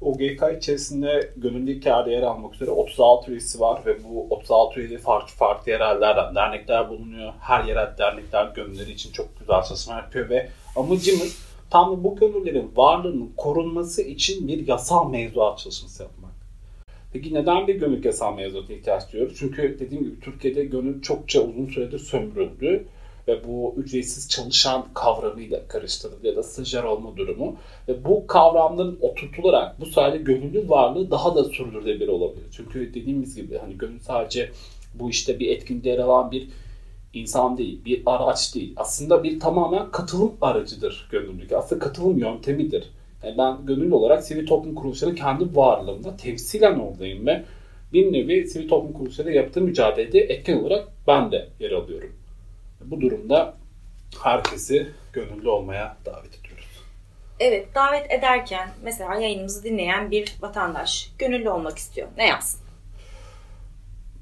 OGK 0.01 0.57
içerisinde 0.57 1.31
gönüllü 1.37 1.75
hikayede 1.75 2.11
yer 2.11 2.23
almak 2.23 2.55
üzere 2.55 2.71
36 2.71 3.31
üyesi 3.31 3.59
var 3.59 3.81
ve 3.85 4.03
bu 4.03 4.27
36 4.29 4.79
üyeli 4.79 4.97
farklı 4.97 5.35
farklı 5.35 5.71
yerellerden 5.71 6.35
dernekler 6.35 6.89
bulunuyor. 6.89 7.33
Her 7.39 7.63
yerel 7.63 7.97
dernekler 7.97 8.51
gönülleri 8.55 8.91
için 8.91 9.11
çok 9.11 9.39
güzel 9.39 9.63
çalışma 9.63 9.95
yapıyor 9.95 10.29
ve 10.29 10.49
amacımız 10.75 11.37
tam 11.69 12.03
bu 12.03 12.15
gönüllerin 12.15 12.71
varlığının 12.75 13.33
korunması 13.37 14.01
için 14.01 14.47
bir 14.47 14.67
yasal 14.67 15.09
mevzuat 15.09 15.59
çalışması 15.59 16.03
yapmak. 16.03 16.31
Peki 17.13 17.33
neden 17.33 17.67
bir 17.67 17.75
gönüllü 17.75 18.07
yasal 18.07 18.35
mevzuata 18.35 18.73
ihtiyaç 18.73 19.13
duyuyoruz? 19.13 19.35
Çünkü 19.39 19.77
dediğim 19.79 20.03
gibi 20.03 20.19
Türkiye'de 20.19 20.65
gönül 20.65 21.01
çokça 21.01 21.41
uzun 21.41 21.65
süredir 21.65 21.99
sömürüldü 21.99 22.85
ve 23.27 23.47
bu 23.47 23.75
ücretsiz 23.77 24.29
çalışan 24.29 24.85
kavramıyla 24.93 25.67
karıştırıldı 25.67 26.27
ya 26.27 26.35
da 26.35 26.43
stajyer 26.43 26.83
olma 26.83 27.17
durumu. 27.17 27.55
Ve 27.87 28.05
bu 28.05 28.27
kavramların 28.27 28.99
oturtularak 29.01 29.79
bu 29.79 29.85
sayede 29.85 30.17
gönüllü 30.17 30.69
varlığı 30.69 31.11
daha 31.11 31.35
da 31.35 31.43
sürdürülebilir 31.43 32.07
olabilir. 32.07 32.45
Çünkü 32.51 32.93
dediğimiz 32.93 33.35
gibi 33.35 33.57
hani 33.57 33.77
gönül 33.77 33.99
sadece 33.99 34.51
bu 34.93 35.09
işte 35.09 35.39
bir 35.39 35.49
etkinliğe 35.49 35.95
yer 35.95 36.03
alan 36.03 36.31
bir 36.31 36.47
insan 37.13 37.57
değil, 37.57 37.85
bir 37.85 38.01
araç 38.05 38.55
değil. 38.55 38.73
Aslında 38.77 39.23
bir 39.23 39.39
tamamen 39.39 39.91
katılım 39.91 40.31
aracıdır 40.41 41.07
gönüllülük. 41.11 41.51
Aslında 41.51 41.79
katılım 41.79 42.17
yöntemidir. 42.17 42.91
Yani 43.23 43.37
ben 43.37 43.65
gönüllü 43.65 43.93
olarak 43.93 44.23
sivil 44.23 44.47
toplum 44.47 44.75
kuruluşlarının 44.75 45.15
kendi 45.15 45.55
varlığında 45.55 46.17
temsilen 46.17 46.79
oradayım 46.79 47.27
ve 47.27 47.43
bir 47.93 48.13
nevi 48.13 48.47
sivil 48.47 48.69
toplum 48.69 48.93
kuruluşlarıyla 48.93 49.41
yaptığı 49.41 49.61
mücadelede 49.61 50.19
etken 50.19 50.57
olarak 50.57 50.87
ben 51.07 51.31
de 51.31 51.47
yer 51.59 51.71
alıyorum. 51.71 52.16
Bu 52.81 53.01
durumda 53.01 53.53
herkesi 54.23 54.91
gönüllü 55.13 55.49
olmaya 55.49 55.97
davet 56.05 56.39
ediyoruz. 56.39 56.67
Evet, 57.39 57.75
davet 57.75 58.11
ederken 58.11 58.69
mesela 58.83 59.15
yayınımızı 59.15 59.63
dinleyen 59.63 60.11
bir 60.11 60.35
vatandaş 60.41 61.11
gönüllü 61.19 61.49
olmak 61.49 61.77
istiyor. 61.77 62.07
Ne 62.17 62.27
yapsın? 62.27 62.59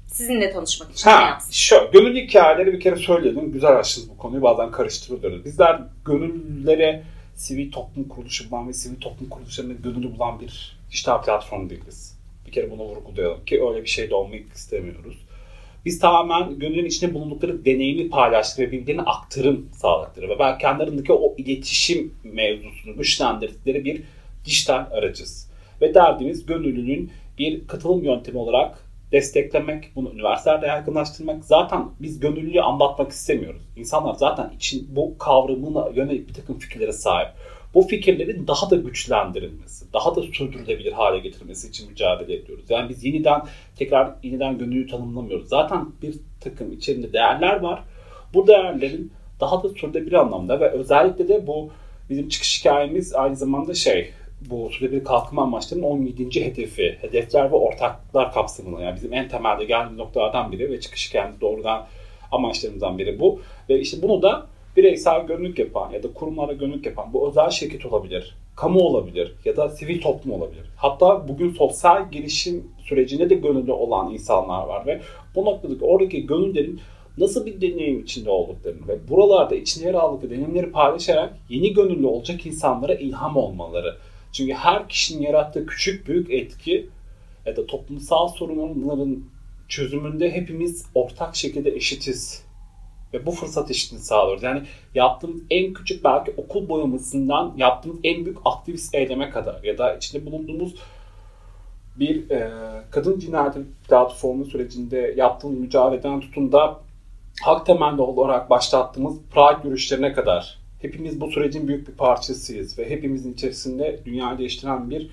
sizinle 0.06 0.52
tanışmak 0.52 0.92
için 0.92 1.08
ne 1.08 1.12
Ha, 1.12 1.28
yapsın? 1.28 1.52
şu, 1.52 1.90
gönül 1.92 2.16
hikayeleri 2.16 2.72
bir 2.72 2.80
kere 2.80 2.96
söyledim. 2.96 3.52
Güzel 3.52 3.76
açtınız 3.78 4.10
bu 4.10 4.16
konuyu. 4.16 4.42
Bazen 4.42 4.70
karıştırıyoruz. 4.70 5.44
Bizler 5.44 5.82
gönüllülere 6.04 7.02
sivil 7.34 7.72
toplum 7.72 8.08
kuruluşu 8.08 8.50
bulan 8.50 8.68
ve 8.68 8.72
sivil 8.72 9.00
toplum 9.00 9.28
kuruluşlarının 9.28 9.82
gönüllü 9.82 10.14
bulan 10.14 10.40
bir 10.40 10.78
dijital 10.90 11.22
platform 11.22 11.70
değiliz. 11.70 12.18
Bir 12.46 12.52
kere 12.52 12.70
bunu 12.70 12.82
vurgulayalım 12.82 13.44
ki 13.44 13.62
öyle 13.68 13.82
bir 13.82 13.88
şey 13.88 14.10
de 14.10 14.14
olmak 14.14 14.52
istemiyoruz. 14.54 15.25
Biz 15.86 15.98
tamamen 15.98 16.58
gönüllünün 16.58 16.86
içinde 16.86 17.14
bulundukları 17.14 17.64
deneyimi 17.64 18.10
paylaştık 18.10 18.58
ve 18.58 18.72
birbirlerine 18.72 19.02
aktarım 19.02 19.68
sağladıkları 19.72 20.28
ve 20.28 20.38
belki 20.38 20.62
kendi 20.62 20.82
arasındaki 20.82 21.12
o 21.12 21.34
iletişim 21.38 22.14
mevzusunu 22.24 22.96
güçlendirdikleri 22.96 23.84
bir 23.84 24.02
dijital 24.44 24.86
aracız. 24.90 25.50
Ve 25.80 25.94
derdimiz 25.94 26.46
gönüllünün 26.46 27.10
bir 27.38 27.66
katılım 27.66 28.04
yöntemi 28.04 28.38
olarak 28.38 28.78
desteklemek, 29.12 29.84
bunu 29.96 30.12
üniversitelerde 30.12 30.66
yaygınlaştırmak. 30.66 31.44
Zaten 31.44 31.84
biz 32.00 32.20
gönüllüyü 32.20 32.62
anlatmak 32.62 33.12
istemiyoruz. 33.12 33.62
İnsanlar 33.76 34.14
zaten 34.14 34.50
için 34.56 34.86
bu 34.96 35.18
kavramına 35.18 35.88
yönelik 35.94 36.28
bir 36.28 36.34
takım 36.34 36.58
fikirlere 36.58 36.92
sahip. 36.92 37.28
Bu 37.76 37.82
fikirlerin 37.82 38.46
daha 38.46 38.70
da 38.70 38.76
güçlendirilmesi, 38.76 39.92
daha 39.92 40.16
da 40.16 40.22
sürdürülebilir 40.22 40.92
hale 40.92 41.18
getirilmesi 41.18 41.68
için 41.68 41.90
mücadele 41.90 42.34
ediyoruz. 42.34 42.64
Yani 42.68 42.88
biz 42.88 43.04
yeniden 43.04 43.42
tekrar 43.78 44.14
yeniden 44.22 44.58
gönüllüyü 44.58 44.86
tanımlamıyoruz. 44.86 45.48
Zaten 45.48 45.86
bir 46.02 46.14
takım 46.40 46.72
içerisinde 46.72 47.12
değerler 47.12 47.60
var. 47.60 47.82
Bu 48.34 48.46
değerlerin 48.46 49.12
daha 49.40 49.62
da 49.62 49.68
sürdürülebilir 49.68 50.12
anlamda 50.12 50.60
ve 50.60 50.70
özellikle 50.70 51.28
de 51.28 51.46
bu 51.46 51.70
bizim 52.10 52.28
çıkış 52.28 52.60
hikayemiz 52.60 53.14
aynı 53.14 53.36
zamanda 53.36 53.74
şey 53.74 54.10
bu 54.40 54.70
sürdürülebilir 54.70 55.04
kalkınma 55.04 55.42
amaçlarının 55.42 55.84
17. 55.84 56.44
hedefi, 56.44 56.98
hedefler 57.00 57.52
ve 57.52 57.56
ortaklıklar 57.56 58.32
kapsamında. 58.32 58.82
Yani 58.82 58.96
bizim 58.96 59.14
en 59.14 59.28
temelde 59.28 59.64
geldiğimiz 59.64 59.98
noktalardan 59.98 60.52
biri 60.52 60.70
ve 60.72 60.80
çıkış 60.80 61.08
hikayemiz 61.08 61.40
doğrudan 61.40 61.86
amaçlarımızdan 62.32 62.98
biri 62.98 63.20
bu. 63.20 63.40
Ve 63.68 63.80
işte 63.80 64.02
bunu 64.02 64.22
da 64.22 64.46
bireysel 64.76 65.26
gönüllülük 65.26 65.58
yapan 65.58 65.90
ya 65.90 66.02
da 66.02 66.12
kurumlara 66.12 66.52
gönüllülük 66.52 66.86
yapan 66.86 67.12
bu 67.12 67.28
özel 67.28 67.50
şirket 67.50 67.86
olabilir, 67.86 68.34
kamu 68.56 68.80
olabilir 68.80 69.34
ya 69.44 69.56
da 69.56 69.68
sivil 69.68 70.00
toplum 70.00 70.32
olabilir. 70.32 70.64
Hatta 70.76 71.28
bugün 71.28 71.50
sosyal 71.50 72.10
gelişim 72.12 72.64
sürecinde 72.78 73.30
de 73.30 73.34
gönüllü 73.34 73.72
olan 73.72 74.12
insanlar 74.12 74.66
var 74.66 74.86
ve 74.86 75.00
bu 75.34 75.44
noktadaki 75.44 75.84
oradaki 75.84 76.26
gönüllerin 76.26 76.80
nasıl 77.18 77.46
bir 77.46 77.60
deneyim 77.60 78.00
içinde 78.00 78.30
olduklarını 78.30 78.88
ve 78.88 79.08
buralarda 79.08 79.54
içinde 79.54 79.86
yer 79.86 79.94
aldıkları 79.94 80.30
deneyimleri 80.30 80.70
paylaşarak 80.70 81.38
yeni 81.48 81.72
gönüllü 81.72 82.06
olacak 82.06 82.46
insanlara 82.46 82.94
ilham 82.94 83.36
olmaları. 83.36 83.96
Çünkü 84.32 84.52
her 84.52 84.88
kişinin 84.88 85.22
yarattığı 85.22 85.66
küçük 85.66 86.08
büyük 86.08 86.30
etki 86.30 86.88
ya 87.46 87.56
da 87.56 87.66
toplumsal 87.66 88.28
sorunların 88.28 89.24
çözümünde 89.68 90.30
hepimiz 90.30 90.86
ortak 90.94 91.36
şekilde 91.36 91.70
eşitiz. 91.70 92.45
Ve 93.16 93.26
bu 93.26 93.30
fırsat 93.30 93.70
eşitliğini 93.70 94.04
sağlıyoruz. 94.04 94.42
Yani 94.42 94.62
yaptığımız 94.94 95.40
en 95.50 95.72
küçük 95.72 96.04
belki 96.04 96.34
okul 96.36 96.68
boyamasından 96.68 97.54
yaptığımız 97.56 97.98
en 98.04 98.24
büyük 98.24 98.38
aktivist 98.44 98.94
eyleme 98.94 99.30
kadar 99.30 99.62
ya 99.62 99.78
da 99.78 99.96
içinde 99.96 100.26
bulunduğumuz 100.26 100.74
bir 101.96 102.30
e, 102.30 102.50
kadın 102.90 103.18
cinayeti 103.18 103.60
platformu 103.88 104.44
sürecinde 104.44 105.14
yaptığımız 105.16 105.58
mücadeleden 105.58 106.20
tutun 106.20 106.52
da 106.52 106.80
hak 107.42 107.66
temelli 107.66 108.00
olarak 108.00 108.50
başlattığımız 108.50 109.16
Pride 109.32 109.60
yürüyüşlerine 109.64 110.12
kadar 110.12 110.58
hepimiz 110.82 111.20
bu 111.20 111.30
sürecin 111.30 111.68
büyük 111.68 111.88
bir 111.88 111.92
parçasıyız 111.92 112.78
ve 112.78 112.90
hepimizin 112.90 113.32
içerisinde 113.32 114.00
dünyayı 114.04 114.38
değiştiren 114.38 114.90
bir 114.90 115.10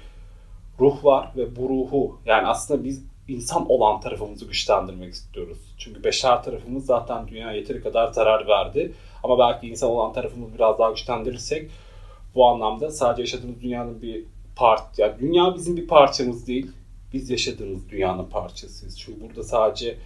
ruh 0.79 1.05
var 1.05 1.31
ve 1.37 1.55
bu 1.55 1.69
ruhu 1.69 2.19
yani 2.25 2.47
aslında 2.47 2.83
biz 2.83 3.03
insan 3.27 3.69
olan 3.69 4.01
tarafımızı 4.01 4.45
güçlendirmek 4.45 5.13
istiyoruz. 5.13 5.57
Çünkü 5.77 6.03
beşer 6.03 6.43
tarafımız 6.43 6.85
zaten 6.85 7.27
dünyaya 7.27 7.57
yeteri 7.57 7.83
kadar 7.83 8.11
zarar 8.11 8.47
verdi. 8.47 8.93
Ama 9.23 9.39
belki 9.39 9.67
insan 9.67 9.89
olan 9.89 10.13
tarafımızı 10.13 10.53
biraz 10.55 10.79
daha 10.79 10.89
güçlendirirsek 10.89 11.71
bu 12.35 12.47
anlamda 12.47 12.91
sadece 12.91 13.21
yaşadığımız 13.21 13.61
dünyanın 13.61 14.01
bir 14.01 14.25
part, 14.55 14.99
yani 14.99 15.13
dünya 15.19 15.55
bizim 15.55 15.77
bir 15.77 15.87
parçamız 15.87 16.47
değil. 16.47 16.71
Biz 17.13 17.29
yaşadığımız 17.29 17.89
dünyanın 17.89 18.25
parçasıyız. 18.25 18.99
Çünkü 18.99 19.21
burada 19.21 19.43
sadece 19.43 19.97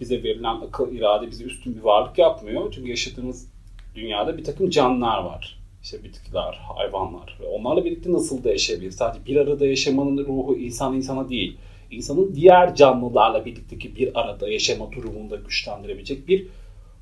bize 0.00 0.22
verilen 0.22 0.60
akıl, 0.60 0.92
irade 0.92 1.30
bizi 1.30 1.44
üstün 1.44 1.76
bir 1.76 1.82
varlık 1.82 2.18
yapmıyor. 2.18 2.72
Çünkü 2.72 2.90
yaşadığımız 2.90 3.48
dünyada 3.94 4.38
bir 4.38 4.44
takım 4.44 4.70
canlılar 4.70 5.24
var. 5.24 5.58
İşte 5.82 6.04
bitkiler, 6.04 6.60
hayvanlar 6.76 7.38
ve 7.40 7.46
onlarla 7.46 7.84
birlikte 7.84 8.12
nasıl 8.12 8.44
da 8.44 8.50
yaşayabilir? 8.50 8.90
Sadece 8.90 9.26
bir 9.26 9.36
arada 9.36 9.66
yaşamanın 9.66 10.26
ruhu 10.26 10.56
insan 10.56 10.94
insana 10.94 11.28
değil. 11.28 11.56
İnsanın 11.90 12.34
diğer 12.34 12.74
canlılarla 12.74 13.44
birlikteki 13.44 13.96
bir 13.96 14.20
arada 14.20 14.48
yaşama 14.48 14.92
durumunu 14.92 15.30
da 15.30 15.36
güçlendirebilecek 15.36 16.28
bir 16.28 16.46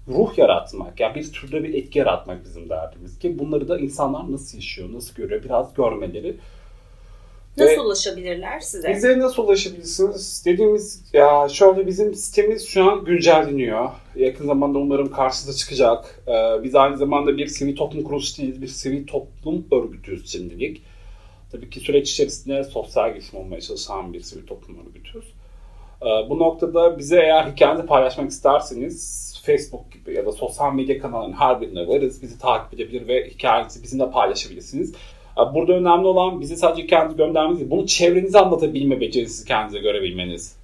ruh 0.09 0.39
yaratmak. 0.39 1.01
Yani 1.01 1.15
bir 1.15 1.33
türde 1.33 1.65
bir 1.65 1.75
etki 1.75 1.99
yaratmak 1.99 2.45
bizim 2.45 2.69
derdimiz 2.69 3.19
ki 3.19 3.39
bunları 3.39 3.69
da 3.69 3.79
insanlar 3.79 4.33
nasıl 4.33 4.59
yaşıyor, 4.59 4.89
nasıl 4.93 5.15
görüyor 5.15 5.45
biraz 5.45 5.75
görmeleri. 5.75 6.37
Nasıl 7.57 7.73
Ve- 7.73 7.81
ulaşabilirler 7.81 8.61
size? 8.61 8.89
bize 8.89 9.19
nasıl 9.19 9.43
ulaşabilirsiniz? 9.45 10.43
Dediğimiz 10.47 11.05
ya 11.13 11.49
şöyle 11.49 11.87
bizim 11.87 12.15
sitemiz 12.15 12.67
şu 12.69 12.91
an 12.91 13.05
güncelleniyor. 13.05 13.91
Yakın 14.17 14.47
zamanda 14.47 14.79
umarım 14.79 15.11
karşınıza 15.13 15.53
çıkacak. 15.53 16.23
Ee, 16.29 16.65
biz 16.65 16.75
aynı 16.75 16.97
zamanda 16.97 17.37
bir 17.37 17.47
sivil 17.47 17.77
toplum 17.77 18.03
kuruluşu 18.03 18.43
değiliz. 18.43 18.63
Bir 18.63 18.67
sivil 18.69 19.07
toplum 19.07 19.67
örgütüyüz 19.73 20.33
şimdilik. 20.33 20.83
Tabii 21.53 21.71
ki 21.71 21.81
süreç 21.81 22.11
içerisinde 22.11 22.65
sosyal 22.65 23.13
gelişim 23.13 23.39
olmaya 23.39 23.61
çalışan 23.61 24.13
bir 24.13 24.21
sivil 24.21 24.47
toplum 24.47 24.87
örgütüyüz. 24.87 25.25
Ee, 26.03 26.31
bu 26.31 26.39
noktada 26.39 26.99
bize 26.99 27.17
eğer 27.17 27.45
hikayenizi 27.45 27.87
paylaşmak 27.87 28.31
isterseniz 28.31 29.33
Facebook 29.47 29.93
gibi 29.93 30.17
ya 30.17 30.27
da 30.27 30.33
sosyal 30.33 30.75
medya 30.75 30.99
kanallarının 30.99 31.37
her 31.37 31.61
birine 31.61 31.89
varız. 31.89 32.23
Bizi 32.23 32.39
takip 32.39 32.75
edebilir 32.75 33.09
ve 33.09 33.31
hikayenizi 33.31 33.83
bizimle 33.83 34.11
paylaşabilirsiniz. 34.11 34.95
Ee, 35.39 35.55
Burada 35.55 35.73
önemli 35.73 36.07
olan 36.07 36.41
bize 36.41 36.57
sadece 36.57 36.87
kendinizi 36.87 37.17
göndermeniz 37.17 37.59
değil, 37.59 37.71
bunu 37.71 37.87
çevrenize 37.87 38.39
anlatabilme 38.39 39.01
becerisi 39.01 39.45
kendinize 39.45 39.79
görebilmeniz. 39.79 40.57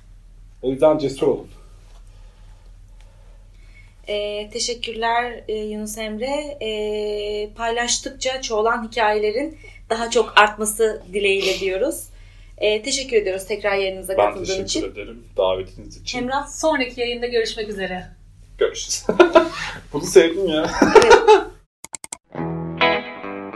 O 0.62 0.70
yüzden 0.70 0.98
cesur 0.98 1.26
olun. 1.26 1.48
Ee, 4.08 4.50
teşekkürler 4.52 5.44
e, 5.48 5.54
Yunus 5.54 5.98
Emre. 5.98 6.56
Ee, 6.62 7.50
paylaştıkça 7.56 8.42
çoğalan 8.42 8.88
hikayelerin 8.88 9.56
daha 9.90 10.10
çok 10.10 10.38
artması 10.38 11.02
dileğiyle 11.12 11.60
diyoruz. 11.60 12.04
Ee, 12.58 12.82
teşekkür 12.82 13.16
ediyoruz 13.16 13.46
tekrar 13.46 13.76
yayınımıza 13.76 14.16
Ben 14.18 14.26
katıldığın 14.26 14.44
teşekkür 14.44 14.64
için. 14.64 14.92
ederim 14.92 15.24
davetiniz 15.36 15.96
için. 15.96 16.18
Emrah 16.18 16.46
Sonraki 16.46 17.00
yayında 17.00 17.26
görüşmek 17.26 17.68
üzere. 17.68 18.06
Görüşürüz. 18.58 19.06
Bunu 19.92 20.02
sevdim 20.04 20.48
ya. 20.48 20.70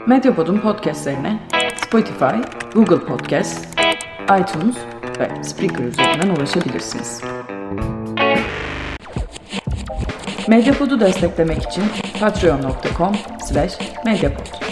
Medyapod'un 0.07 0.57
podcastlerine 0.57 1.39
Spotify, 1.87 2.35
Google 2.73 2.99
Podcast, 3.05 3.65
iTunes 4.23 4.75
ve 5.19 5.43
Spreaker 5.43 5.83
üzerinden 5.83 6.29
ulaşabilirsiniz. 6.35 7.21
Medyapod'u 10.47 10.99
desteklemek 10.99 11.63
için 11.63 11.83
patreon.com 12.19 13.15
slash 13.49 13.73
medyapod. 14.05 14.62